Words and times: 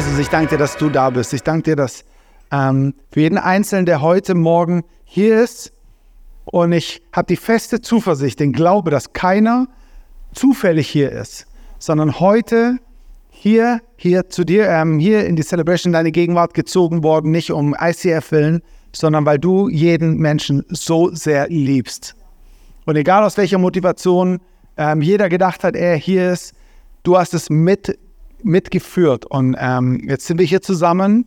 Jesus, 0.00 0.18
ich 0.18 0.30
danke 0.30 0.52
dir, 0.52 0.56
dass 0.56 0.78
du 0.78 0.88
da 0.88 1.10
bist. 1.10 1.34
Ich 1.34 1.42
danke 1.42 1.64
dir, 1.64 1.76
dass 1.76 2.06
ähm, 2.50 2.94
für 3.12 3.20
jeden 3.20 3.36
Einzelnen, 3.36 3.84
der 3.84 4.00
heute 4.00 4.34
Morgen 4.34 4.82
hier 5.04 5.42
ist, 5.42 5.74
und 6.46 6.72
ich 6.72 7.02
habe 7.12 7.26
die 7.26 7.36
feste 7.36 7.82
Zuversicht, 7.82 8.40
den 8.40 8.54
Glaube, 8.54 8.90
dass 8.90 9.12
keiner 9.12 9.68
zufällig 10.32 10.88
hier 10.88 11.12
ist, 11.12 11.46
sondern 11.78 12.18
heute 12.18 12.78
hier, 13.28 13.82
hier 13.96 14.30
zu 14.30 14.44
dir, 14.44 14.70
ähm, 14.70 14.98
hier 14.98 15.26
in 15.26 15.36
die 15.36 15.42
Celebration 15.42 15.92
deine 15.92 16.12
Gegenwart 16.12 16.54
gezogen 16.54 17.02
worden, 17.02 17.30
nicht 17.30 17.52
um 17.52 17.76
ICF 17.78 18.32
willen, 18.32 18.62
sondern 18.96 19.26
weil 19.26 19.38
du 19.38 19.68
jeden 19.68 20.16
Menschen 20.16 20.64
so 20.70 21.14
sehr 21.14 21.46
liebst. 21.50 22.16
Und 22.86 22.96
egal 22.96 23.22
aus 23.22 23.36
welcher 23.36 23.58
Motivation 23.58 24.38
ähm, 24.78 25.02
jeder 25.02 25.28
gedacht 25.28 25.62
hat, 25.62 25.76
er 25.76 25.94
hier 25.96 26.32
ist, 26.32 26.54
du 27.02 27.18
hast 27.18 27.34
es 27.34 27.50
mit, 27.50 27.98
mitgeführt. 28.44 29.26
Und 29.26 29.56
ähm, 29.58 30.06
jetzt 30.08 30.26
sind 30.26 30.38
wir 30.38 30.46
hier 30.46 30.62
zusammen. 30.62 31.26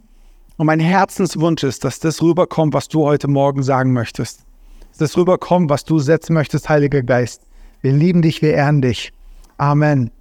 Und 0.58 0.68
mein 0.68 0.80
Herzenswunsch 0.80 1.64
ist, 1.64 1.84
dass 1.84 2.00
das 2.00 2.22
rüberkommt, 2.22 2.74
was 2.74 2.88
du 2.88 3.06
heute 3.06 3.28
Morgen 3.28 3.64
sagen 3.64 3.94
möchtest. 3.94 4.46
Dass 4.90 4.98
das 5.00 5.18
rüberkommt, 5.18 5.70
was 5.70 5.84
du 5.84 6.00
setzen 6.00 6.34
möchtest, 6.34 6.70
Heiliger 6.70 7.02
Geist. 7.02 7.42
Wir 7.82 7.92
lieben 7.92 8.22
dich, 8.22 8.42
wir 8.42 8.54
ehren 8.54 8.82
dich. 8.82 9.12
Amen. 9.58 10.12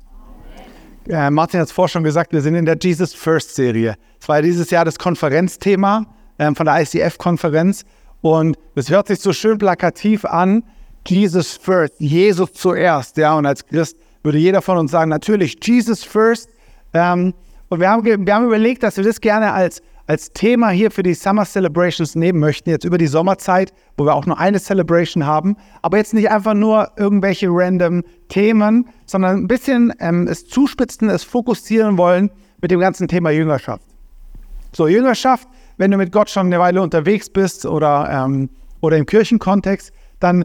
Äh, 1.09 1.31
Martin 1.31 1.61
hat 1.61 1.67
es 1.67 1.73
vorher 1.73 1.89
schon 1.89 2.05
gesagt, 2.05 2.33
wir 2.33 2.41
sind 2.41 2.55
in 2.55 2.65
der 2.65 2.77
Jesus 2.81 3.13
First 3.13 3.55
Serie. 3.55 3.97
Es 4.21 4.29
war 4.29 4.41
dieses 4.41 4.71
Jahr 4.71 4.85
das 4.85 4.99
Konferenzthema 4.99 6.07
äh, 6.39 6.55
von 6.55 6.67
der 6.67 6.81
ICF-Konferenz. 6.81 7.85
Und 8.21 8.57
es 8.75 8.89
hört 8.89 9.09
sich 9.09 9.21
so 9.21 9.33
schön 9.33 9.59
plakativ 9.59 10.25
an. 10.25 10.63
Jesus 11.07 11.57
First, 11.57 11.95
Jesus 11.99 12.53
zuerst. 12.53 13.17
Ja, 13.17 13.37
und 13.37 13.47
als 13.47 13.67
Christ 13.67 13.97
würde 14.23 14.39
jeder 14.39 14.63
von 14.63 14.79
uns 14.79 14.93
sagen, 14.93 15.11
natürlich 15.11 15.59
Jesus 15.63 16.05
First. 16.05 16.49
Ähm, 16.95 17.35
und 17.69 17.81
wir 17.81 17.89
haben, 17.89 18.05
wir 18.05 18.35
haben 18.35 18.47
überlegt, 18.47 18.83
dass 18.83 18.97
wir 18.97 19.05
das 19.05 19.21
gerne 19.21 19.53
als 19.53 19.83
als 20.07 20.33
Thema 20.33 20.71
hier 20.71 20.91
für 20.91 21.03
die 21.03 21.15
Summer 21.15 21.45
Celebrations 21.45 22.15
nehmen 22.15 22.41
möchten, 22.41 22.71
jetzt 22.71 22.85
über 22.85 22.99
die 22.99 23.07
Sommerzeit, 23.07 23.73
wo 23.97 24.05
wir 24.05 24.15
auch 24.15 24.27
nur 24.27 24.39
eine 24.39 24.59
Celebration 24.59 25.25
haben, 25.25 25.57
aber 25.81 25.99
jetzt 25.99 26.15
nicht 26.15 26.31
einfach 26.31 26.55
nur 26.55 26.91
irgendwelche 26.97 27.49
random 27.51 28.03
Themen, 28.29 28.89
sondern 29.07 29.39
ein 29.39 29.49
bisschen 29.49 29.93
ähm, 30.01 30.27
es 30.27 30.47
zuspitzen, 30.47 31.09
es 31.09 31.25
fokussieren 31.25 31.97
wollen 31.99 32.31
mit 32.61 32.71
dem 32.71 32.81
ganzen 32.81 33.09
Thema 33.09 33.31
Jüngerschaft. 33.31 33.85
So, 34.73 34.89
Jüngerschaft, 34.89 35.49
wenn 35.77 35.91
du 35.91 35.97
mit 35.97 36.13
Gott 36.13 36.31
schon 36.31 36.47
eine 36.47 36.59
Weile 36.59 36.83
unterwegs 36.83 37.29
bist 37.29 37.67
oder, 37.67 38.09
ähm, 38.11 38.49
oder 38.81 38.97
im 38.97 39.07
Kirchenkontext, 39.07 39.93
dann 40.19 40.45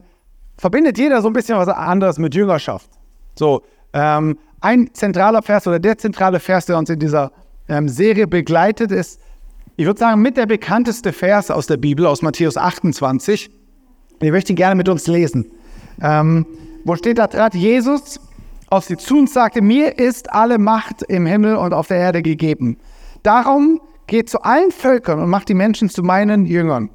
verbindet 0.56 0.98
jeder 0.98 1.22
so 1.22 1.28
ein 1.28 1.32
bisschen 1.32 1.56
was 1.56 1.68
anderes 1.68 2.18
mit 2.18 2.34
Jüngerschaft. 2.34 2.90
So, 3.36 3.62
ähm, 3.92 4.38
ein 4.60 4.90
zentraler 4.92 5.42
Vers 5.42 5.66
oder 5.66 5.78
der 5.78 5.98
zentrale 5.98 6.40
Vers, 6.40 6.66
der 6.66 6.78
uns 6.78 6.90
in 6.90 6.98
dieser 6.98 7.32
ähm, 7.68 7.88
Serie 7.88 8.26
begleitet, 8.26 8.90
ist 8.92 9.20
ich 9.80 9.86
würde 9.86 10.00
sagen, 10.00 10.20
mit 10.22 10.36
der 10.36 10.46
bekannteste 10.46 11.12
Vers 11.12 11.52
aus 11.52 11.68
der 11.68 11.76
Bibel, 11.76 12.04
aus 12.04 12.20
Matthäus 12.20 12.56
28. 12.56 13.48
Ich 14.20 14.30
möchte 14.32 14.52
ihn 14.52 14.56
gerne 14.56 14.74
mit 14.74 14.88
uns 14.88 15.06
lesen. 15.06 15.52
Ähm, 16.02 16.46
wo 16.84 16.96
steht 16.96 17.18
da, 17.18 17.28
trat 17.28 17.54
Jesus 17.54 18.18
auf 18.70 18.82
sie 18.82 18.96
zu 18.96 19.20
und 19.20 19.30
sagte, 19.30 19.62
mir 19.62 19.96
ist 19.96 20.32
alle 20.32 20.58
Macht 20.58 21.04
im 21.04 21.26
Himmel 21.26 21.54
und 21.54 21.72
auf 21.72 21.86
der 21.86 21.98
Erde 21.98 22.22
gegeben. 22.22 22.76
Darum 23.22 23.80
geht 24.08 24.28
zu 24.28 24.42
allen 24.42 24.72
Völkern 24.72 25.20
und 25.20 25.30
macht 25.30 25.48
die 25.48 25.54
Menschen 25.54 25.88
zu 25.88 26.02
meinen 26.02 26.44
Jüngern. 26.44 26.90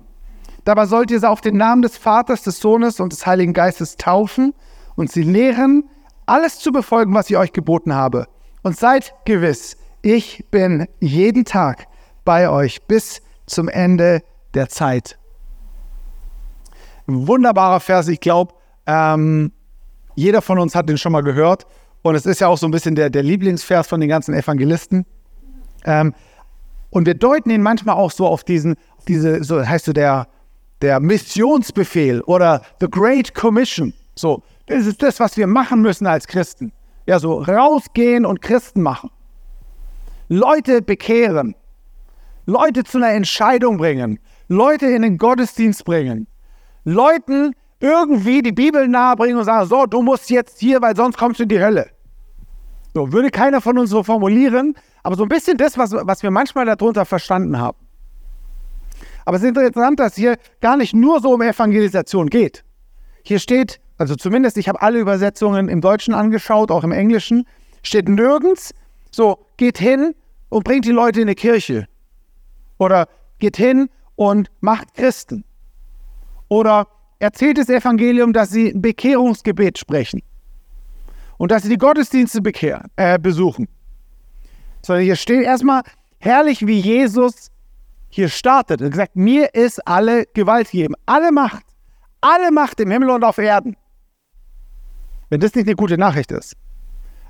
Dabei 0.66 0.86
sollt 0.86 1.10
ihr 1.10 1.22
sie 1.22 1.30
auf 1.30 1.40
den 1.40 1.56
Namen 1.56 1.84
des 1.84 1.96
Vaters, 1.96 2.44
des 2.44 2.60
Sohnes 2.60 3.00
und 3.00 3.14
des 3.14 3.26
Heiligen 3.26 3.54
Geistes 3.54 3.96
taufen 3.96 4.54
und 4.96 5.10
sie 5.10 5.24
lehren, 5.24 5.86
alles 6.26 6.60
zu 6.60 6.72
befolgen, 6.72 7.14
was 7.14 7.30
ich 7.30 7.38
euch 7.38 7.54
geboten 7.54 7.94
habe. 7.94 8.28
Und 8.62 8.78
seid 8.78 9.14
gewiss, 9.26 9.78
ich 10.02 10.46
bin 10.52 10.88
jeden 11.00 11.46
Tag 11.46 11.88
bei 12.26 12.50
euch 12.50 12.82
bis 12.84 13.22
zum 13.46 13.68
Ende 13.68 14.22
der 14.54 14.70
Zeit. 14.70 15.18
Wunderbarer 17.08 17.80
Vers, 17.80 18.08
ich 18.08 18.20
glaube, 18.20 18.54
ähm, 18.86 19.52
jeder 20.16 20.42
von 20.42 20.60
uns 20.60 20.76
hat 20.76 20.90
den 20.90 20.98
schon 20.98 21.12
mal 21.12 21.24
gehört. 21.24 21.66
Und 22.02 22.16
es 22.16 22.26
ist 22.26 22.42
ja 22.42 22.48
auch 22.48 22.58
so 22.58 22.68
ein 22.68 22.72
bisschen 22.72 22.96
der, 22.96 23.10
der 23.10 23.24
Lieblingsvers 23.24 23.88
von 23.88 24.00
den 24.00 24.10
ganzen 24.10 24.34
Evangelisten. 24.34 25.06
Ähm, 25.86 26.14
und 26.90 27.06
wir 27.06 27.16
deuten 27.16 27.50
ihn 27.50 27.62
manchmal 27.62 27.96
auch 27.96 28.12
so 28.12 28.28
auf 28.28 28.44
diesen, 28.44 28.76
diese, 29.08 29.44
so 29.44 29.66
heißt 29.66 29.86
so 29.86 29.94
der, 29.94 30.28
der 30.82 31.00
Missionsbefehl 31.00 32.22
oder 32.22 32.62
The 32.80 32.88
Great 32.90 33.34
Commission. 33.34 33.94
So, 34.16 34.44
das 34.68 34.86
ist 34.86 35.02
das, 35.02 35.20
was 35.20 35.38
wir 35.38 35.48
machen 35.48 35.82
müssen 35.82 36.08
als 36.08 36.28
Christen. 36.28 36.72
Ja, 37.06 37.20
so 37.20 37.42
rausgehen 37.42 38.26
und 38.26 38.42
Christen 38.42 38.82
machen. 38.82 39.10
Leute 40.30 40.82
bekehren. 40.82 41.56
Leute 42.46 42.84
zu 42.84 42.98
einer 42.98 43.12
Entscheidung 43.12 43.78
bringen, 43.78 44.20
Leute 44.48 44.88
in 44.88 45.02
den 45.02 45.18
Gottesdienst 45.18 45.86
bringen, 45.86 46.28
Leuten 46.84 47.54
irgendwie 47.80 48.42
die 48.42 48.52
Bibel 48.52 48.88
nahebringen 48.88 49.38
und 49.38 49.46
sagen, 49.46 49.68
so, 49.68 49.86
du 49.86 50.02
musst 50.02 50.30
jetzt 50.30 50.60
hier, 50.60 50.82
weil 50.82 50.96
sonst 50.96 51.18
kommst 51.18 51.40
du 51.40 51.44
in 51.44 51.50
die 51.50 51.60
Hölle. 51.60 51.90
So, 52.94 53.12
würde 53.12 53.32
keiner 53.32 53.62
von 53.62 53.78
uns 53.78 53.90
so 53.90 54.04
formulieren, 54.04 54.76
aber 55.04 55.16
so 55.16 55.24
ein 55.24 55.30
bisschen 55.30 55.58
das, 55.58 55.78
was, 55.78 55.94
was 55.94 56.22
wir 56.22 56.32
manchmal 56.32 56.66
darunter 56.66 57.06
verstanden 57.06 57.58
haben. 57.58 57.78
Aber 59.26 59.38
es 59.38 59.44
ist 59.44 59.50
interessant, 59.50 60.00
dass 60.00 60.16
hier 60.16 60.38
gar 60.60 60.78
nicht 60.78 60.94
nur 60.94 61.22
so 61.22 61.34
um 61.34 61.42
Evangelisation 61.42 62.30
geht. 62.30 62.64
Hier 63.24 63.40
steht, 63.40 63.80
also 64.04 64.18
zumindest, 64.18 64.58
ich 64.58 64.68
habe 64.68 64.82
alle 64.82 65.00
Übersetzungen 65.00 65.70
im 65.70 65.80
Deutschen 65.80 66.14
angeschaut, 66.14 66.72
auch 66.72 66.84
im 66.84 66.92
Englischen, 66.92 67.48
steht 67.84 68.10
nirgends, 68.10 68.74
so, 69.12 69.46
geht 69.56 69.78
hin 69.78 70.14
und 70.50 70.66
bringt 70.66 70.84
die 70.84 70.92
Leute 70.92 71.22
in 71.22 71.28
die 71.28 71.36
Kirche. 71.36 71.88
Oder 72.80 73.08
geht 73.40 73.56
hin 73.56 73.90
und 74.16 74.52
macht 74.60 74.94
Christen. 74.94 75.46
Oder 76.50 76.86
erzählt 77.20 77.58
das 77.58 77.70
Evangelium, 77.70 78.34
dass 78.34 78.50
sie 78.50 78.72
ein 78.72 78.82
Bekehrungsgebet 78.82 79.78
sprechen. 79.78 80.22
Und 81.38 81.52
dass 81.52 81.64
sie 81.64 81.70
die 81.70 81.78
Gottesdienste 81.78 82.42
bekehren, 82.42 82.92
äh, 82.98 83.18
besuchen. 83.18 83.70
Sondern 84.82 85.06
hier 85.06 85.16
steht 85.16 85.46
erstmal, 85.46 85.84
herrlich 86.20 86.68
wie 86.68 86.78
Jesus 86.78 87.52
hier 88.10 88.28
startet. 88.28 88.82
Er 88.82 88.92
sagt, 88.92 89.16
mir 89.16 89.56
ist 89.56 89.80
alle 89.88 90.26
Gewalt 90.34 90.72
gegeben. 90.72 90.96
Alle 91.06 91.32
Macht. 91.32 91.64
Alle 92.20 92.52
Macht 92.52 92.82
im 92.82 92.92
Himmel 92.92 93.10
und 93.10 93.24
auf 93.24 93.38
Erden. 93.38 93.78
Wenn 95.34 95.40
das 95.40 95.56
nicht 95.56 95.66
eine 95.66 95.76
gute 95.76 95.98
Nachricht 95.98 96.32
ist. 96.32 96.54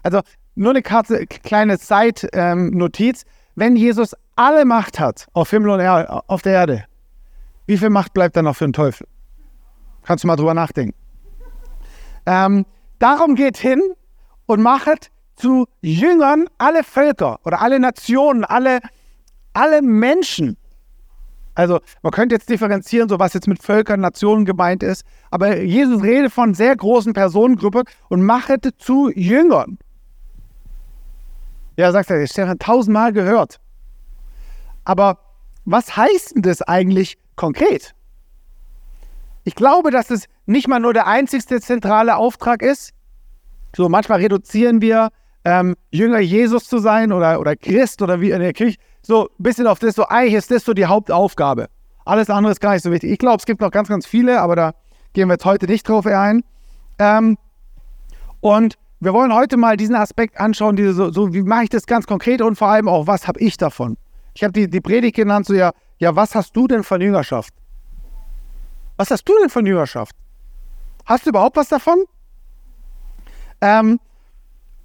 Also 0.01 0.19
nur 0.55 0.71
eine 0.71 0.81
Karte, 0.81 1.25
kleine 1.25 1.79
Zeitnotiz. 1.79 3.21
Ähm, 3.21 3.29
wenn 3.55 3.75
Jesus 3.77 4.13
alle 4.35 4.65
Macht 4.65 4.99
hat 4.99 5.27
auf 5.31 5.51
Himmel 5.51 5.69
und 5.69 5.79
er 5.79 6.21
auf 6.27 6.41
der 6.41 6.51
Erde, 6.51 6.83
wie 7.65 7.77
viel 7.77 7.89
Macht 7.89 8.13
bleibt 8.13 8.35
dann 8.35 8.43
noch 8.43 8.57
für 8.57 8.65
den 8.65 8.73
Teufel? 8.73 9.07
Kannst 10.03 10.25
du 10.25 10.27
mal 10.27 10.35
drüber 10.35 10.53
nachdenken. 10.53 10.93
Ähm, 12.25 12.65
darum 12.99 13.35
geht 13.35 13.55
hin 13.55 13.81
und 14.47 14.61
machet 14.61 15.09
zu 15.37 15.65
Jüngern 15.79 16.47
alle 16.57 16.83
Völker 16.83 17.39
oder 17.45 17.61
alle 17.61 17.79
Nationen, 17.79 18.43
alle, 18.43 18.81
alle 19.53 19.81
Menschen. 19.81 20.57
Also 21.55 21.79
man 22.01 22.11
könnte 22.11 22.35
jetzt 22.35 22.49
differenzieren, 22.49 23.09
so 23.09 23.19
was 23.19 23.33
jetzt 23.33 23.47
mit 23.47 23.61
Völkern, 23.61 23.99
Nationen 23.99 24.45
gemeint 24.45 24.81
ist, 24.81 25.05
aber 25.29 25.61
Jesus 25.61 26.01
redet 26.01 26.31
von 26.31 26.53
sehr 26.53 26.75
großen 26.75 27.13
Personengruppen 27.13 27.83
und 28.09 28.23
machet 28.23 28.67
zu 28.77 29.11
Jüngern. 29.11 29.77
Ja, 31.77 31.91
sagt 31.91 32.09
er, 32.09 32.21
ich 32.21 32.37
habe 32.37 32.57
tausendmal 32.57 33.13
gehört. 33.13 33.59
Aber 34.83 35.19
was 35.65 35.95
heißt 35.95 36.35
denn 36.35 36.41
das 36.41 36.61
eigentlich 36.61 37.17
konkret? 37.35 37.93
Ich 39.43 39.55
glaube, 39.55 39.91
dass 39.91 40.09
es 40.09 40.25
nicht 40.45 40.67
mal 40.67 40.79
nur 40.79 40.93
der 40.93 41.07
einzigste 41.07 41.59
zentrale 41.61 42.15
Auftrag 42.15 42.61
ist. 42.61 42.91
So 43.75 43.89
manchmal 43.89 44.19
reduzieren 44.19 44.81
wir 44.81 45.09
ähm, 45.45 45.75
Jünger 45.91 46.19
Jesus 46.19 46.67
zu 46.67 46.77
sein 46.79 47.11
oder, 47.11 47.39
oder 47.39 47.55
Christ 47.55 48.01
oder 48.01 48.21
wie 48.21 48.31
in 48.31 48.39
der 48.39 48.53
Kirche 48.53 48.77
so 49.05 49.25
ein 49.25 49.43
bisschen 49.43 49.67
auf 49.67 49.79
das, 49.79 49.95
so 49.95 50.05
eigentlich 50.07 50.33
ist 50.33 50.49
das 50.49 50.63
so 50.63 50.73
die 50.73 50.85
Hauptaufgabe. 50.85 51.67
Alles 52.05 52.29
andere 52.29 52.51
ist 52.51 52.59
gar 52.59 52.73
nicht 52.73 52.83
so 52.83 52.91
wichtig. 52.91 53.11
Ich 53.11 53.19
glaube, 53.19 53.37
es 53.37 53.45
gibt 53.45 53.61
noch 53.61 53.71
ganz, 53.71 53.87
ganz 53.87 54.05
viele, 54.05 54.41
aber 54.41 54.55
da 54.55 54.73
gehen 55.13 55.27
wir 55.27 55.33
jetzt 55.33 55.45
heute 55.45 55.67
nicht 55.67 55.87
drauf 55.87 56.05
ein. 56.05 56.43
Ähm, 56.99 57.37
und 58.41 58.77
wir 58.99 59.13
wollen 59.13 59.33
heute 59.33 59.57
mal 59.57 59.77
diesen 59.77 59.95
Aspekt 59.95 60.39
anschauen, 60.39 60.75
diese, 60.75 60.93
so, 60.93 61.11
so, 61.11 61.33
wie 61.33 61.43
mache 61.43 61.63
ich 61.63 61.69
das 61.69 61.85
ganz 61.85 62.07
konkret 62.07 62.41
und 62.41 62.55
vor 62.55 62.69
allem 62.69 62.87
auch, 62.87 63.07
was 63.07 63.27
habe 63.27 63.39
ich 63.39 63.57
davon? 63.57 63.97
Ich 64.33 64.43
habe 64.43 64.53
die, 64.53 64.69
die 64.69 64.81
Predigt 64.81 65.15
genannt, 65.15 65.45
so 65.45 65.53
ja, 65.53 65.71
ja, 65.99 66.15
was 66.15 66.35
hast 66.35 66.55
du 66.55 66.67
denn 66.67 66.83
von 66.83 67.01
Jüngerschaft? 67.01 67.53
Was 68.97 69.11
hast 69.11 69.25
du 69.25 69.33
denn 69.39 69.49
von 69.49 69.65
Jüngerschaft? 69.65 70.15
Hast 71.05 71.25
du 71.25 71.29
überhaupt 71.29 71.57
was 71.57 71.67
davon? 71.67 72.05
Ähm, 73.61 73.99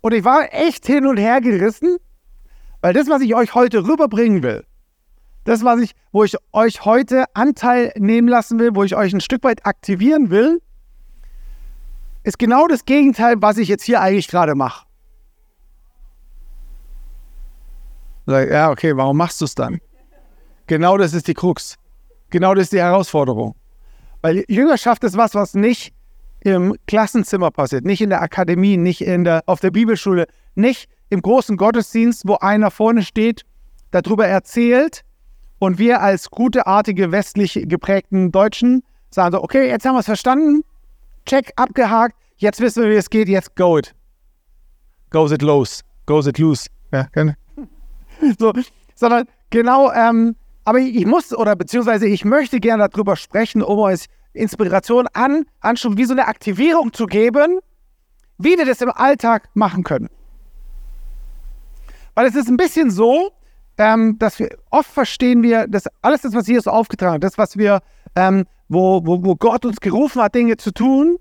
und 0.00 0.14
ich 0.14 0.25
war 0.25 0.53
echt 0.53 0.87
hin 0.87 1.06
und 1.06 1.17
her 1.17 1.41
gerissen, 1.41 1.99
weil 2.81 2.93
das, 2.93 3.09
was 3.09 3.23
ich 3.23 3.35
euch 3.35 3.55
heute 3.55 3.87
rüberbringen 3.87 4.43
will, 4.43 4.65
das, 5.45 5.65
was 5.65 5.81
ich, 5.81 5.95
wo 6.13 6.25
ich 6.25 6.37
euch 6.53 6.85
heute 6.85 7.25
Anteil 7.35 7.93
nehmen 7.97 8.29
lassen 8.29 8.59
will, 8.59 8.75
wo 8.75 8.85
ich 8.85 8.95
euch 8.95 9.13
ein 9.13 9.21
Stück 9.21 9.45
weit 9.45 9.65
aktivieren 9.65 10.31
will, 10.31 10.61
ist 12.23 12.39
genau 12.39 12.67
das 12.67 12.85
Gegenteil, 12.85 13.37
was 13.39 13.57
ich 13.57 13.69
jetzt 13.69 13.85
hier 13.85 14.01
eigentlich 14.01 14.29
gerade 14.29 14.55
mache. 14.55 14.87
Ja, 18.27 18.71
okay, 18.71 18.95
warum 18.95 19.17
machst 19.17 19.41
du 19.41 19.47
es 19.47 19.55
dann? 19.55 19.81
Genau 20.67 20.99
das 20.99 21.15
ist 21.15 21.29
die 21.29 21.35
Krux. 21.35 21.79
Genau 22.29 22.53
das 22.55 22.65
ist 22.65 22.75
die 22.75 22.81
Herausforderung. 22.81 23.55
Weil 24.21 24.45
Jüngerschaft 24.49 25.03
ist 25.05 25.17
was, 25.17 25.35
was 25.35 25.55
nicht 25.55 25.95
im 26.40 26.76
Klassenzimmer 26.87 27.50
passiert, 27.50 27.85
nicht 27.85 28.00
in 28.00 28.11
der 28.11 28.23
Akademie, 28.23 28.76
nicht 28.76 29.00
in 29.00 29.25
der, 29.25 29.43
auf 29.46 29.61
der 29.61 29.70
Bibelschule, 29.70 30.26
nicht 30.55 30.88
im 31.11 31.23
großen 31.23 31.56
Gottesdienst, 31.56 32.26
wo 32.26 32.35
einer 32.35 32.70
vorne 32.70 33.02
steht, 33.02 33.43
darüber 33.90 34.26
erzählt 34.26 35.02
und 35.58 35.79
wir 35.79 36.00
als 36.00 36.31
guteartige 36.31 37.11
westlich 37.11 37.64
geprägten 37.67 38.31
Deutschen 38.31 38.82
sagen 39.11 39.32
so, 39.32 39.43
okay, 39.43 39.69
jetzt 39.69 39.85
haben 39.85 39.94
wir 39.94 40.00
es 40.00 40.06
verstanden, 40.06 40.62
check, 41.26 41.52
abgehakt, 41.56 42.14
jetzt 42.37 42.61
wissen 42.61 42.82
wir, 42.82 42.90
wie 42.90 42.96
es 42.96 43.11
geht, 43.11 43.29
jetzt 43.29 43.56
go 43.56 43.79
it. 43.79 43.94
Goes 45.11 45.32
it 45.32 45.43
los, 45.43 45.82
goes 46.06 46.26
it 46.26 46.38
loose. 46.38 46.69
Ja, 46.93 47.08
so, 48.38 48.52
sondern 48.94 49.26
genau, 49.50 49.90
ähm, 49.93 50.37
aber 50.64 50.79
ich 50.79 51.06
muss 51.06 51.35
oder 51.35 51.56
beziehungsweise 51.56 52.06
ich 52.06 52.25
möchte 52.25 52.61
gerne 52.61 52.88
darüber 52.88 53.17
sprechen, 53.17 53.62
um 53.62 53.79
euch 53.79 54.05
Inspiration 54.38 55.06
an, 55.12 55.44
Anschub, 55.61 55.96
wie 55.96 56.05
so 56.05 56.12
eine 56.12 56.26
Aktivierung 56.26 56.93
zu 56.93 57.06
geben, 57.06 57.61
wie 58.38 58.56
wir 58.56 58.64
das 58.64 58.81
im 58.81 58.90
Alltag 58.90 59.49
machen 59.55 59.85
können. 59.85 60.08
Weil 62.14 62.26
es 62.26 62.35
ist 62.35 62.49
ein 62.49 62.56
bisschen 62.56 62.90
so, 62.90 63.32
ähm, 63.79 64.19
dass 64.19 64.38
wir 64.38 64.56
oft 64.70 64.90
verstehen 64.90 65.43
wir, 65.43 65.67
dass 65.69 65.85
alles 66.02 66.23
das, 66.23 66.35
was 66.35 66.49
Jesus 66.49 66.67
aufgetragen 66.67 67.14
hat, 67.14 67.25
das, 67.25 67.38
was 67.38 67.56
wir, 67.56 67.81
ähm, 68.17 68.44
wo, 68.69 69.06
wo, 69.06 69.25
wo 69.25 69.37
Gott 69.37 69.64
uns 69.64 69.81
gerufen 69.81 70.20
hat, 70.20 70.35
Dinge 70.35 70.56
zu 70.56 70.73
tun, 70.73 71.19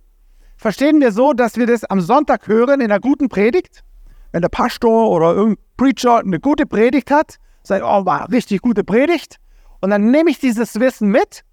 verstehen 0.58 1.00
wir 1.00 1.12
so, 1.12 1.34
dass 1.34 1.56
wir 1.58 1.68
das 1.68 1.84
am 1.86 2.02
Sonntag 2.02 2.48
hören 2.48 2.82
in 2.82 2.92
einer 2.92 3.00
guten 3.00 3.30
Predigt. 3.30 3.84
Wenn 4.32 4.42
der 4.42 4.50
Pastor 4.50 5.10
oder 5.12 5.34
irgendein 5.34 5.64
Preacher 5.78 6.20
eine 6.20 6.40
gute 6.40 6.66
Predigt 6.66 7.12
hat, 7.12 7.38
sagt, 7.64 7.84
oh, 7.84 8.06
war 8.06 8.30
richtig 8.32 8.62
gute 8.62 8.84
Predigt. 8.84 9.38
Und 9.82 9.92
dann 9.92 10.10
nehme 10.10 10.32
ich 10.32 10.40
dieses 10.40 10.80
Wissen 10.80 11.10
mit 11.10 11.44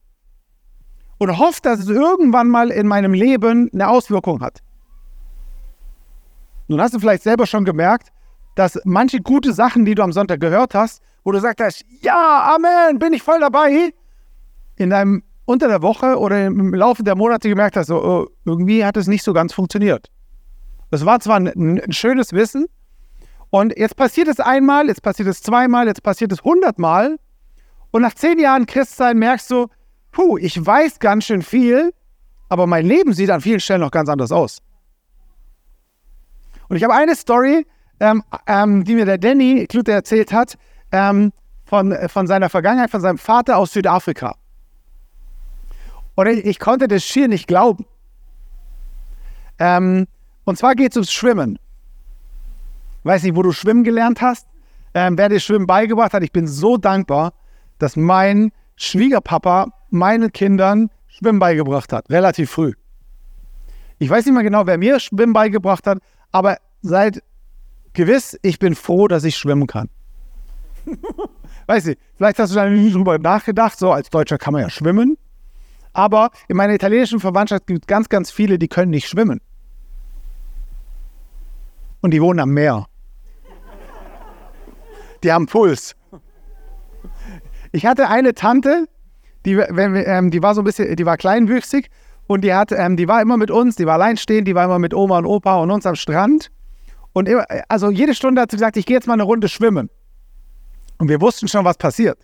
und 1.25 1.39
hoffe, 1.39 1.61
dass 1.63 1.81
es 1.81 1.89
irgendwann 1.89 2.49
mal 2.49 2.71
in 2.71 2.87
meinem 2.87 3.15
Leben 3.15 3.71
eine 3.73 3.89
Auswirkung 3.89 4.41
hat. 4.41 4.61
Nun 6.69 6.81
hast 6.81 6.95
du 6.95 6.99
vielleicht 6.99 7.23
selber 7.23 7.47
schon 7.47 7.65
gemerkt, 7.65 8.09
dass 8.55 8.79
manche 8.85 9.21
gute 9.21 9.53
Sachen, 9.53 9.85
die 9.85 9.95
du 9.95 10.03
am 10.03 10.13
Sonntag 10.13 10.41
gehört 10.41 10.75
hast, 10.75 11.03
wo 11.25 11.33
du 11.33 11.41
sagst 11.41 11.85
ja, 12.03 12.55
Amen, 12.55 12.99
bin 12.99 13.13
ich 13.13 13.23
voll 13.23 13.41
dabei, 13.41 13.93
in 14.77 14.91
deinem 14.91 15.23
unter 15.47 15.69
der 15.69 15.83
Woche 15.83 16.19
oder 16.19 16.47
im 16.47 16.75
Laufe 16.75 17.03
der 17.03 17.17
Monate 17.17 17.49
gemerkt 17.49 17.77
hast, 17.77 17.89
so, 17.89 18.03
oh, 18.03 18.27
irgendwie 18.45 18.85
hat 18.85 18.97
es 18.97 19.07
nicht 19.07 19.23
so 19.23 19.33
ganz 19.33 19.53
funktioniert. 19.53 20.11
Das 20.91 21.05
war 21.05 21.21
zwar 21.21 21.37
ein, 21.37 21.49
ein 21.49 21.93
schönes 21.93 22.33
Wissen 22.33 22.67
und 23.51 23.77
jetzt 23.77 23.97
passiert 23.97 24.29
es 24.29 24.41
einmal, 24.41 24.89
jetzt 24.89 25.03
passiert 25.03 25.29
es 25.29 25.43
zweimal, 25.43 25.87
jetzt 25.87 26.03
passiert 26.03 26.33
es 26.33 26.43
hundertmal 26.43 27.17
und 27.91 28.03
nach 28.03 28.15
zehn 28.15 28.39
Jahren 28.39 28.67
Christsein 28.67 29.19
merkst 29.19 29.51
du, 29.51 29.69
puh, 30.15 30.39
ich 30.39 30.65
weiß 30.65 31.01
ganz 31.01 31.25
schön 31.25 31.43
viel, 31.43 31.93
aber 32.49 32.67
mein 32.67 32.87
Leben 32.87 33.13
sieht 33.13 33.31
an 33.31 33.41
vielen 33.41 33.61
Stellen 33.61 33.81
noch 33.81 33.91
ganz 33.91 34.09
anders 34.09 34.33
aus. 34.33 34.63
Und 36.69 36.77
ich 36.77 36.85
habe 36.85 36.95
eine 36.95 37.15
Story, 37.15 37.67
ähm, 38.01 38.23
ähm, 38.47 38.85
die 38.85 38.95
mir 38.95 39.05
der 39.05 39.19
Danny 39.19 39.67
Klute 39.67 39.93
erzählt 39.93 40.33
hat, 40.33 40.57
ähm, 40.93 41.33
von, 41.65 41.93
äh, 41.93 42.09
von 42.09 42.27
seiner 42.27 42.49
Vergangenheit, 42.49 42.91
von 42.91 43.01
seinem 43.01 43.19
Vater 43.19 43.59
aus 43.59 43.73
Südafrika. 43.73 44.37
Und 46.15 46.27
ich, 46.29 46.45
ich 46.47 46.59
konnte 46.61 46.87
das 46.87 47.05
schier 47.05 47.29
nicht 47.29 47.49
glauben. 47.49 47.85
Ähm, 49.59 50.07
und 50.45 50.57
zwar 50.57 50.75
geht 50.75 50.93
es 50.93 50.97
ums 50.97 51.13
Schwimmen. 51.13 51.59
Weiß 53.03 53.25
nicht, 53.25 53.35
wo 53.35 53.43
du 53.43 53.53
schwimmen 53.53 53.83
gelernt 53.83 54.23
hast, 54.23 54.47
ähm, 54.95 55.19
wer 55.19 55.29
dir 55.29 55.41
Schwimmen 55.41 55.67
beigebracht 55.67 56.13
hat. 56.15 56.23
Ich 56.23 56.33
bin 56.33 56.47
so 56.47 56.77
dankbar, 56.77 57.33
dass 57.79 57.97
mein 57.97 58.53
Schwiegerpapa 58.77 59.69
meinen 59.95 60.33
Kindern 60.33 60.91
Schwimmen 61.07 61.39
beigebracht 61.39 61.93
hat, 61.93 62.11
relativ 62.11 62.51
früh. 62.51 62.73
Ich 63.99 64.11
weiß 64.11 64.27
nicht 64.27 64.35
mehr 64.35 64.43
genau, 64.43 64.67
wer 64.67 64.77
mir 64.77 64.99
Schwimmen 64.99 65.33
beigebracht 65.33 65.87
hat, 65.87 65.99
aber 66.33 66.59
seit 66.83 67.23
gewiss, 67.93 68.39
ich 68.43 68.59
bin 68.59 68.75
froh, 68.75 69.09
dass 69.09 69.25
ich 69.25 69.37
schwimmen 69.37 69.67
kann. 69.67 69.89
Weiß 71.67 71.87
ich, 71.87 71.99
vielleicht 72.17 72.39
hast 72.39 72.51
du 72.51 72.57
da 72.57 72.69
nie 72.69 72.91
drüber 72.91 73.19
nachgedacht, 73.19 73.79
so 73.79 73.93
als 73.93 74.11
Deutscher 74.11 74.37
kann 74.37 74.53
man 74.53 74.63
ja 74.63 74.71
schwimmen. 74.71 75.17
Aber 75.93 76.31
in 76.49 76.57
meiner 76.57 76.75
italienischen 76.75 77.21
Verwandtschaft 77.21 77.67
gibt 77.67 77.85
es 77.85 77.87
ganz, 77.87 78.09
ganz 78.09 78.31
viele, 78.31 78.59
die 78.59 78.69
können 78.69 78.91
nicht 78.91 79.09
schwimmen. 79.09 79.41
Und 82.03 82.11
die 82.11 82.21
wohnen 82.21 82.41
am 82.41 82.51
Meer. 82.51 82.87
Die 85.23 85.33
haben 85.33 85.47
Puls. 85.47 85.97
Ich 87.73 87.87
hatte 87.87 88.09
eine 88.09 88.35
Tante, 88.35 88.87
die, 89.45 89.57
wenn, 89.57 89.97
ähm, 89.97 90.31
die 90.31 90.43
war 90.43 90.55
so 90.55 90.63
ein 90.63 90.65
bisschen, 90.65 90.95
die 90.97 91.07
war 91.07 91.17
kleinwüchsig 91.17 91.91
und 92.27 92.43
die 92.43 92.55
hat, 92.55 92.73
ähm, 92.73 92.97
die 92.97 93.09
war 93.09 93.21
immer 93.21 93.37
mit 93.37 93.51
uns, 93.51 93.77
die 93.77 93.87
war 93.87 93.95
alleinstehend, 93.95 94.49
die 94.49 94.55
war 94.55 94.65
immer 94.65 94.79
mit 94.79 94.95
Oma 94.95 95.19
und 95.19 95.27
Opa 95.27 95.57
und 95.57 95.71
uns 95.71 95.87
am 95.87 95.97
Strand. 95.97 96.51
Und 97.13 97.29
immer, 97.29 97.45
also 97.69 97.91
jede 97.91 98.15
Stunde 98.15 98.41
hat 98.41 98.51
sie 98.51 98.57
gesagt, 98.57 98.77
ich 98.77 98.87
gehe 98.87 98.97
jetzt 98.97 99.07
mal 99.07 99.15
eine 99.15 99.23
Runde 99.23 99.49
schwimmen. 99.49 99.91
Und 100.99 101.09
wir 101.09 101.21
wussten 101.21 101.49
schon, 101.49 101.65
was 101.65 101.77
passiert. 101.77 102.19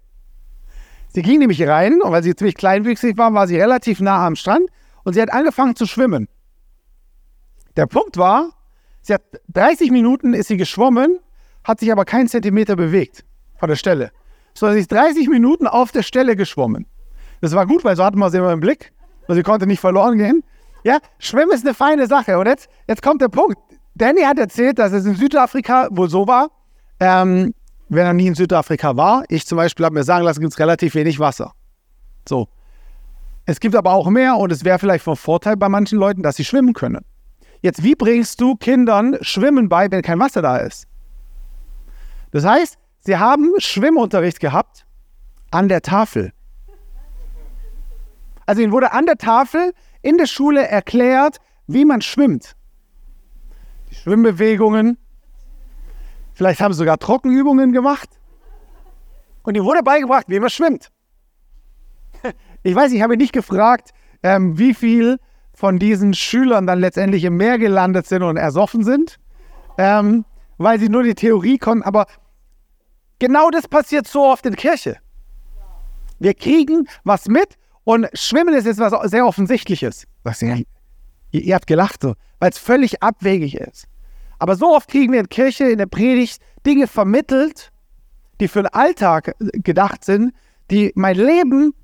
Sie 1.08 1.22
ging 1.22 1.40
nämlich 1.40 1.66
rein 1.66 2.00
und 2.00 2.12
weil 2.12 2.22
sie 2.22 2.34
ziemlich 2.34 2.54
kleinwüchsig 2.54 3.18
war, 3.18 3.34
war 3.34 3.46
sie 3.46 3.56
relativ 3.56 4.00
nah 4.00 4.26
am 4.26 4.36
Strand 4.36 4.68
und 5.04 5.14
sie 5.14 5.20
hat 5.20 5.32
angefangen 5.32 5.76
zu 5.76 5.86
schwimmen. 5.86 6.28
Der 7.76 7.86
Punkt 7.86 8.16
war, 8.16 8.50
sie 9.02 9.14
hat 9.14 9.22
30 9.48 9.90
Minuten 9.90 10.34
ist 10.34 10.48
sie 10.48 10.56
geschwommen, 10.56 11.18
hat 11.64 11.80
sich 11.80 11.90
aber 11.90 12.04
keinen 12.04 12.28
Zentimeter 12.28 12.76
bewegt 12.76 13.24
von 13.58 13.68
der 13.68 13.76
Stelle. 13.76 14.12
So, 14.54 14.70
sie 14.72 14.80
ist 14.80 14.92
30 14.92 15.28
Minuten 15.28 15.66
auf 15.66 15.92
der 15.92 16.02
Stelle 16.02 16.36
geschwommen. 16.36 16.86
Das 17.40 17.52
war 17.54 17.66
gut, 17.66 17.84
weil 17.84 17.96
so 17.96 18.04
hatten 18.04 18.18
wir 18.18 18.30
sie 18.30 18.38
immer 18.38 18.52
im 18.52 18.60
Blick, 18.60 18.92
weil 19.26 19.36
sie 19.36 19.42
konnte 19.42 19.66
nicht 19.66 19.80
verloren 19.80 20.18
gehen. 20.18 20.42
Ja, 20.84 20.98
Schwimmen 21.18 21.52
ist 21.52 21.64
eine 21.64 21.74
feine 21.74 22.06
Sache. 22.06 22.38
Und 22.38 22.46
jetzt, 22.46 22.68
jetzt 22.86 23.02
kommt 23.02 23.20
der 23.22 23.28
Punkt. 23.28 23.58
Danny 23.94 24.22
hat 24.22 24.38
erzählt, 24.38 24.78
dass 24.78 24.92
es 24.92 25.04
in 25.04 25.14
Südafrika 25.14 25.88
wohl 25.90 26.08
so 26.08 26.26
war, 26.26 26.50
ähm, 27.00 27.54
wenn 27.88 28.06
er 28.06 28.12
nie 28.12 28.28
in 28.28 28.34
Südafrika 28.34 28.96
war. 28.96 29.24
Ich 29.28 29.46
zum 29.46 29.56
Beispiel 29.56 29.84
habe 29.84 29.94
mir 29.94 30.04
sagen 30.04 30.24
lassen, 30.24 30.40
gibt 30.40 30.52
es 30.52 30.58
relativ 30.58 30.94
wenig 30.94 31.18
Wasser. 31.18 31.52
So. 32.28 32.48
Es 33.46 33.58
gibt 33.58 33.74
aber 33.74 33.92
auch 33.92 34.08
mehr 34.08 34.36
und 34.36 34.52
es 34.52 34.64
wäre 34.64 34.78
vielleicht 34.78 35.04
von 35.04 35.16
Vorteil 35.16 35.56
bei 35.56 35.68
manchen 35.68 35.98
Leuten, 35.98 36.22
dass 36.22 36.36
sie 36.36 36.44
schwimmen 36.44 36.72
können. 36.72 37.04
Jetzt, 37.62 37.82
wie 37.82 37.94
bringst 37.94 38.40
du 38.40 38.54
Kindern 38.56 39.18
Schwimmen 39.20 39.68
bei, 39.68 39.90
wenn 39.90 40.02
kein 40.02 40.18
Wasser 40.18 40.40
da 40.40 40.58
ist? 40.58 40.86
Das 42.30 42.44
heißt, 42.44 42.78
sie 43.00 43.18
haben 43.18 43.52
Schwimmunterricht 43.58 44.40
gehabt 44.40 44.86
an 45.50 45.68
der 45.68 45.82
Tafel. 45.82 46.32
Also 48.50 48.62
ihnen 48.62 48.72
wurde 48.72 48.90
an 48.90 49.06
der 49.06 49.16
Tafel 49.16 49.72
in 50.02 50.18
der 50.18 50.26
Schule 50.26 50.66
erklärt, 50.66 51.36
wie 51.68 51.84
man 51.84 52.00
schwimmt 52.00 52.56
die 53.88 53.94
Schwimmbewegungen. 53.94 54.98
Vielleicht 56.32 56.60
haben 56.60 56.72
sie 56.72 56.78
sogar 56.78 56.98
Trockenübungen 56.98 57.70
gemacht. 57.70 58.08
Und 59.44 59.56
ihm 59.56 59.62
wurde 59.62 59.84
beigebracht, 59.84 60.24
wie 60.26 60.40
man 60.40 60.50
schwimmt. 60.50 60.90
Ich 62.64 62.74
weiß, 62.74 62.90
ich 62.90 63.02
habe 63.02 63.16
nicht 63.16 63.32
gefragt, 63.32 63.92
ähm, 64.24 64.58
wie 64.58 64.74
viel 64.74 65.20
von 65.54 65.78
diesen 65.78 66.12
Schülern 66.12 66.66
dann 66.66 66.80
letztendlich 66.80 67.22
im 67.22 67.36
Meer 67.36 67.56
gelandet 67.56 68.08
sind 68.08 68.24
und 68.24 68.36
ersoffen 68.36 68.82
sind, 68.82 69.20
ähm, 69.78 70.24
weil 70.58 70.80
sie 70.80 70.88
nur 70.88 71.04
die 71.04 71.14
Theorie 71.14 71.56
konnten. 71.56 71.84
Aber 71.84 72.06
genau 73.20 73.48
das 73.50 73.68
passiert 73.68 74.08
so 74.08 74.24
oft 74.24 74.44
in 74.44 74.56
Kirche. 74.56 74.96
Wir 76.18 76.34
kriegen 76.34 76.88
was 77.04 77.28
mit 77.28 77.56
und 77.84 78.08
Schwimmen 78.14 78.54
ist 78.54 78.66
jetzt 78.66 78.78
was 78.78 79.10
sehr 79.10 79.26
Offensichtliches. 79.26 80.06
Sagst 80.24 80.42
Ihr, 80.42 80.64
ihr 81.30 81.54
habt 81.54 81.66
gelacht 81.66 82.02
so, 82.02 82.14
weil 82.38 82.50
es 82.50 82.58
völlig 82.58 83.02
abwegig 83.02 83.56
ist. 83.56 83.86
Aber 84.38 84.56
so 84.56 84.74
oft 84.74 84.88
kriegen 84.88 85.12
wir 85.12 85.20
in 85.20 85.28
Kirche, 85.28 85.64
in 85.64 85.78
der 85.78 85.86
Predigt 85.86 86.40
Dinge 86.66 86.86
vermittelt, 86.86 87.70
die 88.40 88.48
für 88.48 88.62
den 88.62 88.72
Alltag 88.72 89.34
gedacht 89.38 90.04
sind, 90.04 90.32
die 90.70 90.92
mein 90.94 91.16
Leben 91.16 91.74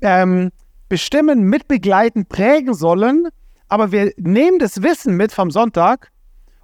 ähm, 0.00 0.50
bestimmen, 0.88 1.44
mitbegleiten, 1.44 2.26
prägen 2.26 2.74
sollen. 2.74 3.28
Aber 3.68 3.92
wir 3.92 4.12
nehmen 4.16 4.58
das 4.58 4.82
Wissen 4.82 5.16
mit 5.16 5.32
vom 5.32 5.50
Sonntag 5.50 6.10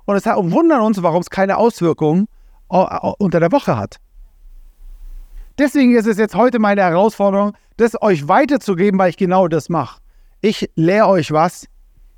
und, 0.04 0.16
es, 0.16 0.26
und 0.26 0.52
wundern 0.52 0.82
uns, 0.82 1.02
warum 1.02 1.20
es 1.20 1.30
keine 1.30 1.56
Auswirkungen 1.56 2.26
unter 2.68 3.40
der 3.40 3.52
Woche 3.52 3.76
hat. 3.76 3.96
Deswegen 5.60 5.94
ist 5.94 6.06
es 6.06 6.16
jetzt 6.16 6.34
heute 6.34 6.58
meine 6.58 6.80
Herausforderung, 6.80 7.52
das 7.76 7.92
euch 8.00 8.26
weiterzugeben, 8.26 8.98
weil 8.98 9.10
ich 9.10 9.18
genau 9.18 9.46
das 9.46 9.68
mache. 9.68 10.00
Ich 10.40 10.70
lehre 10.74 11.06
euch 11.06 11.32
was, 11.32 11.66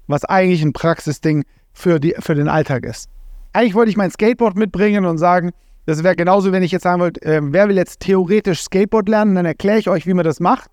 was 0.07 0.25
eigentlich 0.25 0.63
ein 0.63 0.73
Praxisding 0.73 1.45
für, 1.73 1.99
die, 1.99 2.15
für 2.21 2.37
den 2.37 2.47
Alltag 2.47 2.85
ist. 2.85 3.11
Eigentlich 3.53 3.75
wollte 3.75 3.91
ich 3.91 3.97
mein 3.97 4.13
Skateboard 4.13 4.57
mitbringen 4.57 5.07
und 5.07 5.19
sagen, 5.19 5.51
das 5.87 6.05
wäre 6.05 6.15
genauso, 6.15 6.53
wenn 6.53 6.63
ich 6.63 6.71
jetzt 6.71 6.85
sagen 6.85 7.01
wollte, 7.01 7.21
äh, 7.23 7.41
wer 7.43 7.69
will 7.69 7.77
jetzt 7.77 7.99
theoretisch 7.99 8.63
Skateboard 8.63 9.09
lernen, 9.09 9.35
dann 9.35 9.45
erkläre 9.45 9.81
ich 9.81 9.91
euch, 9.91 10.07
wie 10.07 10.15
man 10.15 10.25
das 10.25 10.39
macht. 10.39 10.71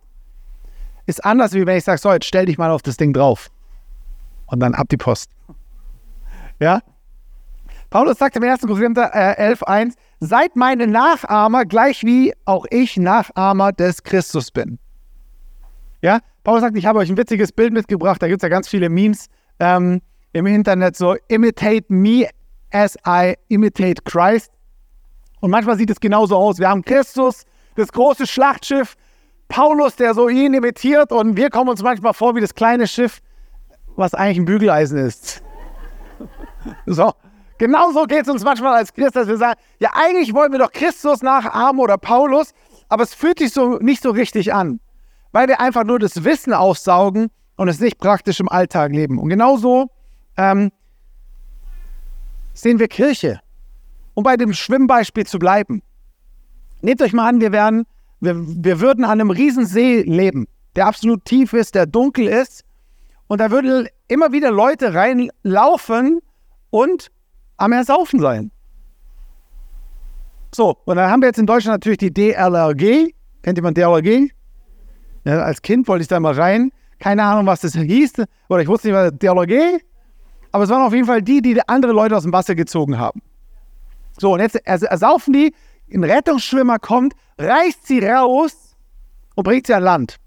Ist 1.08 1.26
anders, 1.26 1.54
wie 1.54 1.66
wenn 1.66 1.78
ich 1.78 1.84
sage, 1.86 2.00
so, 2.00 2.14
jetzt 2.14 2.28
stell 2.28 2.46
dich 2.46 2.60
mal 2.60 2.70
auf 2.70 2.84
das 2.84 2.98
Ding 2.98 3.14
drauf. 3.14 3.50
Und 4.46 4.60
dann 4.60 4.76
ab 4.76 4.90
die 4.92 4.98
Post. 4.98 5.32
Ja? 6.60 6.82
Paulus 7.90 8.20
sagt 8.20 8.36
im 8.36 8.44
1. 8.44 8.62
Korinther 8.62 9.10
äh, 9.14 9.54
11,1, 9.54 9.96
seid 10.20 10.56
meine 10.56 10.86
Nachahmer, 10.86 11.66
gleich 11.66 12.04
wie 12.04 12.34
auch 12.46 12.66
ich 12.70 12.98
Nachahmer 12.98 13.72
des 13.72 14.04
Christus 14.04 14.52
bin. 14.52 14.78
Ja, 16.02 16.20
Paulus 16.44 16.62
sagt, 16.62 16.78
ich 16.78 16.86
habe 16.86 17.00
euch 17.00 17.10
ein 17.10 17.18
witziges 17.18 17.52
Bild 17.52 17.74
mitgebracht, 17.74 18.22
da 18.22 18.28
gibt 18.28 18.42
es 18.42 18.44
ja 18.44 18.50
ganz 18.50 18.70
viele 18.70 18.90
Memes 18.90 19.28
ähm, 19.60 20.02
im 20.34 20.46
Internet, 20.46 20.96
so 20.96 21.16
imitate 21.30 21.86
me 21.90 22.30
as 22.72 22.96
I 23.08 23.34
imitate 23.48 24.02
Christ. 24.04 24.52
Und 25.42 25.50
manchmal 25.52 25.78
sieht 25.78 25.90
es 25.90 26.00
genauso 26.00 26.36
aus. 26.36 26.60
Wir 26.60 26.70
haben 26.70 26.84
Christus, 26.84 27.44
das 27.76 27.92
große 27.92 28.28
Schlachtschiff, 28.28 28.96
Paulus, 29.48 29.96
der 29.96 30.14
so 30.14 30.30
ihn 30.30 30.54
imitiert 30.54 31.12
und 31.12 31.36
wir 31.36 31.50
kommen 31.50 31.72
uns 31.72 31.82
manchmal 31.82 32.14
vor 32.14 32.36
wie 32.36 32.42
das 32.42 32.54
kleine 32.54 32.86
Schiff, 32.88 33.20
was 33.96 34.14
eigentlich 34.14 34.38
ein 34.38 34.46
Bügeleisen 34.46 35.00
ist. 35.00 35.44
So, 36.86 37.14
genauso 37.60 38.06
geht 38.06 38.24
es 38.24 38.30
uns 38.30 38.44
manchmal 38.44 38.74
als 38.74 38.92
Christ, 38.92 39.16
dass 39.16 39.28
wir 39.28 39.38
sagen, 39.38 39.60
ja 39.80 39.92
eigentlich 39.94 40.34
wollen 40.34 40.52
wir 40.52 40.60
doch 40.60 40.72
Christus 40.72 41.22
nachahmen 41.22 41.80
oder 41.80 41.98
Paulus, 41.98 42.54
aber 42.88 43.04
es 43.04 43.14
fühlt 43.14 43.38
sich 43.38 43.54
so 43.54 43.78
nicht 43.78 44.02
so 44.02 44.10
richtig 44.10 44.52
an, 44.52 44.80
weil 45.32 45.48
wir 45.48 45.60
einfach 45.60 45.84
nur 45.84 46.00
das 46.00 46.24
Wissen 46.24 46.54
aufsaugen 46.54 47.30
und 47.56 47.68
es 47.68 47.80
nicht 47.80 48.00
praktisch 48.00 48.40
im 48.40 48.50
Alltag 48.50 48.92
leben. 48.92 49.20
Und 49.20 49.30
genauso 49.30 49.92
ähm, 50.38 50.72
sehen 52.54 52.80
wir 52.80 52.88
Kirche. 52.88 53.42
Um 54.16 54.24
bei 54.24 54.36
dem 54.36 54.54
Schwimmbeispiel 54.54 55.26
zu 55.26 55.40
bleiben. 55.40 55.82
Nehmt 56.82 57.02
euch 57.02 57.14
mal 57.14 57.28
an, 57.28 57.40
wir, 57.40 57.52
wären, 57.52 57.86
wir, 58.20 58.36
wir 58.38 58.80
würden 58.82 59.06
an 59.06 59.12
einem 59.12 59.30
Riesensee 59.30 60.02
leben, 60.02 60.48
der 60.76 60.88
absolut 60.88 61.24
tief 61.26 61.54
ist, 61.54 61.76
der 61.76 61.86
dunkel 61.86 62.28
ist. 62.28 62.64
Und 63.28 63.40
da 63.40 63.52
würden 63.52 63.88
immer 64.08 64.32
wieder 64.32 64.52
Leute 64.52 64.94
reinlaufen 64.94 66.20
und 66.70 67.12
am 67.60 67.72
Ersaufen 67.72 68.20
sein. 68.20 68.52
So, 70.54 70.78
und 70.86 70.96
dann 70.96 71.10
haben 71.12 71.22
wir 71.22 71.28
jetzt 71.28 71.38
in 71.38 71.46
Deutschland 71.46 71.76
natürlich 71.76 72.00
die 72.00 72.14
DLRG. 72.14 73.14
Kennt 73.44 73.58
jemand 73.58 73.78
DLRG? 73.78 74.32
Ja, 75.26 75.44
als 75.44 75.62
Kind 75.62 75.88
wollte 75.88 76.02
ich 76.02 76.08
da 76.08 76.20
mal 76.20 76.34
rein. 76.34 76.72
Keine 77.00 77.24
Ahnung, 77.24 77.46
was 77.46 77.62
das 77.62 77.74
hieß. 77.76 78.14
Oder 78.48 78.62
ich 78.62 78.68
wusste 78.68 78.88
nicht, 78.88 78.96
was 78.96 79.12
DLRG. 79.18 79.82
Aber 80.52 80.64
es 80.64 80.70
waren 80.70 80.82
auf 80.82 80.94
jeden 80.94 81.06
Fall 81.06 81.22
die, 81.22 81.42
die 81.42 81.60
andere 81.68 81.92
Leute 81.92 82.18
aus 82.18 82.24
dem 82.24 82.34
Wasser 82.34 82.56
gezogen 82.56 82.98
haben. 82.98 83.22
So, 84.20 84.34
und 84.34 84.40
jetzt 84.40 84.56
ersaufen 84.66 85.34
die, 85.34 85.54
ein 85.94 86.04
Rettungsschwimmer 86.04 86.80
kommt, 86.80 87.14
reißt 87.38 87.86
sie 87.86 88.00
raus 88.00 88.76
und 89.36 89.44
bringt 89.44 89.68
sie 89.68 89.74
an 89.74 89.84
Land. 89.84 90.18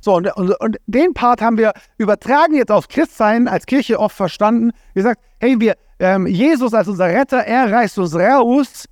So, 0.00 0.14
und, 0.14 0.34
und, 0.36 0.52
und, 0.60 0.76
den 0.86 1.12
Part 1.12 1.42
haben 1.42 1.58
wir 1.58 1.72
übertragen 1.98 2.54
jetzt 2.54 2.72
auf 2.72 2.88
Christsein 2.88 3.48
als 3.48 3.66
Kirche 3.66 3.98
oft 3.98 4.16
verstanden. 4.16 4.72
Wir 4.94 5.02
sagen, 5.02 5.20
hey, 5.38 5.60
wir, 5.60 5.76
ähm, 5.98 6.26
Jesus 6.26 6.72
als 6.72 6.88
unser 6.88 7.06
Retter, 7.06 7.38
er 7.38 7.70
reißt 7.70 7.98
uns 7.98 8.14
raus 8.14 8.86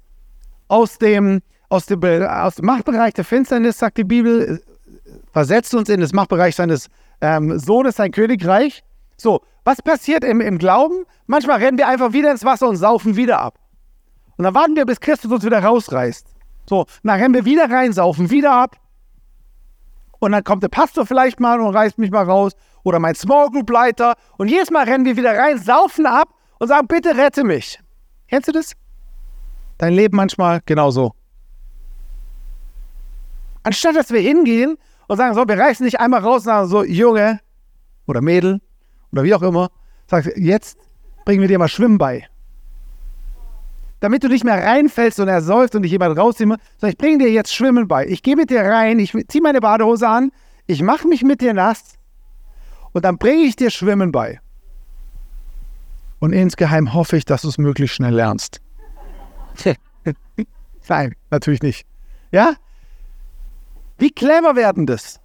aus 0.68 0.98
dem, 0.98 1.40
aus, 1.70 1.86
dem, 1.86 2.02
aus 2.02 2.56
dem 2.56 2.66
Machtbereich 2.66 3.14
der 3.14 3.24
Finsternis, 3.24 3.78
sagt 3.78 3.96
die 3.96 4.04
Bibel, 4.04 4.62
versetzt 5.32 5.74
uns 5.74 5.88
in 5.88 6.00
das 6.00 6.12
Machtbereich 6.12 6.56
seines 6.56 6.88
ähm, 7.20 7.58
Sohnes, 7.58 7.96
sein 7.96 8.12
Königreich. 8.12 8.82
So, 9.16 9.40
was 9.64 9.82
passiert 9.82 10.24
im, 10.24 10.40
im 10.40 10.58
Glauben? 10.58 11.04
Manchmal 11.26 11.58
rennen 11.58 11.78
wir 11.78 11.88
einfach 11.88 12.12
wieder 12.12 12.30
ins 12.30 12.44
Wasser 12.44 12.68
und 12.68 12.76
saufen 12.76 13.16
wieder 13.16 13.40
ab. 13.40 13.58
Und 14.36 14.44
dann 14.44 14.54
warten 14.54 14.76
wir, 14.76 14.86
bis 14.86 15.00
Christus 15.00 15.30
uns 15.32 15.44
wieder 15.44 15.62
rausreißt. 15.62 16.26
So, 16.68 16.86
dann 17.02 17.20
rennen 17.20 17.34
wir 17.34 17.44
wieder 17.44 17.70
rein, 17.70 17.92
saufen 17.92 18.30
wieder 18.30 18.52
ab. 18.52 18.76
Und 20.18 20.32
dann 20.32 20.44
kommt 20.44 20.62
der 20.62 20.68
Pastor 20.68 21.06
vielleicht 21.06 21.40
mal 21.40 21.60
und 21.60 21.74
reißt 21.74 21.98
mich 21.98 22.10
mal 22.10 22.24
raus. 22.24 22.52
Oder 22.82 22.98
mein 22.98 23.14
Small 23.14 23.50
Group 23.50 23.70
Leiter. 23.70 24.14
Und 24.36 24.48
jedes 24.48 24.70
Mal 24.70 24.84
rennen 24.84 25.04
wir 25.04 25.16
wieder 25.16 25.36
rein, 25.36 25.58
saufen 25.58 26.06
ab 26.06 26.28
und 26.58 26.68
sagen, 26.68 26.86
bitte 26.86 27.16
rette 27.16 27.44
mich. 27.44 27.78
Kennst 28.28 28.48
du 28.48 28.52
das? 28.52 28.72
Dein 29.78 29.92
Leben 29.92 30.16
manchmal 30.16 30.60
genauso. 30.66 31.12
Anstatt 33.62 33.96
dass 33.96 34.10
wir 34.10 34.20
hingehen 34.20 34.76
und 35.06 35.16
sagen, 35.16 35.34
so, 35.34 35.46
wir 35.46 35.58
reißen 35.58 35.84
dich 35.84 36.00
einmal 36.00 36.20
raus 36.20 36.42
und 36.42 36.44
sagen 36.44 36.68
so, 36.68 36.84
Junge 36.84 37.40
oder 38.06 38.20
Mädel 38.20 38.60
oder 39.12 39.22
wie 39.24 39.34
auch 39.34 39.42
immer, 39.42 39.70
sagst, 40.06 40.30
jetzt 40.36 40.78
bringen 41.24 41.42
wir 41.42 41.48
dir 41.48 41.58
mal 41.58 41.68
Schwimmen 41.68 41.98
bei 41.98 42.26
damit 44.00 44.22
du 44.22 44.28
nicht 44.28 44.44
mehr 44.44 44.62
reinfällst 44.62 45.20
und 45.20 45.28
ersäufst 45.28 45.74
und 45.74 45.82
dich 45.82 45.92
jemand 45.92 46.16
rauszieht, 46.16 46.48
sondern 46.48 46.60
ich 46.90 46.98
bringe 46.98 47.18
dir 47.18 47.30
jetzt 47.30 47.54
Schwimmen 47.54 47.88
bei. 47.88 48.06
Ich 48.06 48.22
gehe 48.22 48.36
mit 48.36 48.50
dir 48.50 48.62
rein, 48.62 48.98
ich 48.98 49.12
ziehe 49.28 49.42
meine 49.42 49.60
Badehose 49.60 50.08
an, 50.08 50.30
ich 50.66 50.82
mache 50.82 51.08
mich 51.08 51.22
mit 51.22 51.40
dir 51.40 51.54
nass 51.54 51.94
und 52.92 53.04
dann 53.04 53.18
bringe 53.18 53.42
ich 53.42 53.56
dir 53.56 53.70
Schwimmen 53.70 54.12
bei. 54.12 54.40
Und 56.20 56.32
insgeheim 56.32 56.94
hoffe 56.94 57.16
ich, 57.16 57.24
dass 57.24 57.42
du 57.42 57.48
es 57.48 57.58
möglichst 57.58 57.96
schnell 57.96 58.14
lernst. 58.14 58.60
Nein, 60.88 61.14
natürlich 61.30 61.62
nicht. 61.62 61.86
Ja? 62.32 62.54
Wie 63.98 64.10
clever 64.10 64.56
werden 64.56 64.86
das? 64.86 65.20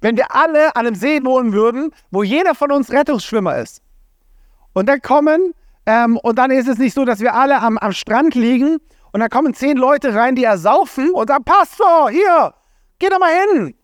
Wenn 0.00 0.16
wir 0.16 0.34
alle 0.34 0.76
an 0.76 0.86
einem 0.86 0.94
See 0.94 1.22
wohnen 1.24 1.52
würden, 1.52 1.90
wo 2.10 2.22
jeder 2.22 2.54
von 2.54 2.70
uns 2.70 2.90
Rettungsschwimmer 2.92 3.56
ist. 3.56 3.82
Und 4.72 4.86
dann 4.86 5.02
kommen 5.02 5.54
ähm, 5.88 6.18
und 6.18 6.38
dann 6.38 6.50
ist 6.50 6.68
es 6.68 6.76
nicht 6.76 6.92
so, 6.92 7.06
dass 7.06 7.20
wir 7.20 7.34
alle 7.34 7.62
am, 7.62 7.78
am 7.78 7.92
Strand 7.92 8.34
liegen 8.34 8.76
und 9.10 9.20
dann 9.20 9.30
kommen 9.30 9.54
zehn 9.54 9.78
Leute 9.78 10.14
rein, 10.14 10.34
die 10.34 10.44
ersaufen 10.44 11.10
und 11.12 11.28
sagen, 11.28 11.44
Pastor, 11.44 12.10
hier, 12.10 12.52
geh 12.98 13.08
da 13.08 13.18
mal 13.18 13.32
hin. 13.32 13.74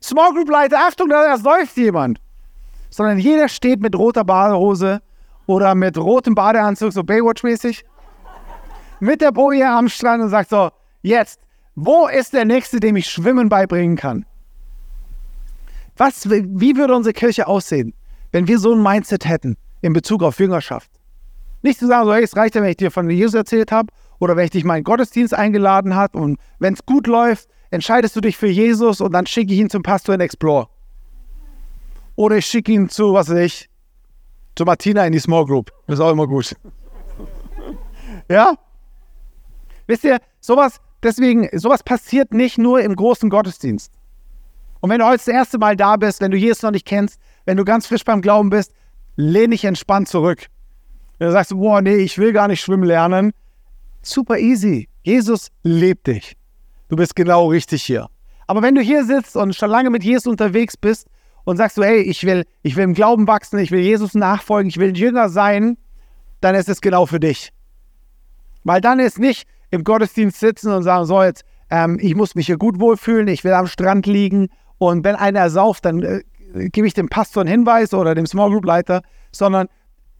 Small 0.00 0.32
Group 0.32 0.48
Leiter, 0.48 0.78
Achtung, 0.78 1.08
da 1.08 1.24
ersäuft 1.24 1.76
jemand. 1.76 2.20
Sondern 2.88 3.18
jeder 3.18 3.48
steht 3.48 3.80
mit 3.80 3.96
roter 3.96 4.22
Badehose 4.22 5.02
oder 5.46 5.74
mit 5.74 5.98
rotem 5.98 6.36
Badeanzug, 6.36 6.92
so 6.92 7.00
Baywatch-mäßig, 7.00 7.82
mit 9.00 9.20
der 9.20 9.32
Boje 9.32 9.68
am 9.68 9.88
Strand 9.88 10.22
und 10.22 10.28
sagt 10.28 10.50
so, 10.50 10.70
jetzt, 11.02 11.40
wo 11.74 12.06
ist 12.06 12.32
der 12.32 12.44
Nächste, 12.44 12.78
dem 12.78 12.94
ich 12.94 13.10
Schwimmen 13.10 13.48
beibringen 13.48 13.96
kann? 13.96 14.24
Was, 15.96 16.30
wie 16.30 16.76
würde 16.76 16.94
unsere 16.94 17.12
Kirche 17.12 17.48
aussehen, 17.48 17.92
wenn 18.30 18.46
wir 18.46 18.60
so 18.60 18.72
ein 18.72 18.80
Mindset 18.80 19.28
hätten 19.28 19.56
in 19.80 19.92
Bezug 19.92 20.22
auf 20.22 20.38
Jüngerschaft? 20.38 20.99
Nicht 21.62 21.78
zu 21.78 21.86
sagen, 21.86 22.06
so, 22.06 22.14
hey, 22.14 22.22
es 22.22 22.36
reicht 22.36 22.54
ja, 22.54 22.62
wenn 22.62 22.70
ich 22.70 22.76
dir 22.76 22.90
von 22.90 23.08
Jesus 23.10 23.34
erzählt 23.34 23.70
habe 23.72 23.92
oder 24.18 24.36
wenn 24.36 24.44
ich 24.44 24.50
dich 24.50 24.64
meinen 24.64 24.84
Gottesdienst 24.84 25.34
eingeladen 25.34 25.94
habe 25.94 26.18
und 26.18 26.38
wenn 26.58 26.74
es 26.74 26.84
gut 26.86 27.06
läuft, 27.06 27.48
entscheidest 27.70 28.16
du 28.16 28.20
dich 28.20 28.36
für 28.36 28.48
Jesus 28.48 29.00
und 29.00 29.12
dann 29.12 29.26
schicke 29.26 29.52
ich 29.52 29.60
ihn 29.60 29.70
zum 29.70 29.82
Pastor 29.82 30.14
in 30.14 30.20
Explore. 30.20 30.68
Oder 32.16 32.36
ich 32.36 32.46
schicke 32.46 32.72
ihn 32.72 32.88
zu, 32.88 33.14
was 33.14 33.30
weiß 33.30 33.38
ich, 33.38 33.70
zu 34.56 34.64
Martina 34.64 35.06
in 35.06 35.12
die 35.12 35.20
Small 35.20 35.44
Group. 35.46 35.70
Das 35.86 35.98
ist 35.98 36.04
auch 36.04 36.10
immer 36.10 36.26
gut. 36.26 36.54
ja? 38.28 38.54
Wisst 39.86 40.04
ihr, 40.04 40.18
sowas, 40.40 40.80
deswegen, 41.02 41.48
sowas 41.58 41.82
passiert 41.82 42.32
nicht 42.32 42.58
nur 42.58 42.80
im 42.80 42.94
großen 42.94 43.30
Gottesdienst. 43.30 43.92
Und 44.80 44.90
wenn 44.90 44.98
du 44.98 45.06
heute 45.06 45.18
das 45.18 45.28
erste 45.28 45.58
Mal 45.58 45.76
da 45.76 45.96
bist, 45.96 46.20
wenn 46.20 46.30
du 46.30 46.36
Jesus 46.36 46.62
noch 46.62 46.70
nicht 46.70 46.86
kennst, 46.86 47.20
wenn 47.44 47.56
du 47.56 47.64
ganz 47.64 47.86
frisch 47.86 48.04
beim 48.04 48.22
Glauben 48.22 48.50
bist, 48.50 48.72
lehn 49.16 49.50
dich 49.50 49.64
entspannt 49.64 50.08
zurück. 50.08 50.46
Du 51.20 51.30
sagst, 51.30 51.50
boah, 51.54 51.82
nee, 51.82 51.96
ich 51.96 52.16
will 52.16 52.32
gar 52.32 52.48
nicht 52.48 52.62
schwimmen 52.62 52.84
lernen, 52.84 53.32
super 54.00 54.38
easy. 54.38 54.88
Jesus 55.02 55.48
lebt 55.62 56.06
dich. 56.06 56.36
Du 56.88 56.96
bist 56.96 57.14
genau 57.14 57.48
richtig 57.48 57.82
hier. 57.82 58.08
Aber 58.46 58.62
wenn 58.62 58.74
du 58.74 58.80
hier 58.80 59.04
sitzt 59.04 59.36
und 59.36 59.54
schon 59.54 59.70
lange 59.70 59.90
mit 59.90 60.02
Jesus 60.02 60.26
unterwegs 60.26 60.78
bist 60.78 61.06
und 61.44 61.58
sagst 61.58 61.76
du, 61.76 61.84
hey, 61.84 62.00
ich 62.00 62.24
will, 62.24 62.44
ich 62.62 62.74
will 62.74 62.84
im 62.84 62.94
Glauben 62.94 63.26
wachsen, 63.26 63.58
ich 63.58 63.70
will 63.70 63.80
Jesus 63.80 64.14
nachfolgen, 64.14 64.70
ich 64.70 64.78
will 64.78 64.96
Jünger 64.96 65.28
sein, 65.28 65.76
dann 66.40 66.54
ist 66.54 66.70
es 66.70 66.80
genau 66.80 67.04
für 67.04 67.20
dich. 67.20 67.52
Weil 68.64 68.80
dann 68.80 68.98
ist 68.98 69.18
nicht 69.18 69.46
im 69.70 69.84
Gottesdienst 69.84 70.40
sitzen 70.40 70.72
und 70.72 70.82
sagen, 70.84 71.04
so 71.04 71.22
jetzt, 71.22 71.44
ähm, 71.68 71.98
ich 72.00 72.14
muss 72.14 72.34
mich 72.34 72.46
hier 72.46 72.56
gut 72.56 72.80
wohlfühlen, 72.80 73.28
ich 73.28 73.44
will 73.44 73.52
am 73.52 73.66
Strand 73.66 74.06
liegen 74.06 74.48
und 74.78 75.04
wenn 75.04 75.16
einer 75.16 75.50
sauft, 75.50 75.84
dann 75.84 76.02
äh, 76.02 76.22
gebe 76.70 76.86
ich 76.86 76.94
dem 76.94 77.10
Pastor 77.10 77.42
einen 77.42 77.50
Hinweis 77.50 77.92
oder 77.92 78.14
dem 78.14 78.26
Small 78.26 78.50
Group 78.50 78.64
Leiter, 78.64 79.02
sondern 79.32 79.68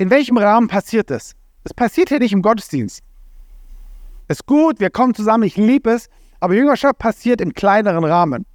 in 0.00 0.09
welchem 0.09 0.38
Rahmen 0.38 0.66
passiert 0.66 1.11
das? 1.11 1.35
Es 1.62 1.75
passiert 1.75 2.09
hier 2.09 2.21
nicht 2.21 2.33
im 2.33 2.40
Gottesdienst. 2.40 3.02
Ist 4.28 4.47
gut, 4.47 4.80
wir 4.80 4.88
kommen 4.88 5.14
zusammen, 5.14 5.45
ich 5.45 5.59
liebe 5.59 5.90
es, 5.90 6.09
aber 6.40 6.54
Jüngerschaft 6.54 6.97
passiert 6.97 7.42
im 7.42 7.52
kleineren 7.52 8.04
Rahmen. 8.04 8.47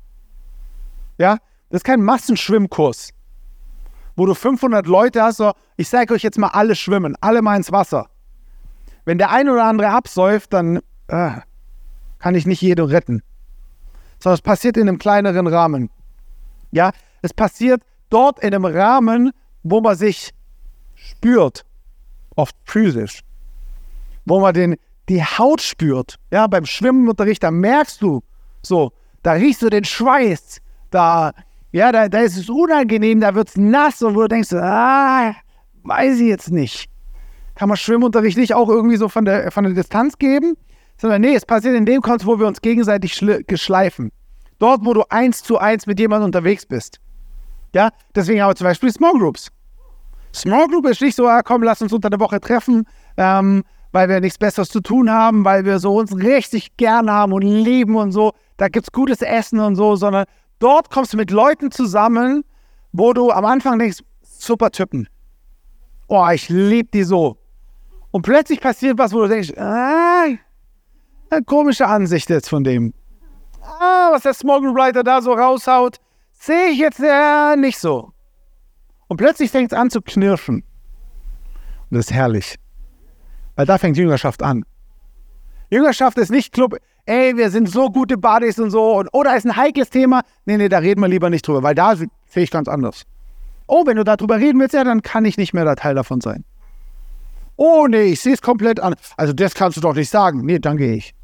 Ja, 1.19 1.37
das 1.69 1.81
ist 1.81 1.83
kein 1.83 2.01
Massenschwimmkurs, 2.01 3.11
wo 4.15 4.25
du 4.25 4.33
500 4.33 4.87
Leute 4.87 5.21
hast, 5.21 5.37
so, 5.37 5.51
ich 5.77 5.87
zeige 5.87 6.15
euch 6.15 6.23
jetzt 6.23 6.39
mal 6.39 6.47
alle 6.47 6.73
schwimmen, 6.73 7.15
alle 7.21 7.43
mal 7.43 7.55
ins 7.55 7.71
Wasser. 7.71 8.09
Wenn 9.03 9.19
der 9.19 9.29
eine 9.29 9.53
oder 9.53 9.65
andere 9.65 9.89
absäuft, 9.89 10.51
dann 10.51 10.77
äh, 11.09 11.41
kann 12.17 12.33
ich 12.33 12.47
nicht 12.47 12.61
jeden 12.61 12.87
retten. 12.87 13.21
Sondern 14.17 14.33
es 14.33 14.41
passiert 14.41 14.77
in 14.77 14.89
einem 14.89 14.97
kleineren 14.97 15.45
Rahmen. 15.45 15.91
Ja, 16.71 16.89
es 17.21 17.35
passiert 17.35 17.83
dort 18.09 18.39
in 18.39 18.55
einem 18.55 18.65
Rahmen, 18.65 19.31
wo 19.61 19.79
man 19.79 19.95
sich 19.95 20.34
spürt, 21.17 21.65
oft 22.35 22.55
physisch, 22.65 23.21
wo 24.25 24.39
man 24.39 24.53
den, 24.53 24.75
die 25.09 25.23
Haut 25.23 25.61
spürt. 25.61 26.15
Ja, 26.31 26.47
beim 26.47 26.65
Schwimmenunterricht, 26.65 27.43
da 27.43 27.51
merkst 27.51 28.01
du 28.01 28.21
so, 28.61 28.91
da 29.23 29.33
riechst 29.33 29.61
du 29.61 29.69
den 29.69 29.83
Schweiß, 29.83 30.61
da, 30.91 31.31
ja, 31.71 31.91
da, 31.91 32.09
da 32.09 32.19
ist 32.19 32.37
es 32.37 32.49
unangenehm, 32.49 33.21
da 33.21 33.33
wird 33.35 33.49
es 33.49 33.57
nass 33.57 34.01
und 34.01 34.15
wo 34.15 34.21
du 34.21 34.27
denkst, 34.27 34.53
ah, 34.53 35.33
weiß 35.83 36.19
ich 36.19 36.27
jetzt 36.27 36.51
nicht. 36.51 36.89
kann 37.55 37.69
man 37.69 37.77
Schwimmunterricht 37.77 38.37
nicht 38.37 38.53
auch 38.53 38.69
irgendwie 38.69 38.97
so 38.97 39.09
von 39.09 39.25
der, 39.25 39.51
von 39.51 39.63
der 39.63 39.73
Distanz 39.73 40.17
geben, 40.17 40.55
sondern 40.97 41.21
nee, 41.21 41.35
es 41.35 41.45
passiert 41.45 41.75
in 41.75 41.85
dem 41.85 42.01
Kontext, 42.01 42.27
wo 42.27 42.39
wir 42.39 42.47
uns 42.47 42.61
gegenseitig 42.61 43.19
geschleifen. 43.47 44.11
Dort, 44.59 44.85
wo 44.85 44.93
du 44.93 45.03
eins 45.09 45.43
zu 45.43 45.57
eins 45.57 45.85
mit 45.87 45.99
jemandem 45.99 46.25
unterwegs 46.25 46.65
bist. 46.65 46.99
Ja, 47.73 47.89
deswegen 48.13 48.41
haben 48.41 48.51
wir 48.51 48.55
zum 48.55 48.65
Beispiel 48.65 48.91
Small 48.91 49.13
Groups. 49.13 49.49
Small 50.35 50.67
Group 50.67 50.85
ist 50.87 51.01
nicht 51.01 51.15
so, 51.15 51.27
ah, 51.27 51.41
komm, 51.41 51.63
lass 51.63 51.81
uns 51.81 51.93
unter 51.93 52.09
der 52.09 52.19
Woche 52.19 52.39
treffen, 52.39 52.85
ähm, 53.17 53.63
weil 53.91 54.09
wir 54.09 54.19
nichts 54.19 54.37
Besseres 54.37 54.69
zu 54.69 54.81
tun 54.81 55.09
haben, 55.09 55.45
weil 55.45 55.63
wir 55.63 55.79
so 55.79 55.97
uns 55.97 56.15
richtig 56.15 56.75
gern 56.77 57.09
haben 57.09 57.31
und 57.31 57.43
lieben 57.43 57.95
und 57.95 58.11
so. 58.11 58.33
Da 58.57 58.67
gibt 58.67 58.85
es 58.85 58.91
gutes 58.91 59.21
Essen 59.21 59.59
und 59.59 59.75
so, 59.75 59.95
sondern 59.95 60.25
dort 60.59 60.89
kommst 60.89 61.13
du 61.13 61.17
mit 61.17 61.31
Leuten 61.31 61.71
zusammen, 61.71 62.43
wo 62.91 63.13
du 63.13 63.31
am 63.31 63.45
Anfang 63.45 63.79
denkst, 63.79 63.99
super 64.21 64.71
Typen. 64.71 65.07
Oh, 66.07 66.27
ich 66.31 66.49
liebe 66.49 66.89
die 66.93 67.03
so. 67.03 67.37
Und 68.11 68.21
plötzlich 68.21 68.59
passiert 68.59 68.97
was, 68.97 69.13
wo 69.13 69.21
du 69.21 69.29
denkst, 69.29 69.53
ah, 69.57 70.27
eine 71.29 71.43
komische 71.45 71.87
Ansicht 71.87 72.29
jetzt 72.29 72.49
von 72.49 72.63
dem. 72.63 72.93
Ah, 73.61 74.09
was 74.11 74.23
der 74.23 74.33
Small 74.33 74.61
Group 74.61 74.75
Writer 74.75 75.03
da 75.03 75.21
so 75.21 75.33
raushaut, 75.33 75.97
sehe 76.31 76.67
ich 76.67 76.77
jetzt 76.77 76.99
ja 76.99 77.55
nicht 77.55 77.79
so. 77.79 78.11
Und 79.07 79.17
plötzlich 79.17 79.51
fängt 79.51 79.71
es 79.71 79.77
an 79.77 79.89
zu 79.89 80.01
knirschen. 80.01 80.63
Und 81.89 81.97
das 81.97 82.05
ist 82.07 82.13
herrlich. 82.13 82.55
Weil 83.55 83.65
da 83.65 83.77
fängt 83.77 83.97
Jüngerschaft 83.97 84.43
an. 84.43 84.65
Jüngerschaft 85.69 86.17
ist 86.17 86.31
nicht 86.31 86.53
Club, 86.53 86.77
ey, 87.05 87.35
wir 87.37 87.49
sind 87.49 87.69
so 87.69 87.89
gute 87.89 88.17
Buddies 88.17 88.59
und 88.59 88.71
so. 88.71 88.97
Und, 88.97 89.09
oder 89.13 89.35
ist 89.35 89.45
ein 89.45 89.55
heikles 89.55 89.89
Thema. 89.89 90.21
Nee, 90.45 90.57
nee, 90.57 90.69
da 90.69 90.79
reden 90.79 91.01
wir 91.01 91.07
lieber 91.07 91.29
nicht 91.29 91.47
drüber, 91.47 91.63
weil 91.63 91.75
da 91.75 91.95
sehe 91.95 92.09
ich 92.35 92.51
ganz 92.51 92.67
anders. 92.67 93.03
Oh, 93.67 93.85
wenn 93.85 93.97
du 93.97 94.03
darüber 94.03 94.37
reden 94.37 94.59
willst, 94.59 94.73
ja, 94.73 94.83
dann 94.83 95.01
kann 95.01 95.25
ich 95.25 95.37
nicht 95.37 95.53
mehr 95.53 95.65
der 95.65 95.75
Teil 95.75 95.95
davon 95.95 96.21
sein. 96.21 96.43
Oh, 97.55 97.87
nee, 97.87 98.03
ich 98.03 98.21
sehe 98.21 98.33
es 98.33 98.41
komplett 98.41 98.79
an. 98.79 98.95
Also, 99.17 99.33
das 99.33 99.55
kannst 99.55 99.77
du 99.77 99.81
doch 99.81 99.95
nicht 99.95 100.09
sagen. 100.09 100.45
Nee, 100.45 100.59
dann 100.59 100.77
gehe 100.77 100.93
ich. 100.93 101.15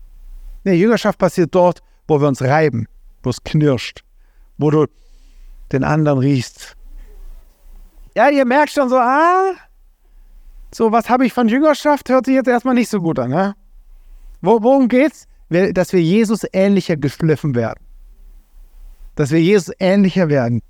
Nee, 0.64 0.76
Jüngerschaft 0.76 1.20
passiert 1.20 1.54
dort, 1.54 1.82
wo 2.08 2.22
wir 2.22 2.28
uns 2.28 2.42
reiben, 2.42 2.88
wo 3.24 3.30
es 3.30 3.44
knirscht, 3.44 4.04
wo 4.58 4.72
du 4.72 4.86
den 5.72 5.84
anderen 5.84 6.20
riechst. 6.20 6.76
Ja, 8.16 8.30
ihr 8.30 8.46
merkt 8.46 8.72
schon 8.72 8.90
so, 8.90 8.98
ah, 8.98 9.54
so 10.74 10.92
was 10.92 11.10
habe 11.10 11.26
ich 11.26 11.34
von 11.34 11.48
Jüngerschaft, 11.48 12.10
hört 12.10 12.26
sich 12.26 12.36
jetzt 12.36 12.48
erstmal 12.48 12.76
nicht 12.76 12.90
so 12.90 13.02
gut 13.02 13.20
an. 13.20 13.30
Ne? 13.30 13.56
Worum 14.42 14.88
geht's? 14.88 15.28
Dass 15.50 15.92
wir 15.92 16.02
Jesus 16.02 16.46
ähnlicher 16.54 16.96
geschliffen 16.96 17.56
werden. 17.56 17.84
Dass 19.16 19.32
wir 19.32 19.42
Jesus 19.42 19.74
ähnlicher 19.80 20.30
werden. 20.30 20.62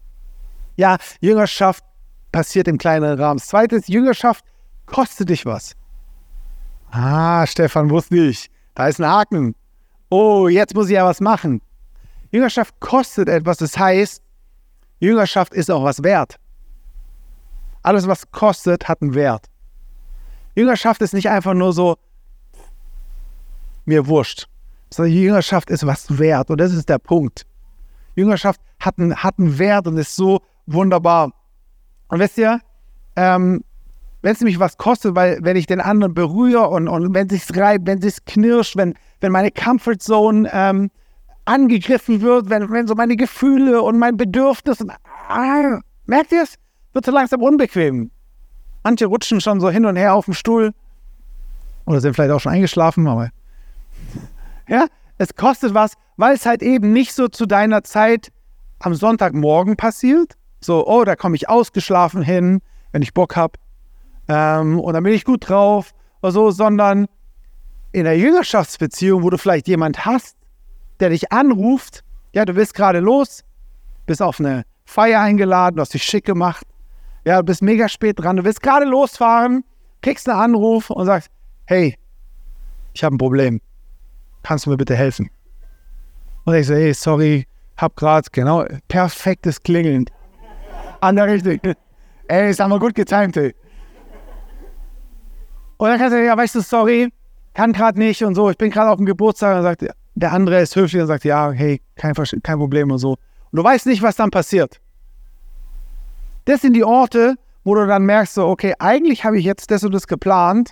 Ja, 0.76 0.98
Jüngerschaft 1.20 1.84
passiert 2.32 2.68
im 2.68 2.78
kleineren 2.78 3.20
Rahmen. 3.20 3.40
Zweites, 3.40 3.88
Jüngerschaft 3.88 4.44
kostet 4.88 5.30
dich 5.30 5.46
was. 5.46 5.76
Ah, 6.92 7.46
Stefan, 7.46 7.90
wusste 7.90 8.18
ich. 8.18 8.50
Da 8.76 8.88
ist 8.88 9.00
ein 9.00 9.08
Haken. 9.08 9.56
Oh, 10.10 10.48
jetzt 10.48 10.74
muss 10.74 10.88
ich 10.88 10.94
ja 10.94 11.06
was 11.06 11.22
machen. 11.22 11.62
Jüngerschaft 12.32 12.80
kostet 12.80 13.30
etwas. 13.30 13.58
Das 13.58 13.78
heißt, 13.78 14.22
Jüngerschaft 15.00 15.54
ist 15.54 15.70
auch 15.70 15.84
was 15.84 16.04
wert. 16.04 16.38
Alles, 17.84 18.08
was 18.08 18.30
kostet, 18.32 18.88
hat 18.88 19.02
einen 19.02 19.14
Wert. 19.14 19.46
Jüngerschaft 20.56 21.02
ist 21.02 21.14
nicht 21.14 21.30
einfach 21.30 21.54
nur 21.54 21.74
so, 21.74 21.98
mir 23.86 24.08
wurscht, 24.08 24.48
sondern 24.90 25.14
Jüngerschaft 25.14 25.70
ist 25.70 25.86
was 25.86 26.20
wert. 26.20 26.50
Und 26.50 26.60
das 26.60 26.74
ist 26.74 26.90
der 26.90 27.00
Punkt. 27.00 27.46
Jüngerschaft 28.16 28.62
hat 28.80 29.00
einen, 29.00 29.16
hat 29.16 29.40
einen 29.40 29.58
Wert 29.58 29.88
und 29.88 29.98
ist 29.98 30.16
so 30.16 30.42
wunderbar. 30.66 31.32
Und 32.10 32.20
wisst 32.20 32.38
ihr, 32.38 32.60
ähm, 33.16 33.64
wenn 34.22 34.34
es 34.34 34.40
nämlich 34.40 34.60
was 34.60 34.78
kostet, 34.78 35.16
weil 35.16 35.40
wenn 35.42 35.56
ich 35.58 35.66
den 35.66 35.82
anderen 35.82 36.14
berühre 36.14 36.68
und, 36.70 36.88
und 36.88 37.14
wenn 37.14 37.28
es 37.28 37.48
sich 37.48 37.58
reibt, 37.58 37.88
wenn 37.88 37.98
es 38.00 38.16
sich 38.16 38.26
knirscht, 38.26 38.76
wenn, 38.78 38.94
wenn 39.20 39.32
meine 39.32 39.52
Comfortzone 39.52 40.50
ähm, 40.54 40.92
angegriffen 41.46 42.22
wird, 42.22 42.50
wenn, 42.50 42.70
wenn 42.70 42.88
so 42.88 42.94
meine 42.94 43.16
Gefühle 43.16 43.82
und 43.82 43.98
mein 43.98 44.18
Bedürfnis, 44.18 44.84
ah, 45.28 45.80
merkt 46.06 46.32
ihr 46.32 46.44
es? 46.44 46.56
Wird 46.94 47.06
so 47.06 47.12
langsam 47.12 47.42
unbequem. 47.42 48.12
Manche 48.84 49.06
rutschen 49.06 49.42
schon 49.42 49.60
so 49.60 49.70
hin 49.70 49.86
und 49.86 49.96
her 49.96 50.16
auf 50.16 50.26
dem 50.26 50.34
Stuhl 50.34 50.74
oder 51.86 52.02
sind 52.02 52.14
vielleicht 52.14 52.32
auch 52.32 52.40
schon 52.40 52.52
eingeschlafen, 52.52 53.08
aber 53.08 53.30
ja, 54.68 54.88
es 55.18 55.36
kostet 55.36 55.74
was, 55.74 55.94
weil 56.18 56.36
es 56.36 56.46
halt 56.46 56.62
eben 56.62 56.94
nicht 56.94 57.14
so 57.14 57.28
zu 57.28 57.46
deiner 57.46 57.84
Zeit 57.84 58.32
am 58.80 58.96
Sonntagmorgen 58.96 59.76
passiert. 59.76 60.34
So, 60.60 60.88
oh, 60.88 61.04
da 61.04 61.16
komme 61.16 61.36
ich 61.36 61.50
ausgeschlafen 61.50 62.22
hin, 62.22 62.62
wenn 62.92 63.02
ich 63.02 63.14
Bock 63.14 63.36
habe. 63.36 63.54
Ähm, 64.28 64.80
und 64.80 64.94
dann 64.94 65.04
bin 65.04 65.14
ich 65.14 65.26
gut 65.26 65.50
drauf 65.50 65.94
oder 66.22 66.32
so, 66.32 66.52
sondern 66.52 67.08
in 67.92 68.06
der 68.06 68.18
Jüngerschaftsbeziehung, 68.18 69.24
wo 69.24 69.30
du 69.30 69.38
vielleicht 69.38 69.68
jemand 69.68 70.06
hast, 70.06 70.38
der 71.00 71.10
dich 71.10 71.32
anruft, 71.32 72.04
ja, 72.34 72.46
du 72.46 72.54
bist 72.54 72.74
gerade 72.74 73.00
los, 73.00 73.44
bist 74.06 74.22
auf 74.22 74.40
eine 74.40 74.64
Feier 74.86 75.22
eingeladen, 75.22 75.76
du 75.76 75.82
hast 75.82 75.94
dich 75.94 76.04
schick 76.04 76.26
gemacht, 76.26 76.66
ja, 77.26 77.38
du 77.38 77.44
bist 77.44 77.62
mega 77.62 77.88
spät 77.88 78.20
dran, 78.20 78.38
du 78.38 78.44
willst 78.44 78.62
gerade 78.62 78.86
losfahren, 78.86 79.64
kriegst 80.02 80.28
einen 80.28 80.40
Anruf 80.40 80.90
und 80.90 81.06
sagst, 81.06 81.30
hey, 81.66 81.98
ich 82.94 83.04
habe 83.04 83.16
ein 83.16 83.18
Problem, 83.18 83.62
kannst 84.44 84.66
du 84.66 84.72
mir 84.72 84.78
bitte 84.78 84.96
helfen? 84.96 85.30
Und 86.46 86.56
ich 86.56 86.68
so, 86.68 86.74
hey, 86.74 86.94
sorry, 86.94 87.46
hab 87.78 87.96
gerade, 87.96 88.28
genau, 88.32 88.66
perfektes 88.88 89.62
Klingeln. 89.62 90.06
An 91.02 91.16
der 91.16 91.28
Richtung. 91.28 91.60
Ey, 92.28 92.50
ist 92.50 92.62
aber 92.62 92.80
gut 92.80 92.96
getimt, 92.96 93.38
ey. 93.38 93.54
Und 95.78 95.90
dann 95.90 95.98
kannst 95.98 96.14
du, 96.14 96.24
ja, 96.24 96.38
weißt 96.38 96.56
du, 96.56 96.62
sorry, 96.62 97.10
kann 97.54 97.74
gerade 97.74 98.00
nicht 98.00 98.24
und 98.24 98.36
so, 98.36 98.50
ich 98.50 98.58
bin 98.58 98.72
gerade 98.72 98.90
auf 98.90 98.98
dem 98.98 99.06
Geburtstag 99.06 99.58
und 99.58 99.64
sagt, 99.64 99.86
der 100.16 100.32
andere 100.32 100.62
ist 100.62 100.76
höflich 100.76 101.02
und 101.02 101.08
sagt, 101.08 101.24
ja, 101.24 101.52
hey, 101.52 101.82
kein, 101.96 102.14
kein 102.14 102.58
Problem 102.58 102.92
und 102.92 103.00
so. 103.00 103.12
Und 103.12 103.18
du 103.58 103.64
weißt 103.64 103.86
nicht, 103.88 104.02
was 104.02 104.16
dann 104.16 104.32
passiert. 104.32 104.80
Das 106.46 106.62
sind 106.62 106.74
die 106.74 106.84
Orte, 106.84 107.36
wo 107.64 107.76
du 107.76 107.86
dann 107.86 108.04
merkst, 108.04 108.36
so, 108.36 108.48
okay, 108.48 108.74
eigentlich 108.80 109.24
habe 109.24 109.38
ich 109.38 109.46
jetzt 109.46 109.72
das 109.72 109.84
und 109.84 109.94
das 109.94 110.08
geplant, 110.08 110.72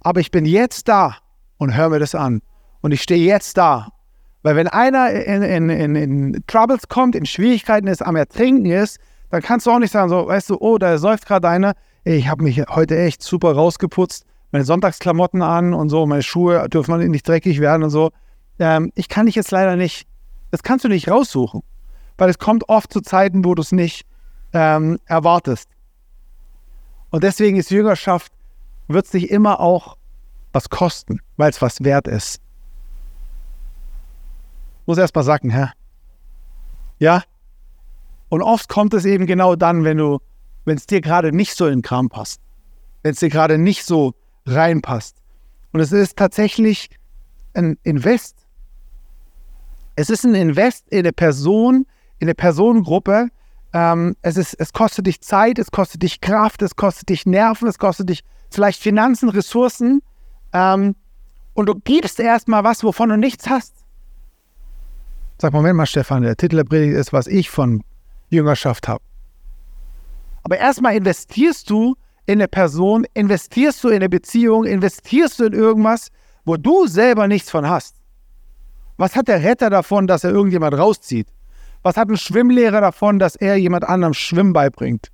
aber 0.00 0.20
ich 0.20 0.30
bin 0.30 0.44
jetzt 0.44 0.88
da 0.88 1.16
und 1.58 1.76
hör 1.76 1.88
mir 1.88 1.98
das 1.98 2.14
an. 2.14 2.40
Und 2.80 2.92
ich 2.92 3.02
stehe 3.02 3.26
jetzt 3.26 3.56
da. 3.56 3.88
Weil 4.42 4.54
wenn 4.54 4.68
einer 4.68 5.10
in, 5.10 5.42
in, 5.42 5.70
in, 5.70 5.96
in 5.96 6.44
Troubles 6.46 6.86
kommt, 6.88 7.16
in 7.16 7.26
Schwierigkeiten 7.26 7.88
ist, 7.88 8.00
am 8.00 8.14
Ertrinken 8.14 8.66
ist, 8.66 8.98
dann 9.30 9.42
kannst 9.42 9.66
du 9.66 9.72
auch 9.72 9.80
nicht 9.80 9.90
sagen, 9.90 10.08
so, 10.08 10.28
weißt 10.28 10.50
du, 10.50 10.58
oh, 10.60 10.78
da 10.78 10.98
säuft 10.98 11.26
gerade 11.26 11.48
einer, 11.48 11.74
ich 12.04 12.28
habe 12.28 12.44
mich 12.44 12.62
heute 12.68 12.96
echt 12.96 13.22
super 13.22 13.52
rausgeputzt, 13.52 14.24
meine 14.52 14.64
Sonntagsklamotten 14.64 15.42
an 15.42 15.74
und 15.74 15.88
so, 15.88 16.06
meine 16.06 16.22
Schuhe 16.22 16.68
dürfen 16.68 16.96
nicht 17.10 17.26
dreckig 17.26 17.60
werden 17.60 17.82
und 17.82 17.90
so. 17.90 18.10
Ähm, 18.60 18.92
ich 18.94 19.08
kann 19.08 19.26
dich 19.26 19.34
jetzt 19.34 19.50
leider 19.50 19.74
nicht, 19.74 20.06
das 20.52 20.62
kannst 20.62 20.84
du 20.84 20.88
nicht 20.88 21.08
raussuchen, 21.08 21.62
weil 22.16 22.30
es 22.30 22.38
kommt 22.38 22.68
oft 22.68 22.92
zu 22.92 23.00
Zeiten, 23.00 23.44
wo 23.44 23.56
du 23.56 23.62
es 23.62 23.72
nicht 23.72 24.06
ähm, 24.56 24.98
erwartest. 25.04 25.68
Und 27.10 27.22
deswegen 27.22 27.56
ist 27.56 27.70
Jüngerschaft, 27.70 28.32
wird 28.88 29.06
sich 29.06 29.30
immer 29.30 29.60
auch 29.60 29.96
was 30.52 30.70
kosten, 30.70 31.20
weil 31.36 31.50
es 31.50 31.60
was 31.60 31.84
wert 31.84 32.08
ist. 32.08 32.40
Muss 34.86 34.98
erst 34.98 35.14
mal 35.14 35.22
sagen, 35.22 35.50
hä? 35.50 35.66
Ja? 36.98 37.22
Und 38.28 38.42
oft 38.42 38.68
kommt 38.68 38.94
es 38.94 39.04
eben 39.04 39.26
genau 39.26 39.56
dann, 39.56 39.84
wenn 39.84 39.98
du 39.98 40.20
wenn 40.66 40.76
es 40.76 40.86
dir 40.86 41.00
gerade 41.00 41.32
nicht 41.32 41.54
so 41.54 41.66
in 41.66 41.78
den 41.78 41.82
Kram 41.82 42.08
passt, 42.10 42.40
wenn 43.02 43.12
es 43.12 43.20
dir 43.20 43.30
gerade 43.30 43.56
nicht 43.56 43.84
so 43.84 44.14
reinpasst. 44.46 45.16
Und 45.72 45.80
es 45.80 45.92
ist 45.92 46.16
tatsächlich 46.16 46.90
ein 47.54 47.78
Invest. 47.84 48.36
Es 49.94 50.10
ist 50.10 50.24
ein 50.24 50.34
Invest 50.34 50.88
in 50.88 51.00
eine 51.00 51.12
Person, 51.12 51.86
in 52.18 52.26
eine 52.26 52.34
Personengruppe. 52.34 53.28
Ähm, 53.72 54.16
es, 54.22 54.36
ist, 54.36 54.54
es 54.54 54.72
kostet 54.72 55.06
dich 55.06 55.20
Zeit, 55.20 55.58
es 55.58 55.70
kostet 55.70 56.02
dich 56.02 56.20
Kraft, 56.20 56.62
es 56.62 56.76
kostet 56.76 57.08
dich 57.08 57.26
Nerven, 57.26 57.68
es 57.68 57.78
kostet 57.78 58.08
dich 58.08 58.24
vielleicht 58.50 58.80
Finanzen, 58.80 59.28
Ressourcen. 59.28 60.02
Ähm, 60.52 60.94
und 61.54 61.66
du 61.66 61.74
gibst 61.74 62.20
erstmal 62.20 62.64
was, 62.64 62.84
wovon 62.84 63.08
du 63.08 63.16
nichts 63.16 63.48
hast. 63.48 63.74
Sag, 65.38 65.52
Moment 65.52 65.76
mal, 65.76 65.86
Stefan, 65.86 66.22
der 66.22 66.36
Titel 66.36 66.56
der 66.56 66.64
Predigt 66.64 66.96
ist, 66.96 67.12
was 67.12 67.26
ich 67.26 67.50
von 67.50 67.82
Jüngerschaft 68.30 68.88
habe. 68.88 69.02
Aber 70.42 70.58
erstmal 70.58 70.96
investierst 70.96 71.68
du 71.68 71.96
in 72.26 72.38
eine 72.38 72.48
Person, 72.48 73.06
investierst 73.14 73.82
du 73.84 73.88
in 73.88 73.96
eine 73.96 74.08
Beziehung, 74.08 74.64
investierst 74.64 75.40
du 75.40 75.44
in 75.44 75.52
irgendwas, 75.52 76.08
wo 76.44 76.56
du 76.56 76.86
selber 76.86 77.28
nichts 77.28 77.50
von 77.50 77.68
hast. 77.68 77.96
Was 78.96 79.14
hat 79.14 79.28
der 79.28 79.42
Retter 79.42 79.70
davon, 79.70 80.06
dass 80.06 80.24
er 80.24 80.30
irgendjemand 80.30 80.78
rauszieht? 80.78 81.28
Was 81.86 81.96
hat 81.96 82.08
ein 82.08 82.16
Schwimmlehrer 82.16 82.80
davon, 82.80 83.20
dass 83.20 83.36
er 83.36 83.54
jemand 83.54 83.84
anderem 83.84 84.12
Schwimmen 84.12 84.52
beibringt? 84.52 85.12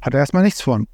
Hat 0.00 0.14
er 0.14 0.20
erstmal 0.20 0.44
nichts 0.44 0.62
von. 0.62 0.86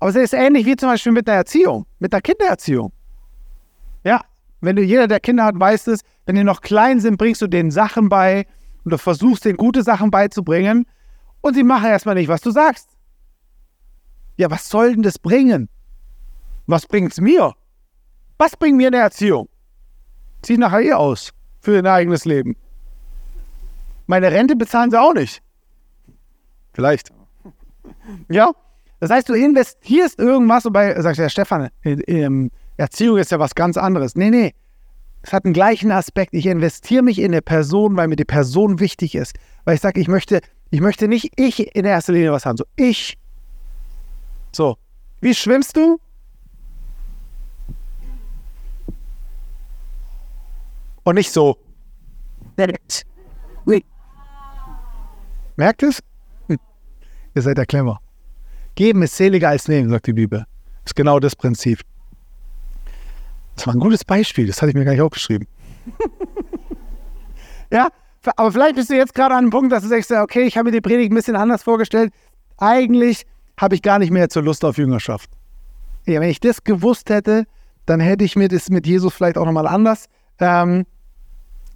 Aber 0.00 0.08
es 0.08 0.16
ist 0.16 0.32
ähnlich 0.32 0.64
wie 0.64 0.76
zum 0.76 0.88
Beispiel 0.88 1.12
mit 1.12 1.28
der 1.28 1.34
Erziehung, 1.34 1.84
mit 1.98 2.14
der 2.14 2.22
Kindererziehung. 2.22 2.90
Ja, 4.02 4.22
wenn 4.62 4.76
du 4.76 4.82
jeder, 4.82 5.08
der 5.08 5.20
Kinder 5.20 5.44
hat, 5.44 5.60
weiß 5.60 5.88
es, 5.88 6.00
wenn 6.24 6.36
die 6.36 6.42
noch 6.42 6.62
klein 6.62 7.00
sind, 7.00 7.18
bringst 7.18 7.42
du 7.42 7.46
denen 7.46 7.70
Sachen 7.70 8.08
bei 8.08 8.46
und 8.82 8.92
du 8.92 8.96
versuchst, 8.96 9.44
denen 9.44 9.58
gute 9.58 9.82
Sachen 9.82 10.10
beizubringen 10.10 10.86
und 11.42 11.52
sie 11.52 11.64
machen 11.64 11.90
erstmal 11.90 12.14
nicht, 12.14 12.28
was 12.28 12.40
du 12.40 12.50
sagst. 12.50 12.96
Ja, 14.38 14.50
was 14.50 14.70
soll 14.70 14.94
denn 14.94 15.02
das 15.02 15.18
bringen? 15.18 15.68
Was 16.66 16.86
bringt 16.86 17.12
es 17.12 17.20
mir? 17.20 17.52
Was 18.38 18.56
bringt 18.56 18.78
mir 18.78 18.86
eine 18.86 19.00
Erziehung? 19.00 19.50
Zieht 20.40 20.60
nachher 20.60 20.80
eh 20.80 20.94
aus 20.94 21.34
für 21.60 21.82
dein 21.82 21.86
eigenes 21.92 22.24
Leben. 22.24 22.56
Meine 24.06 24.30
Rente 24.30 24.56
bezahlen 24.56 24.90
sie 24.90 25.00
auch 25.00 25.14
nicht. 25.14 25.42
Vielleicht. 26.72 27.10
Ja? 28.28 28.52
Das 29.00 29.10
heißt, 29.10 29.28
du 29.28 29.34
investierst 29.34 30.18
irgendwas 30.18 30.66
und 30.66 30.72
bei, 30.72 31.00
sagst 31.00 31.18
ja, 31.18 31.28
Stefan, 31.28 31.68
Erziehung 32.76 33.18
ist 33.18 33.30
ja 33.30 33.38
was 33.38 33.54
ganz 33.54 33.76
anderes. 33.76 34.14
Nee, 34.14 34.30
nee. 34.30 34.54
Es 35.22 35.32
hat 35.32 35.44
den 35.44 35.52
gleichen 35.52 35.90
Aspekt. 35.90 36.34
Ich 36.34 36.46
investiere 36.46 37.02
mich 37.02 37.18
in 37.18 37.32
eine 37.32 37.40
Person, 37.40 37.96
weil 37.96 38.08
mir 38.08 38.16
die 38.16 38.24
Person 38.24 38.78
wichtig 38.78 39.14
ist. 39.14 39.36
Weil 39.64 39.76
ich 39.76 39.80
sage, 39.80 40.00
ich 40.00 40.08
möchte, 40.08 40.40
ich 40.70 40.80
möchte 40.80 41.08
nicht 41.08 41.32
ich 41.36 41.74
in 41.74 41.84
erster 41.84 42.12
Linie 42.12 42.32
was 42.32 42.44
haben. 42.44 42.58
So, 42.58 42.64
ich. 42.76 43.16
So. 44.52 44.76
Wie 45.20 45.34
schwimmst 45.34 45.76
du? 45.76 45.98
Und 51.04 51.14
nicht 51.14 51.30
so. 51.30 51.56
Merkt 55.56 55.82
es? 55.82 56.00
Hm. 56.48 56.58
Ihr 57.34 57.42
seid 57.42 57.58
ja 57.58 57.64
clever. 57.64 58.00
Geben 58.74 59.02
ist 59.02 59.16
seliger 59.16 59.50
als 59.50 59.68
nehmen, 59.68 59.88
sagt 59.88 60.06
die 60.06 60.12
Bibel. 60.12 60.40
Das 60.82 60.90
ist 60.90 60.96
genau 60.96 61.20
das 61.20 61.36
Prinzip. 61.36 61.80
Das 63.54 63.66
war 63.66 63.74
ein 63.74 63.80
gutes 63.80 64.04
Beispiel, 64.04 64.46
das 64.46 64.60
hatte 64.60 64.70
ich 64.70 64.74
mir 64.74 64.84
gar 64.84 64.92
nicht 64.92 65.00
aufgeschrieben. 65.00 65.46
ja, 67.70 67.88
aber 68.36 68.50
vielleicht 68.50 68.74
bist 68.74 68.90
du 68.90 68.96
jetzt 68.96 69.14
gerade 69.14 69.34
an 69.34 69.44
einem 69.44 69.50
Punkt, 69.50 69.70
dass 69.70 69.82
du 69.82 69.88
sagst, 69.88 70.10
okay, 70.10 70.42
ich 70.42 70.56
habe 70.56 70.66
mir 70.66 70.72
die 70.72 70.80
Predigt 70.80 71.12
ein 71.12 71.14
bisschen 71.14 71.36
anders 71.36 71.62
vorgestellt. 71.62 72.12
Eigentlich 72.56 73.24
habe 73.58 73.76
ich 73.76 73.82
gar 73.82 73.98
nicht 73.98 74.10
mehr 74.10 74.28
zur 74.28 74.42
Lust 74.42 74.64
auf 74.64 74.76
Jüngerschaft. 74.76 75.30
Ja, 76.06 76.20
wenn 76.20 76.30
ich 76.30 76.40
das 76.40 76.64
gewusst 76.64 77.10
hätte, 77.10 77.44
dann 77.86 78.00
hätte 78.00 78.24
ich 78.24 78.34
mir 78.34 78.48
das 78.48 78.70
mit 78.70 78.86
Jesus 78.86 79.14
vielleicht 79.14 79.38
auch 79.38 79.44
nochmal 79.44 79.66
anders. 79.66 80.06
Ähm, 80.40 80.84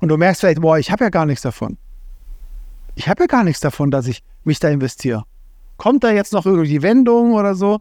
und 0.01 0.09
du 0.09 0.17
merkst 0.17 0.41
vielleicht, 0.41 0.61
boah, 0.61 0.79
ich 0.79 0.91
habe 0.91 1.05
ja 1.05 1.11
gar 1.11 1.27
nichts 1.27 1.43
davon. 1.43 1.79
Ich 2.99 3.09
habe 3.09 3.23
ja 3.23 3.27
gar 3.29 3.45
nichts 3.45 3.61
davon, 3.61 3.93
dass 3.93 4.09
ich 4.09 4.25
mich 4.43 4.59
da 4.59 4.69
investiere. 4.69 5.23
Kommt 5.77 6.03
da 6.03 6.11
jetzt 6.11 6.33
noch 6.33 6.47
irgendwie 6.47 6.69
die 6.69 6.83
Wendung 6.83 7.35
oder 7.35 7.55
so? 7.55 7.79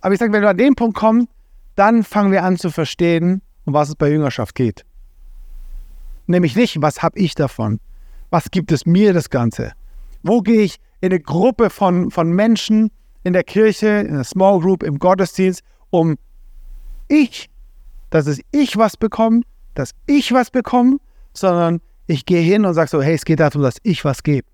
Aber 0.00 0.14
ich 0.14 0.20
sage, 0.20 0.32
wenn 0.32 0.42
du 0.42 0.48
an 0.48 0.56
den 0.56 0.76
Punkt 0.76 0.96
kommst, 0.96 1.26
dann 1.74 2.04
fangen 2.04 2.30
wir 2.30 2.44
an 2.44 2.56
zu 2.56 2.70
verstehen, 2.70 3.42
um 3.64 3.74
was 3.74 3.88
es 3.88 3.96
bei 3.96 4.08
Jüngerschaft 4.08 4.54
geht. 4.54 4.84
Nämlich 6.28 6.54
nicht, 6.54 6.80
was 6.80 7.02
habe 7.02 7.18
ich 7.18 7.34
davon? 7.34 7.80
Was 8.30 8.52
gibt 8.52 8.70
es 8.70 8.86
mir 8.86 9.12
das 9.12 9.30
Ganze? 9.30 9.72
Wo 10.22 10.42
gehe 10.42 10.62
ich 10.62 10.76
in 11.00 11.10
eine 11.10 11.18
Gruppe 11.18 11.68
von, 11.68 12.12
von 12.12 12.30
Menschen 12.30 12.92
in 13.24 13.32
der 13.32 13.42
Kirche, 13.42 13.88
in 13.88 14.10
einer 14.10 14.22
Small 14.22 14.60
Group, 14.60 14.84
im 14.84 15.00
Gottesdienst, 15.00 15.64
um 15.90 16.16
ich, 17.08 17.50
dass 18.10 18.28
es 18.28 18.40
ich 18.52 18.76
was 18.76 18.96
bekomme, 18.96 19.40
dass 19.74 19.90
ich 20.06 20.32
was 20.32 20.52
bekomme, 20.52 20.98
sondern 21.32 21.80
ich 22.06 22.26
gehe 22.26 22.42
hin 22.42 22.64
und 22.64 22.74
sage 22.74 22.90
so, 22.90 23.02
hey, 23.02 23.14
es 23.14 23.24
geht 23.24 23.40
darum, 23.40 23.62
dass 23.62 23.78
ich 23.82 24.04
was 24.04 24.22
gebe. 24.22 24.51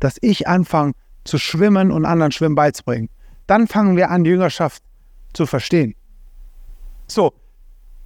Dass 0.00 0.16
ich 0.20 0.46
anfange 0.48 0.92
zu 1.24 1.38
schwimmen 1.38 1.90
und 1.90 2.04
anderen 2.04 2.32
Schwimmen 2.32 2.54
beizubringen. 2.54 3.08
Dann 3.46 3.66
fangen 3.66 3.96
wir 3.96 4.10
an, 4.10 4.24
Jüngerschaft 4.24 4.82
zu 5.32 5.46
verstehen. 5.46 5.94
So, 7.06 7.32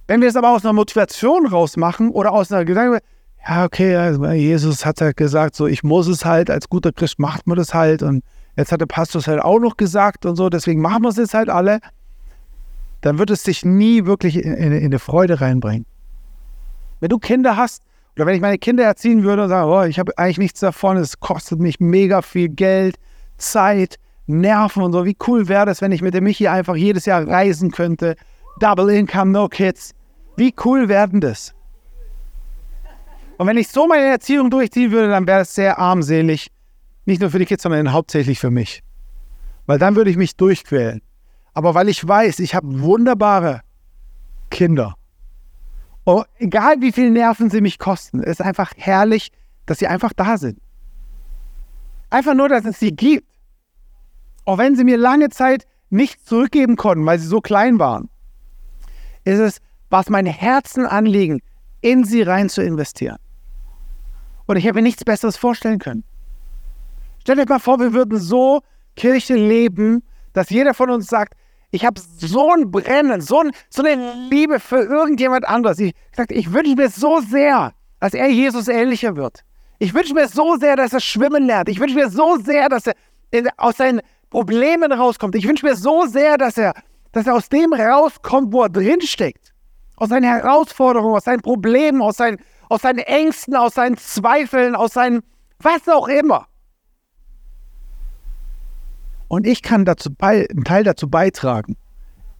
wenn 0.07 0.21
wir 0.21 0.27
es 0.27 0.35
aber 0.35 0.49
aus 0.49 0.63
einer 0.65 0.73
Motivation 0.73 1.47
rausmachen 1.47 2.09
oder 2.09 2.31
aus 2.33 2.51
einer 2.51 2.65
Gedanke, 2.65 2.99
ja, 3.47 3.65
okay, 3.65 3.95
also 3.95 4.25
Jesus 4.25 4.85
hat 4.85 5.01
halt 5.01 5.17
gesagt, 5.17 5.55
so, 5.55 5.67
ich 5.67 5.83
muss 5.83 6.07
es 6.07 6.25
halt, 6.25 6.49
als 6.49 6.69
guter 6.69 6.91
Christ 6.91 7.17
macht 7.17 7.47
man 7.47 7.57
das 7.57 7.73
halt 7.73 8.03
und 8.03 8.23
jetzt 8.55 8.71
hat 8.71 8.81
der 8.81 8.85
Pastor 8.85 9.19
es 9.19 9.27
halt 9.27 9.41
auch 9.41 9.59
noch 9.59 9.77
gesagt 9.77 10.25
und 10.25 10.35
so, 10.35 10.49
deswegen 10.49 10.81
machen 10.81 11.03
wir 11.03 11.09
es 11.09 11.17
jetzt 11.17 11.33
halt 11.33 11.49
alle, 11.49 11.79
dann 13.01 13.17
wird 13.17 13.31
es 13.31 13.43
sich 13.43 13.65
nie 13.65 14.05
wirklich 14.05 14.35
in, 14.35 14.53
in, 14.53 14.71
in 14.73 14.85
eine 14.85 14.99
Freude 14.99 15.41
reinbringen. 15.41 15.85
Wenn 16.99 17.09
du 17.09 17.17
Kinder 17.17 17.57
hast, 17.57 17.81
oder 18.15 18.25
wenn 18.25 18.35
ich 18.35 18.41
meine 18.41 18.57
Kinder 18.57 18.83
erziehen 18.83 19.23
würde 19.23 19.43
und 19.43 19.49
sage, 19.49 19.69
oh, 19.69 19.83
ich 19.83 19.99
habe 19.99 20.17
eigentlich 20.17 20.37
nichts 20.37 20.59
davon, 20.59 20.97
es 20.97 21.19
kostet 21.19 21.59
mich 21.59 21.79
mega 21.79 22.21
viel 22.21 22.49
Geld, 22.49 22.97
Zeit, 23.37 23.97
Nerven 24.27 24.83
und 24.83 24.93
so, 24.93 25.05
wie 25.05 25.17
cool 25.27 25.47
wäre 25.47 25.65
das, 25.65 25.81
wenn 25.81 25.91
ich 25.91 26.01
mit 26.01 26.13
dem 26.13 26.25
Michi 26.25 26.47
einfach 26.47 26.75
jedes 26.75 27.05
Jahr 27.05 27.27
reisen 27.27 27.71
könnte, 27.71 28.15
Double 28.59 28.89
Income, 28.89 29.31
No 29.31 29.47
Kids. 29.47 29.93
Wie 30.35 30.53
cool 30.63 30.89
werden 30.89 31.21
das? 31.21 31.53
Und 33.37 33.47
wenn 33.47 33.57
ich 33.57 33.69
so 33.69 33.87
meine 33.87 34.05
Erziehung 34.05 34.49
durchziehen 34.51 34.91
würde, 34.91 35.09
dann 35.09 35.25
wäre 35.25 35.41
es 35.41 35.55
sehr 35.55 35.79
armselig. 35.79 36.47
Nicht 37.05 37.21
nur 37.21 37.31
für 37.31 37.39
die 37.39 37.45
Kids, 37.45 37.63
sondern 37.63 37.91
hauptsächlich 37.91 38.39
für 38.39 38.51
mich. 38.51 38.83
Weil 39.65 39.79
dann 39.79 39.95
würde 39.95 40.11
ich 40.11 40.17
mich 40.17 40.35
durchquälen. 40.35 41.01
Aber 41.53 41.73
weil 41.73 41.89
ich 41.89 42.07
weiß, 42.07 42.39
ich 42.39 42.53
habe 42.53 42.81
wunderbare 42.81 43.61
Kinder. 44.51 44.95
Und 46.03 46.25
egal 46.37 46.81
wie 46.81 46.91
viel 46.91 47.11
Nerven 47.11 47.49
sie 47.49 47.61
mich 47.61 47.79
kosten, 47.79 48.21
ist 48.23 48.41
einfach 48.41 48.73
herrlich, 48.75 49.31
dass 49.65 49.79
sie 49.79 49.87
einfach 49.87 50.13
da 50.13 50.37
sind. 50.37 50.59
Einfach 52.09 52.33
nur, 52.33 52.49
dass 52.49 52.65
es 52.65 52.79
sie 52.79 52.91
gibt. 52.91 53.27
Auch 54.45 54.57
wenn 54.57 54.75
sie 54.75 54.83
mir 54.83 54.97
lange 54.97 55.29
Zeit 55.29 55.67
nichts 55.89 56.25
zurückgeben 56.25 56.75
konnten, 56.75 57.05
weil 57.05 57.19
sie 57.19 57.27
so 57.27 57.41
klein 57.41 57.79
waren 57.79 58.09
ist 59.23 59.39
es, 59.39 59.57
was 59.89 60.09
mein 60.09 60.25
Herzen 60.25 60.85
anliegen, 60.85 61.41
in 61.81 62.03
sie 62.03 62.21
rein 62.21 62.49
zu 62.49 62.63
investieren. 62.63 63.17
Und 64.45 64.57
ich 64.57 64.65
habe 64.65 64.75
mir 64.75 64.83
nichts 64.83 65.03
Besseres 65.03 65.37
vorstellen 65.37 65.79
können. 65.79 66.03
Stellt 67.19 67.39
euch 67.39 67.47
mal 67.47 67.59
vor, 67.59 67.79
wir 67.79 67.93
würden 67.93 68.17
so 68.19 68.61
Kirche 68.95 69.35
leben, 69.35 70.03
dass 70.33 70.49
jeder 70.49 70.73
von 70.73 70.89
uns 70.89 71.07
sagt, 71.07 71.35
ich 71.71 71.85
habe 71.85 71.99
so 72.17 72.51
ein 72.51 72.69
Brennen, 72.69 73.21
so, 73.21 73.39
ein, 73.39 73.51
so, 73.69 73.83
eine 73.83 74.13
Liebe 74.29 74.59
für 74.59 74.81
irgendjemand 74.81 75.47
anderes. 75.47 75.79
Ich, 75.79 75.93
ich, 76.17 76.31
ich 76.31 76.53
wünsche 76.53 76.75
mir 76.75 76.89
so 76.89 77.21
sehr, 77.21 77.73
dass 77.99 78.13
er 78.13 78.27
Jesus 78.27 78.67
ähnlicher 78.67 79.15
wird. 79.15 79.43
Ich 79.79 79.93
wünsche 79.93 80.13
mir 80.13 80.27
so 80.27 80.57
sehr, 80.57 80.75
dass 80.75 80.93
er 80.93 80.99
schwimmen 80.99 81.45
lernt. 81.45 81.69
Ich 81.69 81.79
wünsche 81.79 81.95
mir 81.95 82.09
so 82.09 82.37
sehr, 82.37 82.69
dass 82.69 82.87
er 82.87 82.93
aus 83.57 83.77
seinen 83.77 84.01
Problemen 84.29 84.91
rauskommt. 84.91 85.35
Ich 85.35 85.47
wünsche 85.47 85.65
mir 85.65 85.75
so 85.75 86.05
sehr, 86.05 86.37
dass 86.37 86.57
er 86.57 86.73
dass 87.11 87.27
er 87.27 87.35
aus 87.35 87.49
dem 87.49 87.73
rauskommt, 87.73 88.53
wo 88.53 88.63
er 88.63 88.69
drinsteckt. 88.69 89.53
Aus 89.97 90.09
seinen 90.09 90.23
Herausforderungen, 90.23 91.15
aus 91.15 91.25
seinen 91.25 91.41
Problemen, 91.41 92.01
aus 92.01 92.17
seinen, 92.17 92.37
aus 92.69 92.81
seinen 92.81 92.99
Ängsten, 92.99 93.55
aus 93.55 93.75
seinen 93.75 93.97
Zweifeln, 93.97 94.75
aus 94.75 94.93
seinen 94.93 95.21
was 95.59 95.87
auch 95.87 96.07
immer. 96.07 96.47
Und 99.31 99.47
ich 99.47 99.61
kann 99.61 99.85
dazu 99.85 100.13
bei, 100.13 100.45
einen 100.49 100.65
Teil 100.65 100.83
dazu 100.83 101.09
beitragen, 101.09 101.77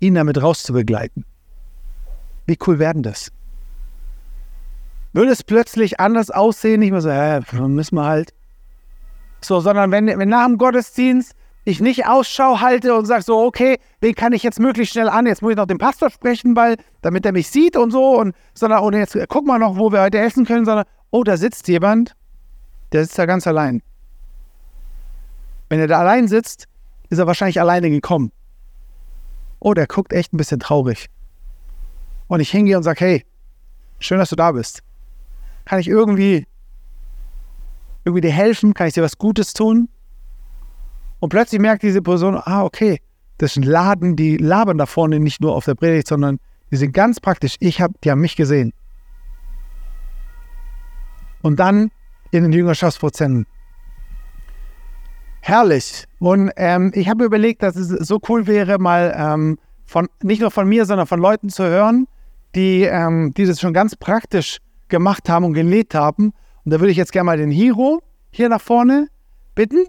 ihn 0.02 0.16
damit 0.16 0.42
rauszubegleiten. 0.42 1.24
Wie 2.48 2.58
cool 2.68 2.80
werden 2.80 3.02
das? 3.02 3.32
Würde 5.14 5.32
es 5.32 5.42
plötzlich 5.42 6.02
anders 6.02 6.32
aussehen, 6.32 6.82
nicht 6.82 6.92
mehr 6.92 7.00
so, 7.00 7.08
ja, 7.08 7.40
müssen 7.54 7.96
wir 7.96 8.04
halt. 8.04 8.34
So, 9.40 9.62
sondern 9.62 9.90
wenn, 9.92 10.08
wenn 10.08 10.28
nach 10.28 10.46
dem 10.46 10.58
Gottesdienst 10.58 11.32
ich 11.64 11.80
nicht 11.80 12.08
Ausschau 12.08 12.60
halte 12.60 12.94
und 12.94 13.06
sage 13.06 13.24
so, 13.24 13.40
okay, 13.42 13.80
wen 14.02 14.14
kann 14.14 14.34
ich 14.34 14.44
jetzt 14.44 14.60
möglichst 14.60 14.92
schnell 14.92 15.08
an? 15.08 15.26
Jetzt 15.28 15.42
muss 15.42 15.52
ich 15.52 15.58
noch 15.58 15.68
den 15.68 15.78
Pastor 15.78 16.10
sprechen, 16.10 16.58
weil, 16.58 16.76
damit 17.02 17.26
er 17.26 17.32
mich 17.32 17.50
sieht 17.50 17.78
und 17.78 17.92
so, 17.92 18.20
und 18.20 18.36
sondern, 18.54 18.84
und 18.84 18.96
jetzt 18.96 19.18
guck 19.30 19.48
mal 19.48 19.60
noch, 19.60 19.78
wo 19.78 19.94
wir 19.94 20.02
heute 20.02 20.20
essen 20.20 20.44
können, 20.44 20.66
sondern, 20.66 20.86
oh, 21.12 21.24
da 21.24 21.38
sitzt 21.38 21.70
jemand, 21.70 22.18
der 22.92 23.06
sitzt 23.06 23.18
da 23.18 23.26
ganz 23.26 23.48
allein. 23.48 23.82
Wenn 25.70 25.80
er 25.80 25.88
da 25.88 26.02
allein 26.02 26.28
sitzt, 26.28 26.68
ist 27.12 27.20
er 27.20 27.28
wahrscheinlich 27.28 27.60
alleine 27.60 27.90
gekommen. 27.90 28.32
Oh, 29.60 29.74
der 29.74 29.86
guckt 29.86 30.14
echt 30.14 30.34
ein 30.34 30.38
bisschen 30.38 30.60
traurig. 30.60 31.10
Und 32.28 32.40
ich 32.40 32.50
hingehe 32.50 32.78
und 32.78 32.84
sage, 32.84 33.02
hey, 33.02 33.26
schön, 34.00 34.18
dass 34.18 34.30
du 34.30 34.36
da 34.38 34.54
bist. 34.54 34.82
Kann 35.66 35.80
ich 35.80 35.90
irgendwie, 35.90 36.48
irgendwie 38.06 38.22
dir 38.22 38.32
helfen? 38.32 38.74
Kann 38.74 38.88
ich 38.88 38.94
dir 38.94 39.04
was 39.04 39.18
Gutes 39.18 39.54
tun? 39.54 39.90
Und 41.20 41.30
plötzlich 41.30 41.60
merkt 41.60 41.84
diese 41.84 42.02
Person, 42.02 42.42
ah, 42.44 42.64
okay, 42.64 43.02
das 43.38 43.54
sind 43.56 43.66
Laden, 43.66 44.16
die 44.16 44.38
labern 44.38 44.78
da 44.78 44.86
vorne 44.86 45.20
nicht 45.20 45.42
nur 45.42 45.54
auf 45.54 45.66
der 45.66 45.76
Predigt, 45.76 46.08
sondern 46.08 46.40
die 46.72 46.78
sind 46.78 46.94
ganz 46.94 47.20
praktisch. 47.20 47.58
Ich 47.60 47.82
habe, 47.82 47.94
die 48.04 48.10
haben 48.10 48.22
mich 48.22 48.38
gesehen. 48.38 48.74
Und 51.42 51.60
dann 51.60 51.92
in 52.32 52.44
den 52.44 52.54
Jüngerschaftsprozenten. 52.54 53.46
Herrlich. 55.42 56.06
Und 56.20 56.52
ähm, 56.56 56.92
ich 56.94 57.10
habe 57.10 57.26
überlegt, 57.26 57.64
dass 57.64 57.76
es 57.76 57.90
so 57.90 58.20
cool 58.30 58.48
wäre, 58.48 58.78
mal 58.78 59.14
ähm, 59.18 59.58
von 59.86 60.08
nicht 60.22 60.42
nur 60.42 60.52
von 60.52 60.70
mir, 60.70 60.86
sondern 60.86 61.08
von 61.08 61.20
Leuten 61.20 61.50
zu 61.50 61.64
hören, 61.64 62.08
die, 62.56 62.84
ähm, 62.84 63.34
die 63.36 63.46
das 63.46 63.60
schon 63.60 63.74
ganz 63.74 63.96
praktisch 63.96 64.60
gemacht 64.88 65.28
haben 65.30 65.46
und 65.46 65.54
gelebt 65.54 65.96
haben. 65.96 66.34
Und 66.64 66.74
da 66.74 66.80
würde 66.80 66.92
ich 66.92 66.98
jetzt 66.98 67.12
gerne 67.12 67.26
mal 67.26 67.38
den 67.38 67.52
Hiro 67.52 68.02
hier 68.30 68.50
nach 68.50 68.62
vorne 68.62 69.08
bitten 69.56 69.86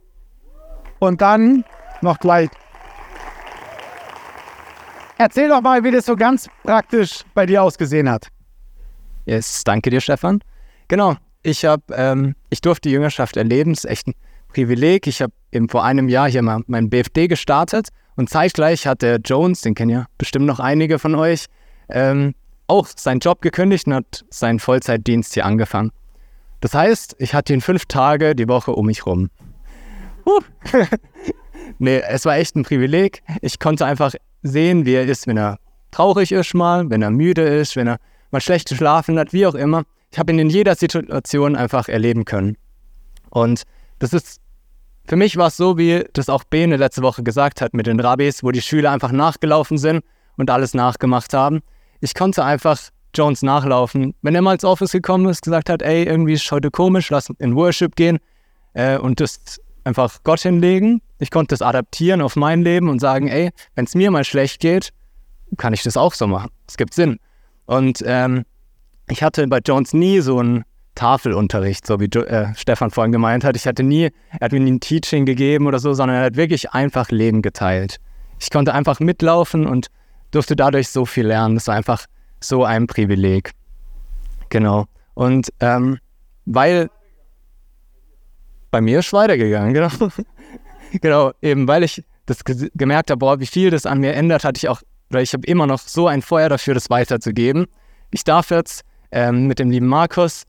und 0.99 1.21
dann 1.21 1.65
noch 2.01 2.19
gleich. 2.19 2.51
Erzähl 5.19 5.49
doch 5.49 5.61
mal, 5.61 5.85
wie 5.85 5.91
das 5.91 6.07
so 6.07 6.17
ganz 6.17 6.49
praktisch 6.65 7.23
bei 7.35 7.47
dir 7.47 7.63
ausgesehen 7.63 8.11
hat. 8.11 8.29
Yes, 9.25 9.63
danke 9.65 9.91
dir, 9.91 10.01
Stefan. 10.01 10.41
Genau, 10.89 11.17
ich 11.43 11.65
habe, 11.65 11.83
ähm, 11.93 12.35
ich 12.51 12.61
durfte 12.61 12.89
die 12.89 12.95
Jüngerschaft 12.95 13.37
erleben. 13.37 13.73
Das 13.73 13.85
ist 13.85 13.91
echt 13.91 14.09
ein 14.09 14.15
Privileg. 14.49 15.07
Ich 15.07 15.23
habe 15.23 15.33
eben 15.53 15.69
vor 15.69 15.85
einem 15.85 16.09
Jahr 16.09 16.29
hier 16.29 16.43
mal 16.43 16.63
mein 16.67 16.91
BFD 16.91 17.29
gestartet 17.29 17.89
Und 18.17 18.29
zeitgleich 18.29 18.87
hat 18.87 19.03
der 19.03 19.19
Jones, 19.19 19.61
den 19.61 19.75
kennen 19.75 19.91
ja 19.91 20.07
bestimmt 20.19 20.47
noch 20.47 20.61
einige 20.61 20.99
von 20.99 21.15
euch, 21.15 21.47
ähm, 21.89 22.35
auch 22.67 22.87
seinen 22.87 23.21
Job 23.21 23.43
gekündigt 23.43 23.87
und 23.87 23.95
hat 23.95 24.25
seinen 24.31 24.59
Vollzeitdienst 24.59 25.35
hier 25.35 25.45
angefangen. 25.45 25.93
Das 26.61 26.75
heißt, 26.75 27.17
ich 27.19 27.35
hatte 27.35 27.53
ihn 27.53 27.61
fünf 27.61 27.87
Tage 27.87 28.35
die 28.35 28.49
Woche 28.49 28.73
um 28.73 28.87
mich 28.87 29.05
rum. 29.05 29.31
Uh. 30.25 30.41
nee, 31.79 32.01
es 32.09 32.25
war 32.25 32.37
echt 32.37 32.57
ein 32.57 32.63
Privileg. 32.63 33.23
Ich 33.41 33.59
konnte 33.59 33.85
einfach 33.85 34.15
sehen, 34.43 34.87
wie 34.87 34.95
er 34.95 35.05
ist, 35.05 35.27
wenn 35.27 35.37
er 35.37 35.59
traurig 35.91 36.33
ist 36.33 36.55
mal, 36.55 36.89
wenn 36.89 37.03
er 37.03 37.11
müde 37.11 37.43
ist, 37.43 37.77
wenn 37.77 37.89
er 37.89 37.99
mal 38.31 38.41
schlecht 38.41 38.69
geschlafen 38.69 39.19
hat, 39.19 39.33
wie 39.33 39.47
auch 39.47 39.55
immer. 39.55 39.83
Ich 40.11 40.19
habe 40.19 40.33
ihn 40.33 40.39
in 40.39 40.51
jeder 40.51 40.75
Situation 40.75 41.57
einfach 41.57 41.89
erleben 41.89 42.25
können. 42.25 42.57
Und 43.31 43.63
das 43.99 44.13
ist, 44.13 44.42
für 45.07 45.17
mich 45.17 45.37
war 45.37 45.49
es 45.49 45.57
so, 45.57 45.79
wie 45.79 46.05
das 46.13 46.29
auch 46.29 46.45
Bene 46.45 46.77
letzte 46.77 47.03
Woche 47.03 47.23
gesagt 47.23 47.61
hat 47.61 47.75
mit 47.75 47.87
den 47.87 48.01
Rabbis, 48.01 48.43
wo 48.43 48.51
die 48.51 48.63
Schüler 48.63 48.93
einfach 48.93 49.13
nachgelaufen 49.13 49.79
sind 49.79 50.05
und 50.37 50.51
alles 50.51 50.75
nachgemacht 50.75 51.35
haben. 51.35 51.61
Ich 52.01 52.15
konnte 52.15 52.45
einfach 52.45 52.79
Jones 53.15 53.43
nachlaufen. 53.43 54.15
Wenn 54.23 54.35
er 54.35 54.43
mal 54.43 54.55
ins 54.55 54.65
Office 54.65 54.93
gekommen 54.93 55.29
ist, 55.29 55.43
gesagt 55.43 55.69
hat, 55.69 55.83
ey, 55.83 56.05
irgendwie 56.05 56.35
ist 56.35 56.51
heute 56.51 56.71
komisch, 56.71 57.11
lass 57.11 57.31
in 57.39 57.55
Worship 57.55 57.97
gehen 57.97 58.19
äh, 58.75 58.97
und 58.97 59.21
das 59.21 59.61
einfach 59.85 60.23
Gott 60.23 60.41
hinlegen. 60.41 61.03
Ich 61.19 61.31
konnte 61.31 61.53
das 61.53 61.63
adaptieren 61.63 62.21
auf 62.23 62.37
mein 62.37 62.63
Leben 62.63 62.89
und 62.89 63.01
sagen, 63.01 63.29
ey, 63.29 63.51
wenn 63.75 63.85
es 63.85 63.95
mir 63.95 64.11
mal 64.11 64.25
schlecht 64.25 64.61
geht, 64.61 64.93
kann 65.59 65.75
ich 65.75 65.83
das 65.83 65.97
auch 65.97 66.15
so 66.15 66.27
machen. 66.27 66.51
Es 66.67 66.77
gibt 66.77 66.95
Sinn. 66.95 67.19
Und 67.67 68.03
ähm, 68.07 68.45
ich 69.09 69.23
hatte 69.23 69.47
bei 69.49 69.59
Jones 69.59 69.93
nie 69.93 70.21
so 70.21 70.39
einen 70.39 70.65
Tafelunterricht, 70.95 71.87
so 71.87 72.01
wie 72.01 72.07
äh, 72.07 72.55
Stefan 72.55 72.91
vorhin 72.91 73.13
gemeint 73.13 73.45
hat. 73.45 73.57
Ich 73.57 73.67
hatte 73.67 73.83
nie, 73.83 74.11
er 74.31 74.41
hat 74.41 74.53
mir 74.53 74.61
nie 74.61 74.73
ein 74.73 74.81
Teaching 74.81 75.25
gegeben 75.25 75.67
oder 75.67 75.79
so, 75.79 75.95
sondern 75.95 76.19
er 76.19 76.25
hat 76.25 76.37
wirklich 76.37 76.73
einfach 76.73 77.11
Leben 77.11 77.43
geteilt. 77.43 77.99
Ich 78.39 78.51
konnte 78.51 78.75
einfach 78.75 79.01
mitlaufen 79.01 79.67
und 79.67 79.87
durfte 80.33 80.57
dadurch 80.57 80.89
so 80.89 81.07
viel 81.07 81.27
lernen. 81.27 81.55
Das 81.55 81.69
war 81.69 81.77
einfach 81.77 82.07
so 82.41 82.65
ein 82.65 82.87
Privileg. 82.87 83.53
Genau. 84.49 84.87
Und 85.15 85.49
ähm, 85.61 85.99
weil 86.45 86.91
bei 88.71 88.81
mir 88.81 89.01
ist 89.01 89.13
weitergegangen, 89.13 89.75
genau. 89.75 89.91
genau, 91.01 91.33
eben 91.41 91.69
weil 91.69 91.85
ich 91.85 92.03
das 92.27 92.43
gemerkt 92.45 93.11
habe, 93.11 93.19
boah, 93.19 93.41
wie 93.41 93.47
viel 93.47 93.71
das 93.71 93.87
an 93.87 94.01
mir 94.01 94.15
ändert, 94.15 94.45
hatte 94.45 94.59
ich 94.59 94.69
auch, 94.69 94.83
oder 95.11 95.23
ich 95.23 95.33
habe 95.33 95.47
immer 95.47 95.67
noch 95.67 95.79
so 95.79 96.07
ein 96.09 96.23
Feuer 96.23 96.49
dafür, 96.49 96.75
das 96.75 96.91
weiterzugeben. 96.91 97.67
Ich 98.11 98.25
darf 98.25 98.51
jetzt 98.51 98.83
ähm, 99.11 99.47
mit 99.47 99.59
dem 99.59 99.71
lieben 99.71 99.87
Markus 99.87 100.45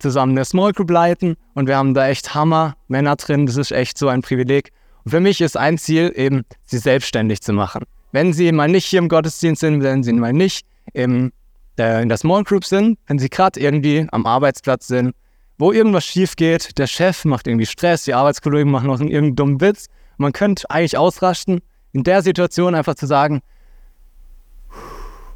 zusammen 0.00 0.32
eine 0.32 0.44
Small 0.44 0.72
Group 0.72 0.90
leiten 0.90 1.36
und 1.54 1.68
wir 1.68 1.76
haben 1.76 1.94
da 1.94 2.08
echt 2.08 2.34
Hammer 2.34 2.76
Männer 2.88 3.16
drin. 3.16 3.46
Das 3.46 3.56
ist 3.56 3.70
echt 3.70 3.98
so 3.98 4.08
ein 4.08 4.22
Privileg. 4.22 4.72
Und 5.04 5.12
für 5.12 5.20
mich 5.20 5.40
ist 5.40 5.56
ein 5.56 5.78
Ziel 5.78 6.12
eben, 6.16 6.44
sie 6.64 6.78
selbstständig 6.78 7.40
zu 7.40 7.52
machen. 7.52 7.84
Wenn 8.12 8.32
sie 8.32 8.50
mal 8.50 8.68
nicht 8.68 8.86
hier 8.86 8.98
im 8.98 9.08
Gottesdienst 9.08 9.60
sind, 9.60 9.82
wenn 9.82 10.02
sie 10.02 10.12
mal 10.12 10.32
nicht 10.32 10.66
im, 10.92 11.32
äh, 11.78 12.02
in 12.02 12.08
der 12.08 12.18
Small 12.18 12.42
Group 12.42 12.64
sind, 12.64 12.98
wenn 13.06 13.18
sie 13.18 13.28
gerade 13.28 13.60
irgendwie 13.60 14.06
am 14.10 14.26
Arbeitsplatz 14.26 14.88
sind, 14.88 15.14
wo 15.58 15.70
irgendwas 15.70 16.04
schief 16.04 16.34
geht, 16.34 16.76
der 16.78 16.86
Chef 16.86 17.24
macht 17.24 17.46
irgendwie 17.46 17.66
Stress, 17.66 18.04
die 18.04 18.14
Arbeitskollegen 18.14 18.70
machen 18.70 18.88
noch 18.88 19.00
einen 19.00 19.08
irgendeinen 19.08 19.36
dummen 19.36 19.60
Witz. 19.60 19.86
Man 20.18 20.32
könnte 20.32 20.68
eigentlich 20.70 20.98
ausrasten, 20.98 21.60
in 21.92 22.02
der 22.02 22.22
Situation 22.22 22.74
einfach 22.74 22.94
zu 22.94 23.06
sagen, 23.06 23.42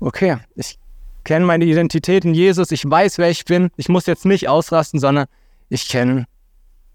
okay, 0.00 0.38
ich 0.56 0.79
kenne 1.24 1.44
meine 1.44 1.64
Identität 1.64 2.24
in 2.24 2.34
Jesus, 2.34 2.70
ich 2.70 2.88
weiß, 2.88 3.18
wer 3.18 3.30
ich 3.30 3.44
bin, 3.44 3.70
ich 3.76 3.88
muss 3.88 4.06
jetzt 4.06 4.24
nicht 4.24 4.48
ausrasten, 4.48 5.00
sondern 5.00 5.26
ich 5.68 5.88
kenne 5.88 6.26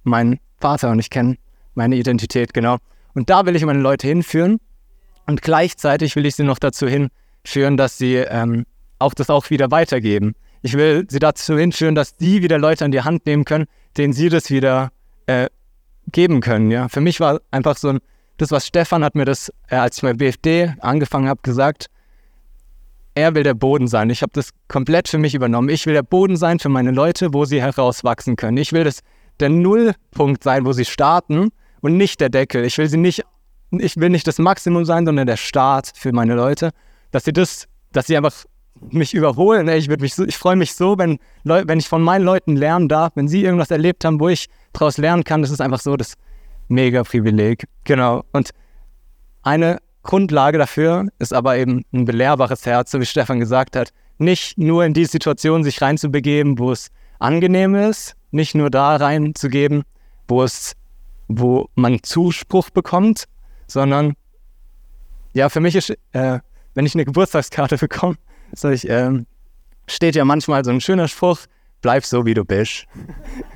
meinen 0.03 0.39
Vater 0.59 0.91
und 0.91 0.99
ich 0.99 1.09
kenne 1.09 1.37
meine 1.73 1.95
Identität, 1.95 2.53
genau. 2.53 2.77
Und 3.13 3.29
da 3.29 3.45
will 3.45 3.55
ich 3.55 3.65
meine 3.65 3.79
Leute 3.79 4.07
hinführen 4.07 4.59
und 5.25 5.41
gleichzeitig 5.41 6.15
will 6.15 6.25
ich 6.25 6.35
sie 6.35 6.43
noch 6.43 6.59
dazu 6.59 6.87
hinführen, 6.87 7.77
dass 7.77 7.97
sie 7.97 8.15
ähm, 8.15 8.65
auch 8.99 9.13
das 9.13 9.29
auch 9.29 9.49
wieder 9.49 9.71
weitergeben. 9.71 10.35
Ich 10.61 10.73
will 10.73 11.05
sie 11.09 11.19
dazu 11.19 11.57
hinführen, 11.57 11.95
dass 11.95 12.15
sie 12.17 12.41
wieder 12.41 12.57
Leute 12.57 12.85
an 12.85 12.91
die 12.91 13.01
Hand 13.01 13.25
nehmen 13.25 13.45
können, 13.45 13.65
denen 13.97 14.13
sie 14.13 14.29
das 14.29 14.49
wieder 14.49 14.91
äh, 15.27 15.47
geben 16.11 16.41
können. 16.41 16.71
Ja, 16.71 16.89
für 16.89 17.01
mich 17.01 17.19
war 17.19 17.41
einfach 17.51 17.77
so 17.77 17.89
ein, 17.89 17.99
das, 18.37 18.51
was 18.51 18.67
Stefan 18.67 19.03
hat 19.03 19.15
mir 19.15 19.25
das, 19.25 19.51
äh, 19.69 19.75
als 19.75 19.97
ich 19.97 20.03
bei 20.03 20.13
BFD 20.13 20.73
angefangen 20.79 21.29
habe, 21.29 21.41
gesagt. 21.43 21.87
Er 23.15 23.33
will 23.33 23.43
der 23.43 23.53
Boden 23.53 23.87
sein. 23.87 24.09
Ich 24.09 24.21
habe 24.21 24.33
das 24.33 24.49
komplett 24.67 25.07
für 25.07 25.17
mich 25.17 25.33
übernommen. 25.33 25.69
Ich 25.69 25.85
will 25.85 25.93
der 25.93 26.03
Boden 26.03 26.35
sein 26.35 26.59
für 26.59 26.69
meine 26.69 26.91
Leute, 26.91 27.33
wo 27.33 27.45
sie 27.45 27.61
herauswachsen 27.61 28.35
können. 28.35 28.57
Ich 28.57 28.73
will 28.73 28.83
das 28.83 28.99
der 29.39 29.49
Nullpunkt 29.49 30.43
sein, 30.43 30.65
wo 30.65 30.73
sie 30.73 30.85
starten 30.85 31.49
und 31.81 31.97
nicht 31.97 32.19
der 32.19 32.29
Deckel. 32.29 32.65
Ich 32.65 32.77
will 32.77 32.87
sie 32.87 32.97
nicht 32.97 33.25
ich 33.71 33.97
will 33.97 34.09
nicht 34.09 34.27
das 34.27 34.39
Maximum 34.39 34.85
sein, 34.85 35.05
sondern 35.05 35.27
der 35.27 35.37
Start 35.37 35.91
für 35.95 36.11
meine 36.11 36.35
Leute, 36.35 36.71
dass 37.11 37.23
sie 37.23 37.33
das, 37.33 37.67
dass 37.91 38.07
sie 38.07 38.17
einfach 38.17 38.45
mich 38.89 39.13
überholen. 39.13 39.67
Ich, 39.69 39.87
mich 39.87 40.13
so, 40.13 40.25
ich 40.25 40.37
freue 40.37 40.55
mich 40.55 40.73
so, 40.73 40.97
wenn, 40.97 41.17
wenn 41.43 41.79
ich 41.79 41.87
von 41.87 42.01
meinen 42.01 42.25
Leuten 42.25 42.55
lernen 42.55 42.87
darf, 42.87 43.13
wenn 43.15 43.27
sie 43.27 43.43
irgendwas 43.43 43.71
erlebt 43.71 44.05
haben, 44.05 44.19
wo 44.19 44.29
ich 44.29 44.47
daraus 44.73 44.97
lernen 44.97 45.23
kann. 45.23 45.41
Das 45.41 45.51
ist 45.51 45.61
einfach 45.61 45.79
so 45.79 45.95
das 45.95 46.15
mega 46.67 47.03
Privileg. 47.03 47.65
Genau. 47.85 48.23
Und 48.33 48.51
eine 49.43 49.79
Grundlage 50.05 50.57
dafür 50.57 51.07
ist 51.19 51.33
aber 51.33 51.57
eben 51.57 51.83
ein 51.93 52.05
belehrbares 52.05 52.65
Herz, 52.65 52.91
so 52.91 53.01
wie 53.01 53.05
Stefan 53.05 53.39
gesagt 53.39 53.75
hat. 53.75 53.89
Nicht 54.17 54.57
nur 54.57 54.85
in 54.85 54.93
die 54.93 55.05
Situation 55.05 55.63
sich 55.63 55.81
reinzubegeben, 55.81 56.57
wo 56.57 56.71
es 56.71 56.89
angenehm 57.19 57.75
ist, 57.75 58.15
nicht 58.31 58.55
nur 58.55 58.69
da 58.69 58.95
reinzugeben, 58.95 59.83
wo 60.27 60.43
es, 60.43 60.73
wo 61.27 61.67
man 61.75 62.01
Zuspruch 62.03 62.69
bekommt, 62.69 63.25
sondern 63.67 64.13
ja, 65.33 65.49
für 65.49 65.59
mich 65.59 65.75
ist, 65.75 65.89
äh, 66.13 66.39
wenn 66.75 66.85
ich 66.85 66.95
eine 66.95 67.05
Geburtstagskarte 67.05 67.77
bekomme, 67.77 68.15
so 68.53 68.69
ich, 68.69 68.87
ähm, 68.87 69.25
steht 69.87 70.15
ja 70.15 70.23
manchmal 70.23 70.63
so 70.63 70.71
ein 70.71 70.81
schöner 70.81 71.07
Spruch, 71.07 71.39
bleib 71.81 72.05
so, 72.05 72.25
wie 72.25 72.33
du 72.33 72.45
bist. 72.45 72.85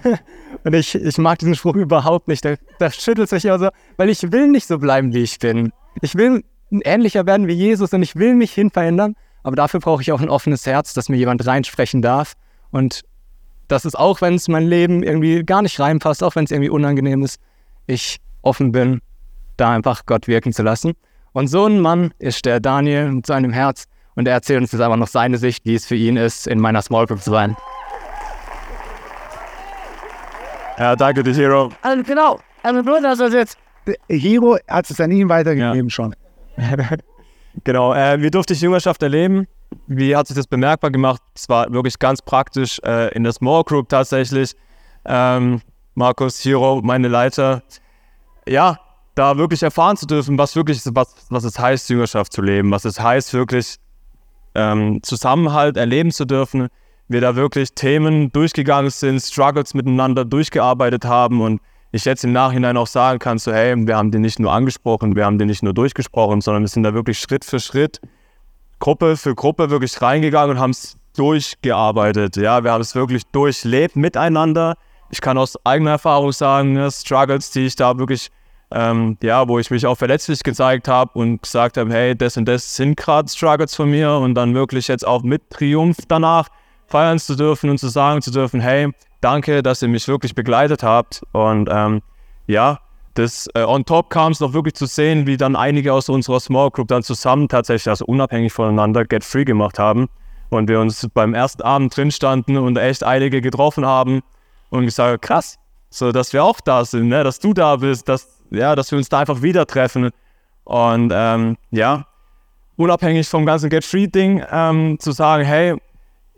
und 0.64 0.74
ich, 0.74 0.96
ich 0.96 1.18
mag 1.18 1.40
diesen 1.40 1.56
Spruch 1.56 1.76
überhaupt 1.76 2.28
nicht. 2.28 2.44
Da, 2.44 2.56
da 2.80 2.92
schüttelt 2.92 3.30
sich 3.30 3.44
ja 3.44 3.58
so, 3.58 3.70
weil 3.98 4.10
ich 4.10 4.32
will 4.32 4.48
nicht 4.48 4.68
so 4.68 4.78
bleiben, 4.78 5.14
wie 5.14 5.24
ich 5.24 5.40
bin. 5.40 5.72
Ich 6.02 6.16
will 6.16 6.44
ähnlicher 6.72 7.26
werden 7.26 7.48
wie 7.48 7.54
Jesus 7.54 7.94
und 7.94 8.04
ich 8.04 8.16
will 8.16 8.36
mich 8.36 8.54
hin 8.54 8.70
verändern, 8.70 9.16
aber 9.44 9.56
dafür 9.56 9.80
brauche 9.80 10.02
ich 10.02 10.12
auch 10.12 10.22
ein 10.22 10.30
offenes 10.30 10.66
Herz, 10.66 10.94
dass 10.94 11.10
mir 11.10 11.18
jemand 11.18 11.46
reinsprechen 11.46 12.02
darf. 12.02 12.34
Und 12.72 13.04
das 13.68 13.86
ist 13.86 13.98
auch, 13.98 14.22
wenn 14.22 14.36
es 14.36 14.48
mein 14.48 14.68
Leben 14.68 15.04
irgendwie 15.04 15.44
gar 15.44 15.62
nicht 15.62 15.80
reinpasst, 15.80 16.24
auch 16.24 16.36
wenn 16.36 16.46
es 16.46 16.52
irgendwie 16.52 16.70
unangenehm 16.70 17.24
ist, 17.24 17.40
ich 17.88 18.18
offen 18.42 18.72
bin 18.72 19.02
da 19.60 19.72
einfach 19.72 20.06
Gott 20.06 20.28
wirken 20.28 20.54
zu 20.54 20.64
lassen. 20.64 20.94
Und 21.34 21.48
so 21.48 21.66
ein 21.66 21.80
Mann 21.80 22.14
ist 22.20 22.46
der 22.46 22.60
Daniel 22.60 23.12
mit 23.12 23.26
seinem 23.26 23.52
Herz 23.52 23.86
und 24.16 24.28
er 24.28 24.34
erzählt 24.34 24.62
uns 24.62 24.72
jetzt 24.72 24.82
einfach 24.82 24.98
noch 24.98 25.08
seine 25.08 25.38
Sicht, 25.38 25.66
wie 25.66 25.76
es 25.76 25.86
für 25.86 25.96
ihn 25.96 26.18
ist, 26.18 26.48
in 26.48 26.60
meiner 26.60 26.82
Small 26.82 27.06
Group 27.06 27.22
zu 27.22 27.32
sein. 27.32 27.56
Ja, 30.78 30.96
danke 30.96 31.24
dir, 31.24 31.34
Hero. 31.34 31.70
Also 31.82 32.04
genau, 32.04 32.40
also 32.64 32.82
nur, 32.82 33.02
dass 33.02 33.20
das 33.20 33.34
jetzt. 33.34 33.58
Hero 34.08 34.58
hat 34.68 34.90
es 34.90 35.00
an 35.00 35.12
ihn 35.12 35.30
weitergegeben 35.30 35.88
ja. 35.88 35.90
schon. 35.90 36.16
genau, 37.64 37.94
äh, 37.94 38.22
wie 38.22 38.32
durfte 38.32 38.54
ich 38.54 38.62
Jüngerschaft 38.62 39.02
erleben? 39.04 39.48
Wie 39.88 40.16
hat 40.16 40.28
sich 40.28 40.36
das 40.36 40.48
bemerkbar 40.48 40.92
gemacht? 40.92 41.22
Es 41.36 41.48
war 41.50 41.72
wirklich 41.72 42.00
ganz 42.00 42.22
praktisch 42.22 42.80
äh, 42.84 43.14
in 43.14 43.24
der 43.24 43.34
Small 43.34 43.64
Group 43.64 43.90
tatsächlich. 43.90 44.56
Ähm, 45.06 45.62
Markus, 45.96 46.44
Hero, 46.44 46.82
meine 46.84 47.08
Leiter. 47.08 47.62
Ja, 48.48 48.80
da 49.16 49.38
wirklich 49.38 49.64
erfahren 49.64 49.98
zu 49.98 50.06
dürfen, 50.06 50.38
was 50.38 50.56
wirklich, 50.56 50.82
was, 50.94 51.14
was 51.30 51.44
es 51.44 51.60
heißt, 51.60 51.90
Jüngerschaft 51.90 52.32
zu 52.32 52.42
leben, 52.42 52.72
was 52.72 52.86
es 52.86 53.00
heißt, 53.00 53.34
wirklich 53.34 53.76
ähm, 54.56 55.04
Zusammenhalt 55.04 55.78
erleben 55.78 56.12
zu 56.12 56.26
dürfen. 56.26 56.70
Wir 57.08 57.22
da 57.22 57.36
wirklich 57.36 57.74
Themen 57.74 58.32
durchgegangen 58.32 58.92
sind, 58.92 59.20
Struggles 59.20 59.74
miteinander 59.74 60.26
durchgearbeitet 60.26 61.06
haben 61.06 61.42
und 61.42 61.60
ich 61.92 62.06
jetzt 62.06 62.24
im 62.24 62.32
Nachhinein 62.32 62.78
auch 62.78 62.88
sagen 62.88 63.20
kann, 63.20 63.38
so 63.38 63.52
hey, 63.52 63.76
wir 63.76 63.98
haben 63.98 64.12
den 64.12 64.22
nicht 64.22 64.40
nur 64.40 64.52
angesprochen, 64.52 65.16
wir 65.16 65.26
haben 65.26 65.38
den 65.38 65.48
nicht 65.48 65.64
nur 65.64 65.74
durchgesprochen, 65.74 66.42
sondern 66.42 66.64
wir 66.64 66.68
sind 66.68 66.84
da 66.84 66.94
wirklich 66.94 67.20
Schritt 67.20 67.46
für 67.46 67.60
Schritt, 67.60 68.00
Gruppe 68.80 69.18
für 69.18 69.36
Gruppe 69.36 69.70
wirklich 69.70 70.02
reingegangen 70.02 70.56
und 70.56 70.62
haben 70.62 70.72
es 70.72 70.98
durchgearbeitet. 71.16 72.38
Ja, 72.38 72.64
wir 72.64 72.72
haben 72.72 72.82
es 72.82 72.96
wirklich 72.96 73.24
durchlebt 73.28 73.96
miteinander. 73.96 74.76
Ich 75.10 75.22
kann 75.22 75.38
aus 75.38 75.58
eigener 75.66 75.92
Erfahrung 75.92 76.32
sagen, 76.32 76.74
ne, 76.74 76.90
Struggles, 76.92 77.52
die 77.52 77.66
ich 77.66 77.76
da 77.76 77.98
wirklich 77.98 78.30
ähm, 78.72 79.18
ja, 79.22 79.48
wo 79.48 79.58
ich 79.58 79.72
mich 79.72 79.86
auch 79.86 79.96
verletzlich 79.96 80.44
gezeigt 80.44 80.88
habe 80.88 81.12
und 81.18 81.42
gesagt 81.42 81.78
habe, 81.78 81.92
hey, 81.92 82.16
das 82.16 82.38
und 82.38 82.46
das 82.46 82.76
sind 82.76 82.98
gerade 82.98 83.28
Struggles 83.28 83.76
von 83.76 83.90
mir 83.90 84.14
und 84.14 84.36
dann 84.36 84.54
wirklich 84.54 84.88
jetzt 84.88 85.06
auch 85.06 85.24
mit 85.24 85.50
Triumph 85.50 85.98
danach 86.08 86.50
feiern 86.88 87.20
zu 87.20 87.36
dürfen 87.36 87.70
und 87.70 87.80
zu 87.80 87.88
sagen 87.88 88.22
zu 88.22 88.32
dürfen, 88.32 88.60
hey, 88.60 88.92
danke, 89.22 89.64
dass 89.64 89.82
ihr 89.82 89.88
mich 89.88 90.08
wirklich 90.08 90.36
begleitet 90.36 90.84
habt 90.84 91.22
und 91.32 91.70
ähm, 91.72 92.02
ja, 92.48 92.80
das 93.16 93.48
äh, 93.54 93.64
on 93.64 93.86
top 93.86 94.10
kam 94.10 94.32
es 94.32 94.40
noch 94.40 94.54
wirklich 94.54 94.76
zu 94.76 94.86
sehen, 94.86 95.28
wie 95.28 95.38
dann 95.38 95.56
einige 95.56 95.94
aus 95.94 96.10
unserer 96.10 96.40
Small 96.40 96.72
Group 96.72 96.88
dann 96.88 97.04
zusammen 97.04 97.48
tatsächlich, 97.48 97.90
also 97.90 98.06
unabhängig 98.06 98.54
voneinander, 98.54 99.06
Get 99.06 99.24
Free 99.24 99.46
gemacht 99.46 99.78
haben 99.80 100.10
und 100.50 100.70
wir 100.70 100.80
uns 100.80 101.08
beim 101.14 101.34
ersten 101.34 101.62
Abend 101.64 101.96
drin 101.96 102.12
standen 102.12 102.58
und 102.58 102.78
echt 102.78 103.04
einige 103.04 103.42
getroffen 103.42 103.86
haben 103.86 104.22
und 104.70 104.86
gesagt, 104.86 105.24
krass, 105.24 105.58
so 105.90 106.12
dass 106.12 106.34
wir 106.34 106.44
auch 106.44 106.62
da 106.62 106.86
sind, 106.86 107.08
ne? 107.10 107.24
dass 107.24 107.40
du 107.40 107.54
da 107.54 107.76
bist, 107.78 108.08
dass 108.08 108.40
ja, 108.52 108.76
dass 108.76 108.92
wir 108.92 108.98
uns 108.98 109.10
da 109.10 109.20
einfach 109.20 109.42
wieder 109.42 109.66
treffen. 109.66 110.12
Und 110.64 111.12
ähm, 111.14 111.58
ja, 111.72 112.06
unabhängig 112.76 113.28
vom 113.28 113.46
ganzen 113.46 113.70
Get-Free-Ding, 113.70 114.44
ähm, 114.52 114.98
zu 115.00 115.12
sagen, 115.12 115.44
hey, 115.44 115.76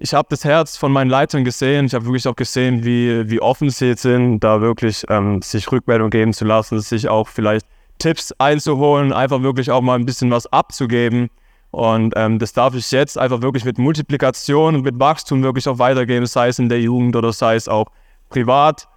ich 0.01 0.15
habe 0.15 0.27
das 0.31 0.43
Herz 0.43 0.77
von 0.77 0.91
meinen 0.91 1.09
Leitern 1.09 1.43
gesehen. 1.43 1.85
Ich 1.85 1.93
habe 1.93 2.05
wirklich 2.05 2.27
auch 2.27 2.35
gesehen, 2.35 2.83
wie, 2.83 3.29
wie 3.29 3.39
offen 3.39 3.69
sie 3.69 3.89
jetzt 3.89 4.01
sind, 4.01 4.39
da 4.39 4.59
wirklich 4.59 5.05
ähm, 5.09 5.43
sich 5.43 5.71
Rückmeldung 5.71 6.09
geben 6.09 6.33
zu 6.33 6.43
lassen, 6.43 6.79
sich 6.81 7.07
auch 7.07 7.27
vielleicht 7.27 7.67
Tipps 7.99 8.33
einzuholen, 8.39 9.13
einfach 9.13 9.43
wirklich 9.43 9.69
auch 9.69 9.81
mal 9.81 9.99
ein 9.99 10.05
bisschen 10.05 10.31
was 10.31 10.47
abzugeben. 10.47 11.29
Und 11.69 12.13
ähm, 12.17 12.39
das 12.39 12.51
darf 12.51 12.73
ich 12.73 12.89
jetzt 12.91 13.17
einfach 13.17 13.43
wirklich 13.43 13.63
mit 13.63 13.77
Multiplikation 13.77 14.75
und 14.75 14.81
mit 14.81 14.99
Wachstum 14.99 15.43
wirklich 15.43 15.67
auch 15.67 15.77
weitergeben, 15.77 16.25
sei 16.25 16.47
es 16.47 16.57
in 16.57 16.67
der 16.67 16.81
Jugend 16.81 17.15
oder 17.15 17.31
sei 17.31 17.55
es 17.55 17.67
auch 17.67 17.85
privat. 18.29 18.87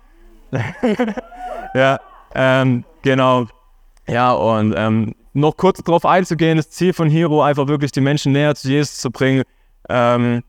ja, 1.75 2.01
ähm, 2.35 2.83
genau. 3.03 3.47
Ja, 4.09 4.33
und 4.33 4.75
ähm, 4.75 5.15
noch 5.35 5.57
kurz 5.57 5.83
darauf 5.83 6.07
einzugehen, 6.07 6.57
das 6.57 6.71
Ziel 6.71 6.95
von 6.95 7.11
Hero 7.11 7.43
einfach 7.43 7.69
wirklich 7.69 7.93
die 7.93 8.01
Menschen 8.01 8.33
näher 8.33 8.55
zu 8.55 8.69
Jesus 8.69 8.97
zu 8.99 9.11
bringen. 9.11 9.43
Ähm, 9.91 10.43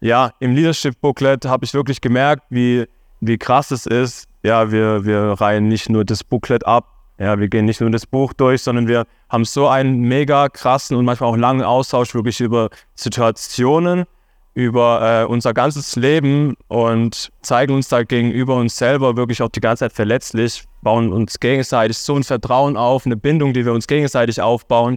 ja, 0.00 0.32
im 0.40 0.54
Leadership 0.54 1.00
Booklet 1.00 1.44
habe 1.44 1.64
ich 1.64 1.74
wirklich 1.74 2.00
gemerkt, 2.00 2.44
wie, 2.50 2.86
wie 3.20 3.38
krass 3.38 3.70
es 3.70 3.86
ist. 3.86 4.26
Ja, 4.42 4.72
wir, 4.72 5.04
wir 5.04 5.20
reihen 5.40 5.68
nicht 5.68 5.90
nur 5.90 6.04
das 6.04 6.24
Booklet 6.24 6.66
ab, 6.66 7.00
ja, 7.20 7.38
wir 7.38 7.48
gehen 7.48 7.66
nicht 7.66 7.82
nur 7.82 7.90
das 7.90 8.06
Buch 8.06 8.32
durch, 8.32 8.62
sondern 8.62 8.88
wir 8.88 9.06
haben 9.28 9.44
so 9.44 9.68
einen 9.68 10.00
mega 10.00 10.48
krassen 10.48 10.96
und 10.96 11.04
manchmal 11.04 11.28
auch 11.28 11.36
langen 11.36 11.62
Austausch 11.62 12.14
wirklich 12.14 12.40
über 12.40 12.70
Situationen, 12.94 14.06
über 14.54 15.22
äh, 15.22 15.24
unser 15.26 15.52
ganzes 15.52 15.96
Leben 15.96 16.54
und 16.68 17.30
zeigen 17.42 17.74
uns 17.74 17.88
da 17.88 18.04
gegenüber 18.04 18.56
uns 18.56 18.74
selber 18.74 19.18
wirklich 19.18 19.42
auch 19.42 19.50
die 19.50 19.60
ganze 19.60 19.84
Zeit 19.84 19.92
verletzlich, 19.92 20.64
bauen 20.80 21.12
uns 21.12 21.38
gegenseitig 21.38 21.98
so 21.98 22.16
ein 22.16 22.24
Vertrauen 22.24 22.78
auf, 22.78 23.04
eine 23.04 23.18
Bindung, 23.18 23.52
die 23.52 23.66
wir 23.66 23.74
uns 23.74 23.86
gegenseitig 23.86 24.40
aufbauen. 24.40 24.96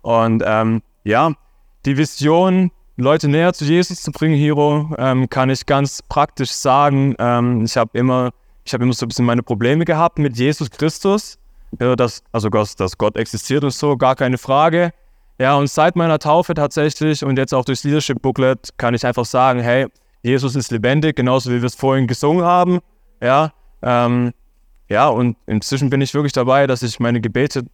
Und 0.00 0.42
ähm, 0.46 0.80
ja, 1.04 1.34
die 1.84 1.98
Vision, 1.98 2.70
Leute 3.00 3.28
näher 3.28 3.52
zu 3.52 3.64
Jesus 3.64 4.02
zu 4.02 4.10
bringen, 4.10 4.36
Hero, 4.36 4.90
ähm, 4.98 5.28
kann 5.28 5.50
ich 5.50 5.64
ganz 5.66 6.02
praktisch 6.02 6.50
sagen. 6.50 7.14
Ähm, 7.20 7.64
ich 7.64 7.76
habe 7.76 7.96
immer, 7.96 8.30
ich 8.64 8.72
immer 8.72 8.92
so 8.92 9.06
ein 9.06 9.08
bisschen 9.08 9.24
meine 9.24 9.44
Probleme 9.44 9.84
gehabt 9.84 10.18
mit 10.18 10.36
Jesus 10.36 10.68
Christus. 10.68 11.38
Ja, 11.78 11.94
dass, 11.94 12.24
also 12.32 12.48
dass 12.48 12.98
Gott 12.98 13.16
existiert 13.16 13.62
und 13.62 13.72
so, 13.72 13.96
gar 13.96 14.16
keine 14.16 14.36
Frage. 14.36 14.92
Ja, 15.38 15.54
und 15.54 15.70
seit 15.70 15.94
meiner 15.94 16.18
Taufe 16.18 16.54
tatsächlich 16.54 17.24
und 17.24 17.38
jetzt 17.38 17.54
auch 17.54 17.64
durchs 17.64 17.84
Leadership 17.84 18.20
Booklet 18.20 18.70
kann 18.78 18.94
ich 18.94 19.06
einfach 19.06 19.26
sagen, 19.26 19.60
hey, 19.60 19.86
Jesus 20.22 20.56
ist 20.56 20.72
lebendig, 20.72 21.14
genauso 21.14 21.50
wie 21.50 21.60
wir 21.60 21.66
es 21.66 21.76
vorhin 21.76 22.08
gesungen 22.08 22.44
haben. 22.44 22.80
Ja, 23.22 23.52
ähm, 23.82 24.32
ja, 24.88 25.08
und 25.08 25.36
inzwischen 25.46 25.90
bin 25.90 26.00
ich 26.00 26.14
wirklich 26.14 26.32
dabei, 26.32 26.66
dass 26.66 26.82
ich 26.82 26.98
meine 26.98 27.20
Gebete 27.20 27.64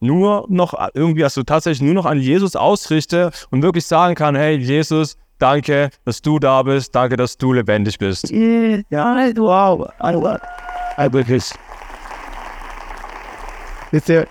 nur 0.00 0.46
noch 0.48 0.74
irgendwie, 0.94 1.24
also 1.24 1.42
tatsächlich 1.42 1.82
nur 1.82 1.94
noch 1.94 2.06
an 2.06 2.18
Jesus 2.18 2.56
ausrichte 2.56 3.30
und 3.50 3.62
wirklich 3.62 3.86
sagen 3.86 4.14
kann, 4.14 4.34
hey 4.34 4.56
Jesus, 4.56 5.16
danke, 5.38 5.90
dass 6.04 6.22
du 6.22 6.38
da 6.38 6.62
bist, 6.62 6.94
danke, 6.94 7.16
dass 7.16 7.36
du 7.36 7.52
lebendig 7.52 7.98
bist. 7.98 8.30
Ja, 8.30 9.16
wow. 9.36 9.90
Wirklich. 11.12 11.52
Wisst 13.90 14.08
ihr, 14.08 14.26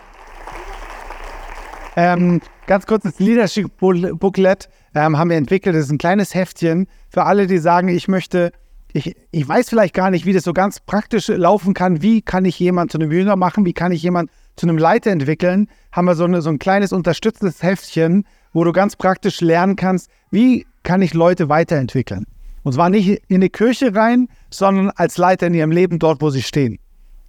ähm, 1.96 2.40
ganz 2.66 2.86
kurz 2.86 3.04
das 3.04 3.20
Leadership 3.20 3.78
Booklet 3.78 4.70
ähm, 4.96 5.18
haben 5.18 5.30
wir 5.30 5.38
entwickelt. 5.38 5.76
Das 5.76 5.86
ist 5.86 5.92
ein 5.92 5.98
kleines 5.98 6.34
Heftchen 6.34 6.88
für 7.10 7.24
alle, 7.26 7.48
die 7.48 7.58
sagen, 7.58 7.90
ich 7.90 8.08
möchte, 8.08 8.52
ich, 8.94 9.16
ich 9.32 9.48
weiß 9.48 9.70
vielleicht 9.70 9.94
gar 9.94 10.10
nicht, 10.12 10.26
wie 10.26 10.34
das 10.34 10.44
so 10.44 10.54
ganz 10.54 10.80
praktisch 10.80 11.28
laufen 11.28 11.74
kann. 11.74 12.02
Wie 12.02 12.22
kann 12.22 12.46
ich 12.46 12.58
jemanden 12.58 12.92
zu 12.92 13.00
einem 13.00 13.12
Jünger 13.12 13.36
machen? 13.36 13.66
Wie 13.66 13.74
kann 13.74 13.92
ich 13.92 14.02
jemanden 14.02 14.32
zu 14.60 14.68
einem 14.68 14.78
Leiter 14.78 15.10
entwickeln, 15.10 15.70
haben 15.94 16.06
wir 16.06 16.16
so, 16.16 16.26
eine, 16.26 16.42
so 16.42 16.50
ein 16.50 16.60
kleines 16.60 16.92
unterstützendes 16.92 17.64
Heftchen, 17.64 18.26
wo 18.52 18.66
du 18.66 18.74
ganz 18.74 18.98
praktisch 18.98 19.40
lernen 19.40 19.78
kannst, 19.78 20.10
wie 20.32 20.68
kann 20.84 21.02
ich 21.02 21.14
Leute 21.14 21.48
weiterentwickeln. 21.48 22.26
Und 22.64 22.74
zwar 22.74 22.90
nicht 22.90 23.24
in 23.30 23.40
die 23.40 23.50
Kirche 23.50 23.96
rein, 23.96 24.28
sondern 24.50 24.92
als 24.92 25.18
Leiter 25.18 25.48
in 25.48 25.54
ihrem 25.54 25.72
Leben 25.72 25.98
dort, 25.98 26.22
wo 26.22 26.30
sie 26.30 26.42
stehen. 26.42 26.78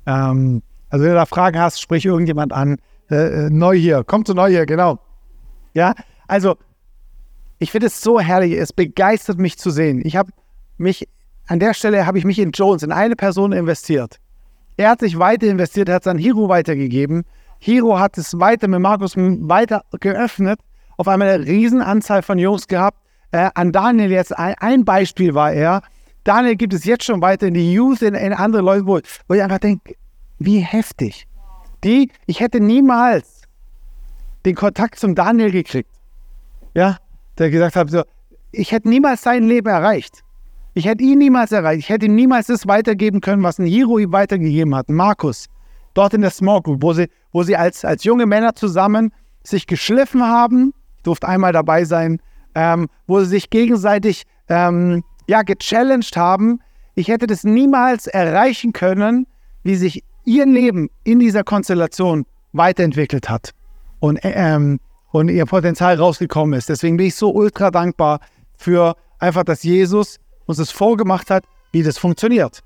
Ähm, 0.06 0.62
also 0.88 1.04
wenn 1.04 1.12
du 1.12 1.16
da 1.16 1.26
Fragen 1.26 1.60
hast, 1.60 1.80
sprich 1.80 2.04
irgendjemand 2.04 2.52
an. 2.52 2.78
Äh, 3.10 3.46
äh 3.46 3.50
neu 3.50 3.76
hier, 3.76 4.02
komm 4.04 4.24
zu 4.24 4.34
neu 4.34 4.50
hier, 4.50 4.66
genau. 4.66 4.98
Ja, 5.72 5.94
also 6.26 6.56
ich 7.60 7.70
finde 7.70 7.86
es 7.86 8.00
so 8.00 8.18
herrlich, 8.18 8.54
es 8.54 8.72
begeistert 8.72 9.38
mich 9.38 9.56
zu 9.56 9.70
sehen. 9.70 10.02
Ich 10.04 10.16
habe 10.16 10.32
mich, 10.78 11.08
an 11.46 11.60
der 11.60 11.74
Stelle 11.74 12.06
habe 12.06 12.18
ich 12.18 12.24
mich 12.24 12.40
in 12.40 12.50
Jones, 12.50 12.82
in 12.82 12.90
eine 12.90 13.14
Person 13.14 13.52
investiert. 13.52 14.18
Er 14.80 14.88
hat 14.88 15.00
sich 15.00 15.18
weiter 15.18 15.46
investiert, 15.46 15.90
er 15.90 15.96
hat 15.96 16.04
es 16.04 16.06
an 16.06 16.16
Hiro 16.16 16.48
weitergegeben. 16.48 17.26
Hiro 17.58 17.98
hat 17.98 18.16
es 18.16 18.40
weiter 18.40 18.66
mit 18.66 18.80
Markus 18.80 19.14
weiter 19.14 19.84
geöffnet. 20.00 20.58
Auf 20.96 21.06
einmal 21.06 21.28
eine 21.28 21.44
Riesenanzahl 21.44 22.22
von 22.22 22.38
Jungs 22.38 22.66
gehabt. 22.66 22.96
Äh, 23.30 23.50
an 23.54 23.72
Daniel 23.72 24.10
jetzt 24.10 24.34
ein, 24.38 24.54
ein, 24.58 24.86
Beispiel 24.86 25.34
war 25.34 25.52
er. 25.52 25.82
Daniel 26.24 26.56
gibt 26.56 26.72
es 26.72 26.86
jetzt 26.86 27.04
schon 27.04 27.20
weiter 27.20 27.48
in 27.48 27.52
die 27.52 27.74
Youth, 27.74 28.00
in, 28.00 28.14
in 28.14 28.32
andere 28.32 28.62
Leute, 28.62 28.86
wo, 28.86 29.00
wo 29.28 29.34
ich 29.34 29.42
einfach 29.42 29.58
denke, 29.58 29.96
wie 30.38 30.60
heftig. 30.60 31.26
Die, 31.84 32.10
ich 32.24 32.40
hätte 32.40 32.58
niemals 32.58 33.42
den 34.46 34.54
Kontakt 34.54 34.98
zum 34.98 35.14
Daniel 35.14 35.50
gekriegt. 35.50 35.90
Ja, 36.72 36.96
der 37.36 37.50
gesagt 37.50 37.76
hat, 37.76 37.90
so, 37.90 38.02
ich 38.50 38.72
hätte 38.72 38.88
niemals 38.88 39.20
sein 39.20 39.46
Leben 39.46 39.68
erreicht. 39.68 40.24
Ich 40.80 40.86
hätte 40.86 41.04
ihn 41.04 41.18
niemals 41.18 41.52
erreicht. 41.52 41.80
Ich 41.80 41.88
hätte 41.90 42.06
ihm 42.06 42.14
niemals 42.14 42.46
das 42.46 42.66
weitergeben 42.66 43.20
können, 43.20 43.42
was 43.42 43.58
ein 43.58 43.66
Hero 43.66 43.98
ihm 43.98 44.12
weitergegeben 44.12 44.74
hat. 44.74 44.88
Markus, 44.88 45.44
dort 45.92 46.14
in 46.14 46.22
der 46.22 46.30
Small 46.30 46.62
Group, 46.62 46.82
wo 46.82 46.94
sie, 46.94 47.06
wo 47.32 47.42
sie 47.42 47.54
als, 47.54 47.84
als 47.84 48.02
junge 48.04 48.24
Männer 48.24 48.54
zusammen 48.54 49.12
sich 49.42 49.66
geschliffen 49.66 50.22
haben. 50.22 50.72
Ich 50.96 51.02
durfte 51.02 51.28
einmal 51.28 51.52
dabei 51.52 51.84
sein, 51.84 52.18
ähm, 52.54 52.88
wo 53.06 53.20
sie 53.20 53.26
sich 53.26 53.50
gegenseitig 53.50 54.22
ähm, 54.48 55.04
ja, 55.26 55.42
gechallenged 55.42 56.16
haben. 56.16 56.60
Ich 56.94 57.08
hätte 57.08 57.26
das 57.26 57.44
niemals 57.44 58.06
erreichen 58.06 58.72
können, 58.72 59.26
wie 59.62 59.74
sich 59.74 60.02
ihr 60.24 60.46
Leben 60.46 60.88
in 61.04 61.18
dieser 61.18 61.44
Konstellation 61.44 62.24
weiterentwickelt 62.54 63.28
hat 63.28 63.50
und, 63.98 64.18
ähm, 64.22 64.80
und 65.10 65.28
ihr 65.28 65.44
Potenzial 65.44 65.96
rausgekommen 65.96 66.58
ist. 66.58 66.70
Deswegen 66.70 66.96
bin 66.96 67.08
ich 67.08 67.16
so 67.16 67.30
ultra 67.34 67.70
dankbar 67.70 68.20
für 68.56 68.96
einfach, 69.18 69.44
dass 69.44 69.62
Jesus 69.62 70.18
uns 70.50 70.58
das 70.58 70.70
vorgemacht 70.70 71.30
hat, 71.30 71.44
wie 71.72 71.82
das 71.82 71.98
funktioniert. 71.98 72.62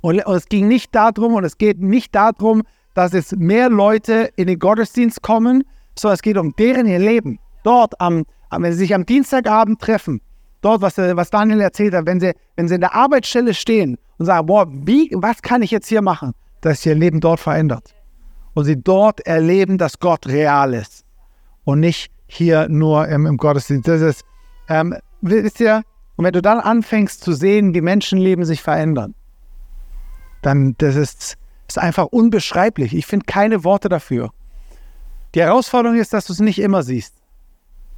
Und, 0.00 0.20
es 0.20 0.46
ging 0.46 0.68
nicht 0.68 0.94
darum, 0.94 1.34
und 1.34 1.44
es 1.44 1.58
geht 1.58 1.80
nicht 1.80 2.14
darum, 2.14 2.62
dass 2.94 3.14
es 3.14 3.32
mehr 3.32 3.68
Leute 3.68 4.30
in 4.36 4.46
den 4.46 4.58
Gottesdienst 4.58 5.22
kommen, 5.22 5.64
sondern 5.96 6.14
es 6.14 6.22
geht 6.22 6.36
um 6.36 6.54
deren 6.56 6.86
Leben. 6.86 7.38
Dort, 7.64 8.00
am, 8.00 8.24
wenn 8.50 8.72
sie 8.72 8.78
sich 8.78 8.94
am 8.94 9.04
Dienstagabend 9.04 9.80
treffen, 9.80 10.20
dort, 10.60 10.80
was, 10.80 10.96
was 10.98 11.30
Daniel 11.30 11.60
erzählt 11.60 11.94
hat, 11.94 12.06
wenn 12.06 12.20
sie, 12.20 12.32
wenn 12.56 12.68
sie 12.68 12.76
in 12.76 12.80
der 12.80 12.94
Arbeitsstelle 12.94 13.54
stehen 13.54 13.98
und 14.18 14.26
sagen, 14.26 14.46
boah, 14.46 14.66
wie, 14.70 15.10
was 15.14 15.42
kann 15.42 15.62
ich 15.62 15.70
jetzt 15.70 15.88
hier 15.88 16.02
machen, 16.02 16.32
dass 16.60 16.84
ihr 16.86 16.94
Leben 16.94 17.20
dort 17.20 17.40
verändert. 17.40 17.94
Und 18.54 18.64
sie 18.64 18.80
dort 18.80 19.20
erleben, 19.26 19.78
dass 19.78 19.98
Gott 19.98 20.26
real 20.26 20.74
ist 20.74 21.04
und 21.64 21.80
nicht 21.80 22.10
hier 22.26 22.68
nur 22.68 23.06
im, 23.08 23.26
im 23.26 23.36
Gottesdienst. 23.36 23.86
Das 23.86 24.00
ist, 24.00 24.24
ähm, 24.68 24.96
wisst 25.20 25.60
ihr, 25.60 25.82
und 26.18 26.24
wenn 26.24 26.32
du 26.32 26.42
dann 26.42 26.58
anfängst 26.58 27.22
zu 27.22 27.32
sehen, 27.32 27.74
wie 27.74 27.80
Menschenleben 27.80 28.44
sich 28.44 28.60
verändern, 28.60 29.14
dann 30.42 30.74
das 30.78 30.96
ist, 30.96 31.38
ist 31.68 31.78
einfach 31.78 32.06
unbeschreiblich. 32.06 32.92
Ich 32.92 33.06
finde 33.06 33.24
keine 33.24 33.62
Worte 33.62 33.88
dafür. 33.88 34.30
Die 35.36 35.40
Herausforderung 35.40 35.96
ist, 35.96 36.12
dass 36.12 36.26
du 36.26 36.32
es 36.32 36.40
nicht 36.40 36.58
immer 36.58 36.82
siehst. 36.82 37.14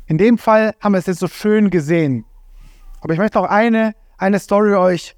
In 0.04 0.18
dem 0.18 0.36
Fall 0.36 0.74
haben 0.80 0.92
wir 0.92 0.98
es 0.98 1.06
jetzt 1.06 1.20
so 1.20 1.28
schön 1.28 1.70
gesehen. 1.70 2.26
Aber 3.00 3.14
ich 3.14 3.18
möchte 3.18 3.40
auch 3.40 3.48
eine, 3.48 3.94
eine 4.18 4.38
Story 4.38 4.74
euch 4.74 5.16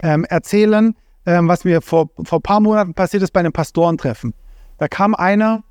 ähm, 0.00 0.24
erzählen, 0.26 0.94
ähm, 1.26 1.48
was 1.48 1.64
mir 1.64 1.82
vor, 1.82 2.10
vor 2.22 2.38
ein 2.38 2.42
paar 2.42 2.60
Monaten 2.60 2.94
passiert 2.94 3.24
ist 3.24 3.32
bei 3.32 3.40
einem 3.40 3.52
Pastorentreffen. 3.52 4.34
Da 4.78 4.86
kam 4.86 5.16
einer, 5.16 5.64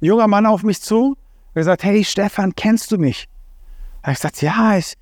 ein 0.00 0.06
junger 0.06 0.26
Mann 0.26 0.46
auf 0.46 0.62
mich 0.62 0.80
zu 0.80 1.08
und 1.08 1.54
gesagt, 1.54 1.84
hey 1.84 2.02
Stefan, 2.02 2.54
kennst 2.54 2.92
du 2.92 2.96
mich? 2.96 3.28
Da 4.00 4.04
habe 4.04 4.12
ich 4.12 4.18
gesagt, 4.20 4.40
ja, 4.40 4.78
ich, 4.78 4.94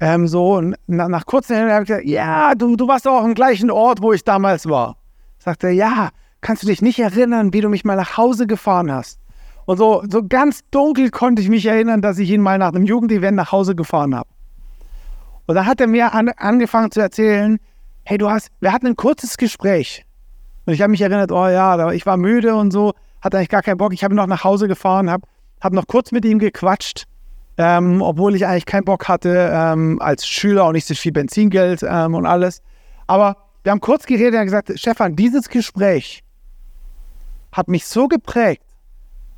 ähm, 0.00 0.28
so, 0.28 0.60
nach, 0.86 1.08
nach 1.08 1.26
kurzer 1.26 1.54
Erinnerung 1.54 1.74
habe 1.74 1.82
ich 1.82 1.88
gesagt, 1.88 2.06
ja, 2.06 2.54
du, 2.54 2.76
du 2.76 2.86
warst 2.86 3.06
auch 3.08 3.24
am 3.24 3.34
gleichen 3.34 3.70
Ort, 3.70 4.00
wo 4.00 4.12
ich 4.12 4.22
damals 4.22 4.68
war. 4.68 4.96
Sagt 5.38 5.64
er, 5.64 5.70
ja, 5.70 6.10
kannst 6.40 6.62
du 6.62 6.66
dich 6.68 6.82
nicht 6.82 7.00
erinnern, 7.00 7.52
wie 7.52 7.60
du 7.60 7.68
mich 7.68 7.84
mal 7.84 7.96
nach 7.96 8.16
Hause 8.16 8.46
gefahren 8.46 8.92
hast? 8.92 9.18
Und 9.66 9.78
so, 9.78 10.02
so 10.08 10.22
ganz 10.26 10.60
dunkel 10.70 11.10
konnte 11.10 11.42
ich 11.42 11.48
mich 11.48 11.66
erinnern, 11.66 12.00
dass 12.00 12.18
ich 12.18 12.30
ihn 12.30 12.40
mal 12.40 12.58
nach 12.58 12.72
einem 12.72 12.84
Jugendevent 12.84 13.36
nach 13.36 13.50
Hause 13.50 13.74
gefahren 13.74 14.14
habe. 14.14 14.28
Und 15.46 15.56
da 15.56 15.66
hat 15.66 15.80
er 15.80 15.88
mir 15.88 16.14
an, 16.14 16.28
angefangen 16.36 16.90
zu 16.90 17.00
erzählen, 17.00 17.58
hey, 18.04 18.18
du 18.18 18.30
hast, 18.30 18.48
wir 18.60 18.72
hatten 18.72 18.86
ein 18.86 18.96
kurzes 18.96 19.36
Gespräch. 19.36 20.04
Und 20.64 20.74
ich 20.74 20.80
habe 20.80 20.90
mich 20.90 21.00
erinnert, 21.00 21.32
oh 21.32 21.48
ja, 21.48 21.90
ich 21.90 22.06
war 22.06 22.16
müde 22.16 22.54
und 22.54 22.70
so, 22.70 22.92
hatte 23.20 23.36
eigentlich 23.36 23.48
gar 23.48 23.62
keinen 23.62 23.78
Bock. 23.78 23.92
Ich 23.92 24.04
habe 24.04 24.14
noch 24.14 24.26
nach 24.26 24.44
Hause 24.44 24.68
gefahren, 24.68 25.10
habe 25.10 25.26
hab 25.60 25.72
noch 25.72 25.86
kurz 25.86 26.12
mit 26.12 26.24
ihm 26.24 26.38
gequatscht 26.38 27.07
ähm, 27.58 28.00
obwohl 28.00 28.36
ich 28.36 28.46
eigentlich 28.46 28.66
keinen 28.66 28.84
Bock 28.84 29.08
hatte, 29.08 29.50
ähm, 29.52 30.00
als 30.00 30.26
Schüler 30.26 30.64
auch 30.64 30.72
nicht 30.72 30.86
so 30.86 30.94
viel 30.94 31.12
Benzingeld 31.12 31.84
ähm, 31.86 32.14
und 32.14 32.24
alles. 32.24 32.62
Aber 33.08 33.36
wir 33.64 33.72
haben 33.72 33.80
kurz 33.80 34.06
geredet 34.06 34.38
und 34.38 34.44
gesagt, 34.44 34.72
Stefan, 34.76 35.16
dieses 35.16 35.48
Gespräch 35.48 36.22
hat 37.50 37.68
mich 37.68 37.84
so 37.84 38.06
geprägt, 38.06 38.62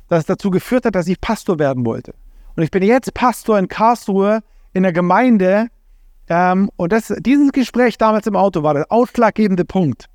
dass 0.07 0.19
es 0.19 0.25
dazu 0.27 0.51
geführt 0.51 0.85
hat, 0.85 0.93
dass 0.93 1.07
ich 1.07 1.19
Pastor 1.19 1.57
werden 1.57 1.83
wollte. 1.85 2.13
Und 2.55 2.63
ich 2.63 2.69
bin 2.69 2.83
jetzt 2.83 3.11
Pastor 3.15 3.57
in 3.57 3.67
Karlsruhe 3.67 4.41
in 4.73 4.83
der 4.83 4.93
Gemeinde. 4.93 5.67
Ähm, 6.29 6.69
und 6.75 6.91
das, 6.91 7.11
dieses 7.19 7.51
Gespräch 7.51 7.97
damals 7.97 8.27
im 8.27 8.35
Auto 8.35 8.61
war 8.61 8.75
der 8.75 8.91
ausschlaggebende 8.91 9.65
Punkt, 9.65 10.05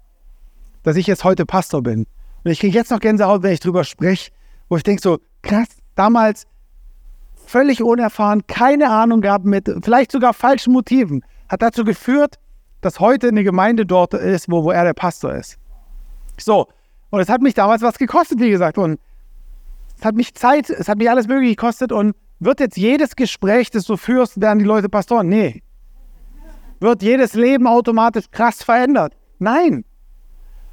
dass 0.84 0.96
ich 0.96 1.08
jetzt 1.08 1.24
heute 1.24 1.44
Pastor 1.44 1.82
bin. 1.82 2.06
Und 2.44 2.50
ich 2.52 2.60
kriege 2.60 2.76
jetzt 2.76 2.92
noch 2.92 3.00
Gänsehaut, 3.00 3.42
wenn 3.42 3.52
ich 3.52 3.60
drüber 3.60 3.82
spreche, 3.82 4.30
wo 4.68 4.76
ich 4.76 4.84
denke 4.84 5.02
so, 5.02 5.18
krass, 5.42 5.68
damals 5.96 6.46
völlig 7.46 7.82
unerfahren, 7.82 8.46
keine 8.46 8.90
Ahnung 8.90 9.20
gehabt, 9.20 9.44
mit 9.44 9.72
vielleicht 9.82 10.12
sogar 10.12 10.34
falschen 10.34 10.72
Motiven, 10.72 11.24
hat 11.48 11.62
dazu 11.62 11.84
geführt, 11.84 12.38
dass 12.80 13.00
heute 13.00 13.28
eine 13.28 13.44
Gemeinde 13.44 13.86
dort 13.86 14.14
ist, 14.14 14.50
wo, 14.50 14.64
wo 14.64 14.70
er 14.70 14.84
der 14.84 14.94
Pastor 14.94 15.34
ist. 15.34 15.56
So, 16.38 16.66
und 17.10 17.20
es 17.20 17.28
hat 17.28 17.40
mich 17.40 17.54
damals 17.54 17.82
was 17.82 17.98
gekostet, 17.98 18.40
wie 18.40 18.50
gesagt. 18.50 18.78
Und 18.78 19.00
es 19.98 20.04
hat 20.04 20.14
mich 20.14 20.34
Zeit, 20.34 20.68
es 20.70 20.88
hat 20.88 20.98
mich 20.98 21.08
alles 21.08 21.26
Mögliche 21.26 21.56
gekostet. 21.56 21.92
Und 21.92 22.14
wird 22.40 22.60
jetzt 22.60 22.76
jedes 22.76 23.16
Gespräch, 23.16 23.70
das 23.70 23.84
du 23.84 23.96
führst, 23.96 24.40
werden 24.40 24.58
die 24.58 24.64
Leute 24.64 24.88
Pastoren? 24.88 25.28
Nee. 25.28 25.62
Wird 26.80 27.02
jedes 27.02 27.32
Leben 27.34 27.66
automatisch 27.66 28.30
krass 28.30 28.62
verändert? 28.62 29.14
Nein. 29.38 29.84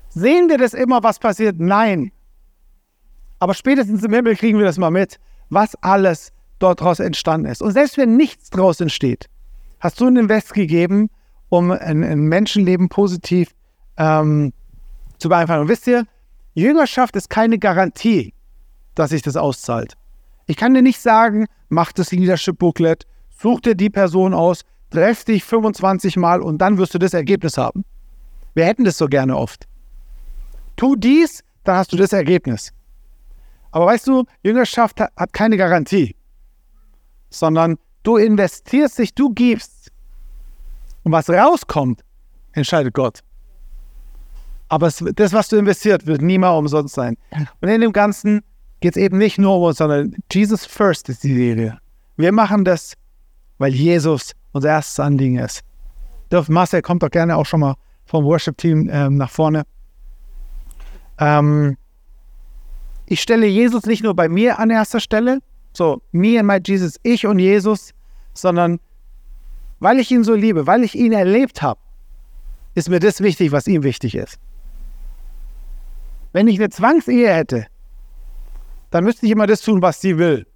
Sehen 0.10 0.50
wir 0.50 0.58
das 0.58 0.74
immer, 0.74 1.02
was 1.02 1.18
passiert? 1.18 1.56
Nein. 1.60 2.12
Aber 3.40 3.54
spätestens 3.54 4.04
im 4.04 4.14
Himmel 4.14 4.36
kriegen 4.36 4.58
wir 4.58 4.66
das 4.66 4.78
mal 4.78 4.92
mit, 4.92 5.20
was 5.50 5.76
alles 5.82 6.32
dort 6.64 6.82
daraus 6.82 7.00
entstanden 7.00 7.48
ist. 7.48 7.62
Und 7.62 7.72
selbst 7.72 7.98
wenn 7.98 8.16
nichts 8.16 8.50
daraus 8.50 8.80
entsteht, 8.80 9.30
hast 9.80 10.00
du 10.00 10.08
einen 10.08 10.18
Invest 10.18 10.54
gegeben, 10.54 11.10
um 11.50 11.72
ein, 11.72 12.04
ein 12.04 12.22
Menschenleben 12.22 12.90
positiv 12.90 13.54
ähm, 13.98 14.54
zu 15.20 15.30
beeinflussen. 15.30 15.62
Und 15.62 15.68
wisst 15.68 15.88
ihr, 15.88 16.06
Jüngerschaft 16.54 17.16
ist 17.16 17.30
keine 17.30 17.60
Garantie, 17.60 18.34
dass 18.96 19.10
sich 19.10 19.22
das 19.22 19.36
auszahlt. 19.36 19.96
Ich 20.46 20.58
kann 20.58 20.74
dir 20.74 20.82
nicht 20.82 21.00
sagen, 21.00 21.48
mach 21.70 21.92
das 21.92 22.12
Leadership 22.12 22.58
Booklet, 22.58 23.06
such 23.30 23.62
dir 23.62 23.76
die 23.76 23.90
Person 23.90 24.34
aus, 24.34 24.64
treff 24.90 25.26
dich 25.26 25.44
25 25.44 26.18
Mal 26.18 26.42
und 26.42 26.60
dann 26.60 26.78
wirst 26.78 26.94
du 26.94 27.00
das 27.00 27.14
Ergebnis 27.14 27.58
haben. 27.58 27.84
Wir 28.54 28.66
hätten 28.66 28.84
das 28.84 28.98
so 28.98 29.08
gerne 29.08 29.36
oft. 29.36 29.68
Tu 30.76 30.96
dies, 30.96 31.44
dann 31.64 31.78
hast 31.78 31.92
du 31.92 31.98
das 31.98 32.14
Ergebnis. 32.14 32.72
Aber 33.72 33.88
weißt 33.88 34.08
du, 34.08 34.26
Jüngerschaft 34.44 35.00
hat 35.00 35.34
keine 35.34 35.58
Garantie, 35.58 36.16
sondern 37.34 37.78
du 38.04 38.18
investierst 38.18 39.00
dich, 39.00 39.14
du 39.14 39.30
gibst. 39.32 39.92
Und 41.04 41.12
was 41.12 41.30
rauskommt, 41.30 42.02
entscheidet 42.54 42.94
Gott. 42.94 43.20
Aber 44.70 44.88
es, 44.88 45.04
das, 45.16 45.34
was 45.34 45.50
du 45.50 45.58
investiert, 45.58 46.06
wird 46.08 46.22
niemals 46.22 46.58
umsonst 46.58 46.96
sein. 46.96 47.18
Und 47.62 47.70
in 47.70 47.82
dem 47.82 47.94
Ganzen 47.94 48.42
geht 48.80 48.96
es 48.96 49.02
eben 49.02 49.18
nicht 49.18 49.38
nur 49.38 49.58
um 49.58 49.64
uns, 49.64 49.78
sondern 49.78 50.16
Jesus 50.32 50.66
First 50.66 51.10
ist 51.10 51.24
die 51.24 51.34
Serie. 51.34 51.78
Wir 52.18 52.32
machen 52.32 52.66
das, 52.66 52.94
weil 53.58 53.74
Jesus 53.74 54.32
unser 54.52 54.70
erstes 54.70 55.00
Anliegen 55.00 55.38
ist. 55.38 55.62
Marcel 56.48 56.82
kommt 56.82 57.04
doch 57.04 57.12
gerne 57.12 57.36
auch 57.36 57.46
schon 57.46 57.60
mal 57.60 57.76
vom 58.06 58.26
Worship-Team 58.26 58.90
ähm, 58.92 59.18
nach 59.18 59.30
vorne. 59.30 59.64
Ähm, 61.20 61.78
ich 63.06 63.22
stelle 63.22 63.46
Jesus 63.46 63.86
nicht 63.86 64.04
nur 64.04 64.16
bei 64.16 64.28
mir 64.30 64.60
an 64.60 64.70
erster 64.70 65.00
Stelle, 65.00 65.40
so 65.74 66.02
me 66.12 66.40
and 66.40 66.48
my 66.48 66.60
Jesus, 66.64 67.00
ich 67.04 67.26
und 67.26 67.40
Jesus, 67.40 67.94
sondern 68.34 68.80
weil 69.80 70.00
ich 70.00 70.12
ihn 70.12 70.24
so 70.24 70.34
liebe, 70.34 70.66
weil 70.66 70.84
ich 70.84 70.96
ihn 70.96 71.12
erlebt 71.12 71.62
habe, 71.62 71.80
ist 72.76 72.90
mir 72.90 73.00
das 73.00 73.22
wichtig, 73.22 73.52
was 73.52 73.68
ihm 73.68 73.84
wichtig 73.84 74.16
ist. 74.16 74.40
Wenn 76.32 76.48
ich 76.48 76.58
eine 76.58 76.70
Zwangsehe 76.70 77.34
hätte, 77.34 77.68
dann 78.92 79.04
müsste 79.04 79.26
ich 79.26 79.32
immer 79.32 79.48
das 79.48 79.62
tun, 79.62 79.82
was 79.82 80.02
sie 80.02 80.18
will. 80.18 80.48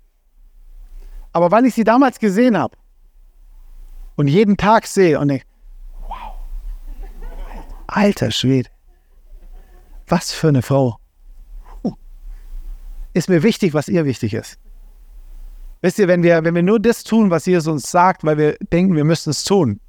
Aber 1.33 1.51
weil 1.51 1.65
ich 1.65 1.75
sie 1.75 1.83
damals 1.83 2.19
gesehen 2.19 2.57
habe 2.57 2.75
und 4.15 4.27
jeden 4.27 4.57
Tag 4.57 4.87
sehe 4.87 5.19
und 5.19 5.27
denke, 5.27 5.45
wow, 6.07 6.35
alter 7.87 8.31
Schwede, 8.31 8.69
was 10.07 10.31
für 10.31 10.47
eine 10.47 10.61
Frau. 10.61 10.97
Ist 13.13 13.29
mir 13.29 13.41
wichtig, 13.41 13.73
was 13.73 13.87
ihr 13.87 14.05
wichtig 14.05 14.33
ist. 14.35 14.59
Wisst 15.81 15.99
ihr, 15.99 16.07
wenn 16.07 16.23
wir, 16.23 16.43
wenn 16.43 16.55
wir 16.55 16.63
nur 16.63 16.79
das 16.79 17.03
tun, 17.03 17.29
was 17.29 17.45
Jesus 17.45 17.67
uns 17.67 17.89
sagt, 17.89 18.23
weil 18.23 18.37
wir 18.37 18.57
denken, 18.71 18.95
wir 18.95 19.03
müssen 19.03 19.29
es 19.29 19.43
tun, 19.43 19.79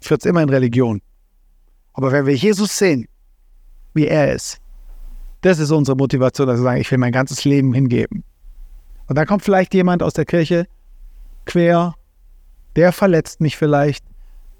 führt 0.00 0.22
es 0.22 0.26
immer 0.26 0.42
in 0.42 0.48
Religion. 0.48 1.00
Aber 1.92 2.10
wenn 2.12 2.26
wir 2.26 2.34
Jesus 2.34 2.76
sehen, 2.76 3.06
wie 3.94 4.06
er 4.06 4.34
ist, 4.34 4.58
das 5.42 5.58
ist 5.58 5.70
unsere 5.70 5.96
Motivation, 5.96 6.46
dass 6.46 6.58
wir 6.58 6.64
sagen, 6.64 6.80
ich 6.80 6.90
will 6.90 6.98
mein 6.98 7.12
ganzes 7.12 7.44
Leben 7.44 7.72
hingeben. 7.72 8.24
Und 9.06 9.16
dann 9.16 9.26
kommt 9.26 9.42
vielleicht 9.42 9.74
jemand 9.74 10.02
aus 10.02 10.12
der 10.12 10.24
Kirche 10.24 10.66
quer, 11.46 11.94
der 12.76 12.92
verletzt 12.92 13.40
mich 13.40 13.56
vielleicht, 13.56 14.04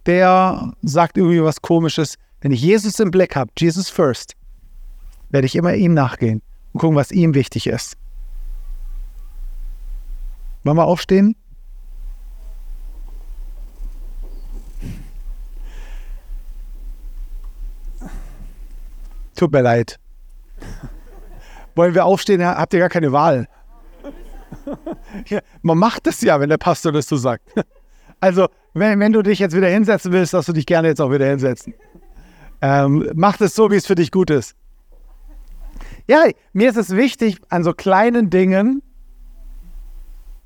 der 0.07 0.72
sagt 0.83 1.16
irgendwie 1.16 1.43
was 1.43 1.61
Komisches. 1.61 2.16
Wenn 2.41 2.53
ich 2.53 2.62
Jesus 2.62 2.99
im 2.99 3.11
Blick 3.11 3.37
habe, 3.37 3.51
Jesus 3.59 3.91
first, 3.91 4.35
werde 5.28 5.47
ich 5.47 5.55
immer 5.55 5.74
ihm 5.74 5.95
nachgehen 5.95 6.43
und 6.72 6.81
gucken, 6.81 6.97
was 6.97 7.12
ihm 7.12 7.35
wichtig 7.35 7.66
ist. 7.66 7.97
Wollen 10.64 10.76
wir 10.76 10.84
aufstehen? 10.84 11.36
Tut 19.36 19.52
mir 19.52 19.62
leid. 19.62 19.98
Wollen 21.74 21.94
wir 21.94 22.04
aufstehen? 22.04 22.44
Habt 22.44 22.74
ihr 22.74 22.80
gar 22.80 22.90
keine 22.90 23.12
Wahl. 23.12 23.48
Ja, 25.26 25.40
man 25.62 25.78
macht 25.78 26.06
das 26.06 26.20
ja, 26.20 26.38
wenn 26.40 26.48
der 26.48 26.58
Pastor 26.58 26.92
das 26.92 27.06
so 27.06 27.16
sagt. 27.16 27.48
Also, 28.20 28.48
wenn, 28.74 29.00
wenn 29.00 29.12
du 29.12 29.22
dich 29.22 29.38
jetzt 29.38 29.56
wieder 29.56 29.68
hinsetzen 29.68 30.12
willst, 30.12 30.34
darfst 30.34 30.48
du 30.48 30.52
dich 30.52 30.66
gerne 30.66 30.88
jetzt 30.88 31.00
auch 31.00 31.11
wieder 31.11 31.26
hinsetzen. 31.26 31.74
Ähm, 32.61 33.11
mach 33.14 33.40
es 33.40 33.54
so, 33.54 33.70
wie 33.70 33.76
es 33.76 33.86
für 33.86 33.94
dich 33.94 34.11
gut 34.11 34.28
ist. 34.28 34.54
Ja, 36.06 36.24
mir 36.52 36.68
ist 36.68 36.76
es 36.76 36.94
wichtig, 36.94 37.38
an 37.48 37.64
so 37.64 37.72
kleinen 37.72 38.28
Dingen, 38.28 38.82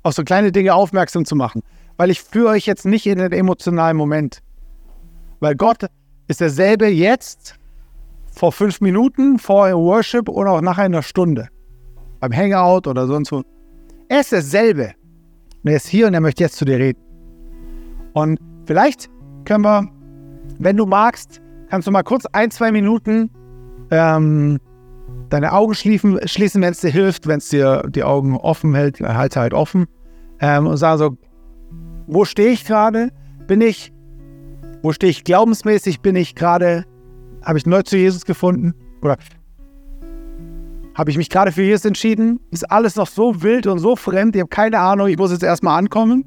auf 0.05 0.13
so 0.13 0.23
kleine 0.23 0.51
Dinge 0.51 0.75
aufmerksam 0.75 1.25
zu 1.25 1.35
machen, 1.35 1.63
weil 1.97 2.11
ich 2.11 2.21
führe 2.21 2.49
euch 2.49 2.67
jetzt 2.67 2.85
nicht 2.85 3.07
in 3.07 3.17
den 3.17 3.31
emotionalen 3.31 3.97
Moment. 3.97 4.39
Weil 5.39 5.55
Gott 5.55 5.87
ist 6.27 6.41
derselbe 6.41 6.87
jetzt 6.87 7.55
vor 8.31 8.51
fünf 8.51 8.81
Minuten, 8.81 9.39
vor 9.39 9.71
Worship 9.71 10.29
und 10.29 10.47
auch 10.47 10.61
nach 10.61 10.77
einer 10.77 11.01
Stunde. 11.01 11.47
Beim 12.19 12.31
Hangout 12.31 12.87
oder 12.87 13.07
sonst 13.07 13.31
wo. 13.31 13.41
Er 14.07 14.19
ist 14.19 14.31
derselbe. 14.31 14.93
Und 15.63 15.71
er 15.71 15.77
ist 15.77 15.87
hier 15.87 16.05
und 16.05 16.13
er 16.13 16.21
möchte 16.21 16.43
jetzt 16.43 16.57
zu 16.57 16.65
dir 16.65 16.77
reden. 16.77 16.99
Und 18.13 18.39
vielleicht 18.67 19.09
können 19.45 19.63
wir, 19.63 19.89
wenn 20.59 20.77
du 20.77 20.85
magst, 20.85 21.41
kannst 21.71 21.87
du 21.87 21.91
mal 21.91 22.03
kurz 22.03 22.27
ein, 22.27 22.51
zwei 22.51 22.71
Minuten 22.71 23.31
ähm, 23.89 24.59
deine 25.29 25.51
Augen 25.51 25.73
schließen, 25.73 26.19
schließen 26.27 26.61
wenn 26.61 26.73
es 26.73 26.81
dir 26.81 26.91
hilft, 26.91 27.25
wenn 27.25 27.39
es 27.39 27.49
dir 27.49 27.83
die 27.89 28.03
Augen 28.03 28.37
offen 28.37 28.75
hält, 28.75 28.99
halte 29.01 29.39
halt 29.39 29.55
offen. 29.55 29.87
Ähm, 30.39 30.67
und 30.67 30.77
sagen 30.77 30.97
so, 30.97 31.17
wo 32.07 32.25
stehe 32.25 32.49
ich 32.49 32.65
gerade? 32.65 33.11
Bin 33.47 33.61
ich, 33.61 33.93
wo 34.81 34.91
stehe 34.91 35.09
ich 35.09 35.23
glaubensmäßig? 35.23 36.01
Bin 36.01 36.15
ich 36.15 36.35
gerade 36.35 36.85
habe 37.45 37.59
ich 37.59 37.65
neu 37.65 37.83
zu 37.83 37.95
Jesus 37.95 38.25
gefunden? 38.25 38.73
Oder 39.01 39.17
habe 40.95 41.11
ich 41.11 41.17
mich 41.17 41.29
gerade 41.29 41.51
für 41.51 41.61
Jesus 41.61 41.85
entschieden? 41.85 42.39
Ist 42.51 42.69
alles 42.71 42.95
noch 42.95 43.07
so 43.07 43.43
wild 43.43 43.67
und 43.67 43.79
so 43.79 43.95
fremd? 43.95 44.35
Ich 44.35 44.41
habe 44.41 44.49
keine 44.49 44.79
Ahnung, 44.79 45.07
ich 45.07 45.17
muss 45.17 45.31
jetzt 45.31 45.43
erstmal 45.43 45.77
ankommen. 45.77 46.25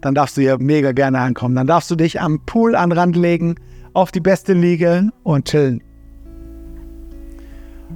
Dann 0.00 0.14
darfst 0.14 0.36
du 0.36 0.40
hier 0.40 0.58
mega 0.58 0.92
gerne 0.92 1.18
ankommen. 1.18 1.54
Dann 1.54 1.66
darfst 1.66 1.90
du 1.90 1.96
dich 1.96 2.20
am 2.20 2.40
Pool 2.46 2.74
an 2.74 2.90
Rand 2.92 3.14
legen, 3.14 3.54
auf 3.92 4.10
die 4.10 4.20
beste 4.20 4.54
Liege 4.54 5.10
und 5.22 5.46
chillen. 5.46 5.82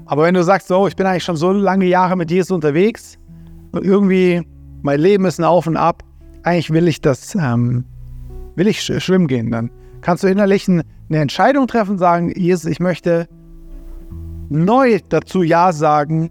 Aber 0.05 0.24
wenn 0.24 0.35
du 0.35 0.45
sagst, 0.45 0.68
so, 0.68 0.87
ich 0.87 0.95
bin 0.95 1.07
eigentlich 1.07 1.24
schon 1.24 1.37
so 1.37 1.51
lange 1.53 1.87
Jahre 1.87 2.16
mit 2.16 2.31
Jesus 2.31 2.51
unterwegs 2.51 3.18
und 3.72 3.85
irgendwie 3.85 4.47
mein 4.83 5.01
Leben 5.01 5.24
ist 5.24 5.39
ein 5.39 5.45
Auf 5.45 5.66
und 5.66 5.77
Ab, 5.77 6.03
eigentlich 6.43 6.70
will 6.70 6.89
ich 6.89 7.01
das, 7.01 7.35
ähm, 7.35 7.85
will 8.55 8.66
ich 8.66 8.83
schwimmen 8.83 9.27
gehen, 9.27 9.51
dann 9.51 9.70
kannst 10.01 10.22
du 10.22 10.29
innerlich 10.29 10.68
ein 10.68 10.83
eine 11.09 11.18
Entscheidung 11.18 11.66
treffen, 11.66 11.99
sagen, 11.99 12.33
Jesus, 12.37 12.70
ich 12.70 12.81
möchte 12.81 13.29
neu 14.49 14.99
dazu 15.09 15.43
Ja 15.43 15.72
sagen, 15.72 16.31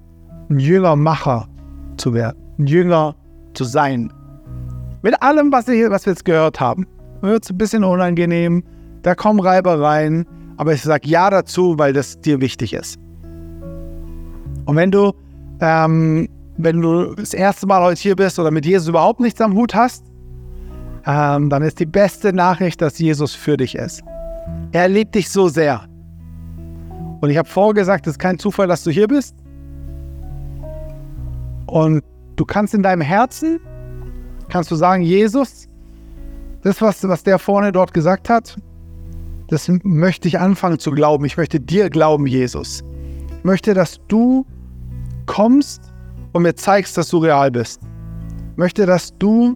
ein 0.49 0.59
Jüngermacher 0.59 1.47
zu 1.97 2.13
werden, 2.13 2.37
ein 2.59 2.67
Jünger 2.67 3.15
zu 3.53 3.63
sein. 3.63 4.11
Mit 5.01 5.21
allem, 5.21 5.51
was 5.51 5.67
wir, 5.67 5.89
was 5.91 6.05
wir 6.05 6.13
jetzt 6.13 6.25
gehört 6.25 6.59
haben. 6.59 6.87
Wird 7.21 7.49
ein 7.49 7.57
bisschen 7.57 7.83
unangenehm, 7.83 8.63
da 9.01 9.15
kommen 9.15 9.39
Reibereien, 9.39 10.25
aber 10.57 10.73
ich 10.73 10.81
sage 10.81 11.07
Ja 11.07 11.29
dazu, 11.29 11.77
weil 11.77 11.93
das 11.93 12.19
dir 12.19 12.41
wichtig 12.41 12.73
ist. 12.73 12.99
Und 14.65 14.75
wenn 14.75 14.91
du, 14.91 15.13
ähm, 15.61 16.27
wenn 16.57 16.81
du 16.81 17.13
das 17.15 17.33
erste 17.33 17.67
Mal 17.67 17.81
heute 17.81 18.01
hier 18.01 18.15
bist 18.15 18.39
oder 18.39 18.51
mit 18.51 18.65
Jesus 18.65 18.87
überhaupt 18.87 19.19
nichts 19.19 19.41
am 19.41 19.53
Hut 19.53 19.75
hast, 19.75 20.05
ähm, 21.05 21.49
dann 21.49 21.61
ist 21.61 21.79
die 21.79 21.85
beste 21.85 22.33
Nachricht, 22.33 22.81
dass 22.81 22.97
Jesus 22.97 23.33
für 23.35 23.57
dich 23.57 23.75
ist. 23.75 24.03
Er 24.71 24.87
liebt 24.87 25.15
dich 25.15 25.29
so 25.29 25.47
sehr. 25.47 25.87
Und 27.21 27.29
ich 27.29 27.37
habe 27.37 27.47
vorher 27.47 27.73
gesagt, 27.73 28.07
es 28.07 28.13
ist 28.13 28.19
kein 28.19 28.39
Zufall, 28.39 28.67
dass 28.67 28.83
du 28.83 28.91
hier 28.91 29.07
bist. 29.07 29.35
Und 31.67 32.03
du 32.35 32.45
kannst 32.45 32.73
in 32.73 32.83
deinem 32.83 33.01
Herzen, 33.01 33.59
kannst 34.49 34.71
du 34.71 34.75
sagen, 34.75 35.03
Jesus, 35.03 35.67
das, 36.61 36.81
was, 36.81 37.07
was 37.07 37.23
der 37.23 37.39
vorne 37.39 37.71
dort 37.71 37.93
gesagt 37.93 38.29
hat, 38.29 38.55
das 39.47 39.69
möchte 39.83 40.27
ich 40.27 40.39
anfangen 40.39 40.79
zu 40.79 40.91
glauben. 40.91 41.25
Ich 41.25 41.37
möchte 41.37 41.59
dir 41.59 41.89
glauben, 41.89 42.25
Jesus. 42.25 42.83
Ich 43.37 43.43
möchte, 43.43 43.73
dass 43.73 43.99
du 44.07 44.45
kommst 45.27 45.93
und 46.35 46.41
mir 46.41 46.53
zeigst, 46.53 46.97
dass 46.97 47.07
du 47.07 47.19
real 47.19 47.49
bist. 47.49 47.79
Ich 48.51 48.57
möchte, 48.57 48.85
dass 48.85 49.17
du 49.17 49.55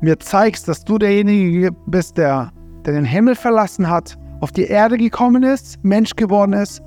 mir 0.00 0.16
zeigst, 0.20 0.68
dass 0.68 0.84
du 0.84 0.96
derjenige 0.96 1.72
bist, 1.86 2.16
der, 2.16 2.52
der 2.84 2.92
den 2.92 3.04
Himmel 3.04 3.34
verlassen 3.34 3.90
hat, 3.90 4.16
auf 4.38 4.52
die 4.52 4.66
Erde 4.66 4.96
gekommen 4.96 5.42
ist, 5.42 5.82
Mensch 5.82 6.14
geworden 6.14 6.52
ist, 6.52 6.80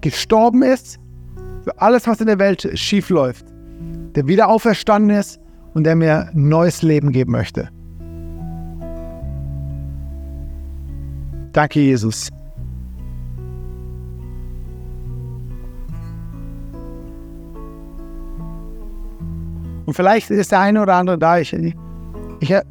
gestorben 0.00 0.64
ist, 0.64 0.98
für 1.62 1.80
alles, 1.80 2.08
was 2.08 2.20
in 2.20 2.26
der 2.26 2.40
Welt 2.40 2.68
schief 2.74 3.10
läuft, 3.10 3.46
der 4.16 4.26
wieder 4.26 4.48
auferstanden 4.48 5.16
ist 5.16 5.38
und 5.74 5.84
der 5.84 5.94
mir 5.94 6.30
neues 6.34 6.82
Leben 6.82 7.12
geben 7.12 7.30
möchte. 7.30 7.68
Danke, 11.52 11.78
Jesus. 11.78 12.28
Und 19.88 19.94
vielleicht 19.94 20.28
ist 20.30 20.52
der 20.52 20.60
eine 20.60 20.82
oder 20.82 20.96
andere 20.96 21.16
da. 21.16 21.38
Ich, 21.38 21.54
ich, 21.54 22.54
ein 22.54 22.62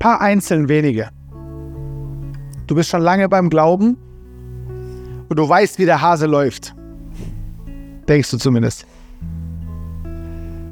paar 0.00 0.20
einzeln 0.20 0.68
wenige. 0.68 1.08
Du 2.66 2.74
bist 2.74 2.90
schon 2.90 3.00
lange 3.00 3.28
beim 3.28 3.48
Glauben 3.48 3.96
und 5.28 5.38
du 5.38 5.48
weißt, 5.48 5.78
wie 5.78 5.84
der 5.84 6.02
Hase 6.02 6.26
läuft. 6.26 6.74
Denkst 8.08 8.32
du 8.32 8.38
zumindest. 8.38 8.88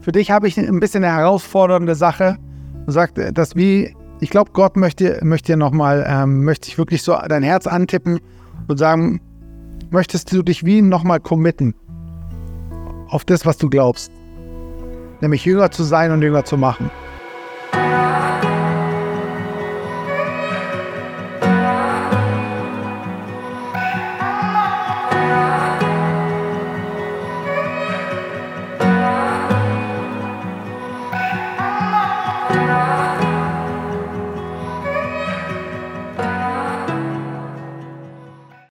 Für 0.00 0.10
dich 0.10 0.32
habe 0.32 0.48
ich 0.48 0.58
ein 0.58 0.80
bisschen 0.80 1.04
eine 1.04 1.14
herausfordernde 1.14 1.94
Sache. 1.94 2.36
Du 2.86 2.90
sagst, 2.90 3.16
dass 3.34 3.54
wie, 3.54 3.94
ich 4.18 4.30
glaube, 4.30 4.50
Gott 4.54 4.76
möchte, 4.76 5.20
möchte 5.22 5.52
dir 5.52 5.56
nochmal, 5.56 6.04
ähm, 6.08 6.42
möchte 6.42 6.66
ich 6.66 6.78
wirklich 6.78 7.04
so 7.04 7.16
dein 7.28 7.44
Herz 7.44 7.68
antippen 7.68 8.18
und 8.66 8.76
sagen, 8.76 9.20
möchtest 9.90 10.32
du 10.32 10.42
dich 10.42 10.64
wie 10.64 10.82
nochmal 10.82 11.20
committen 11.20 11.76
auf 13.08 13.24
das, 13.24 13.46
was 13.46 13.56
du 13.56 13.70
glaubst. 13.70 14.10
Nämlich 15.20 15.44
Jünger 15.44 15.70
zu 15.70 15.82
sein 15.82 16.12
und 16.12 16.22
Jünger 16.22 16.44
zu 16.44 16.56
machen. 16.56 16.90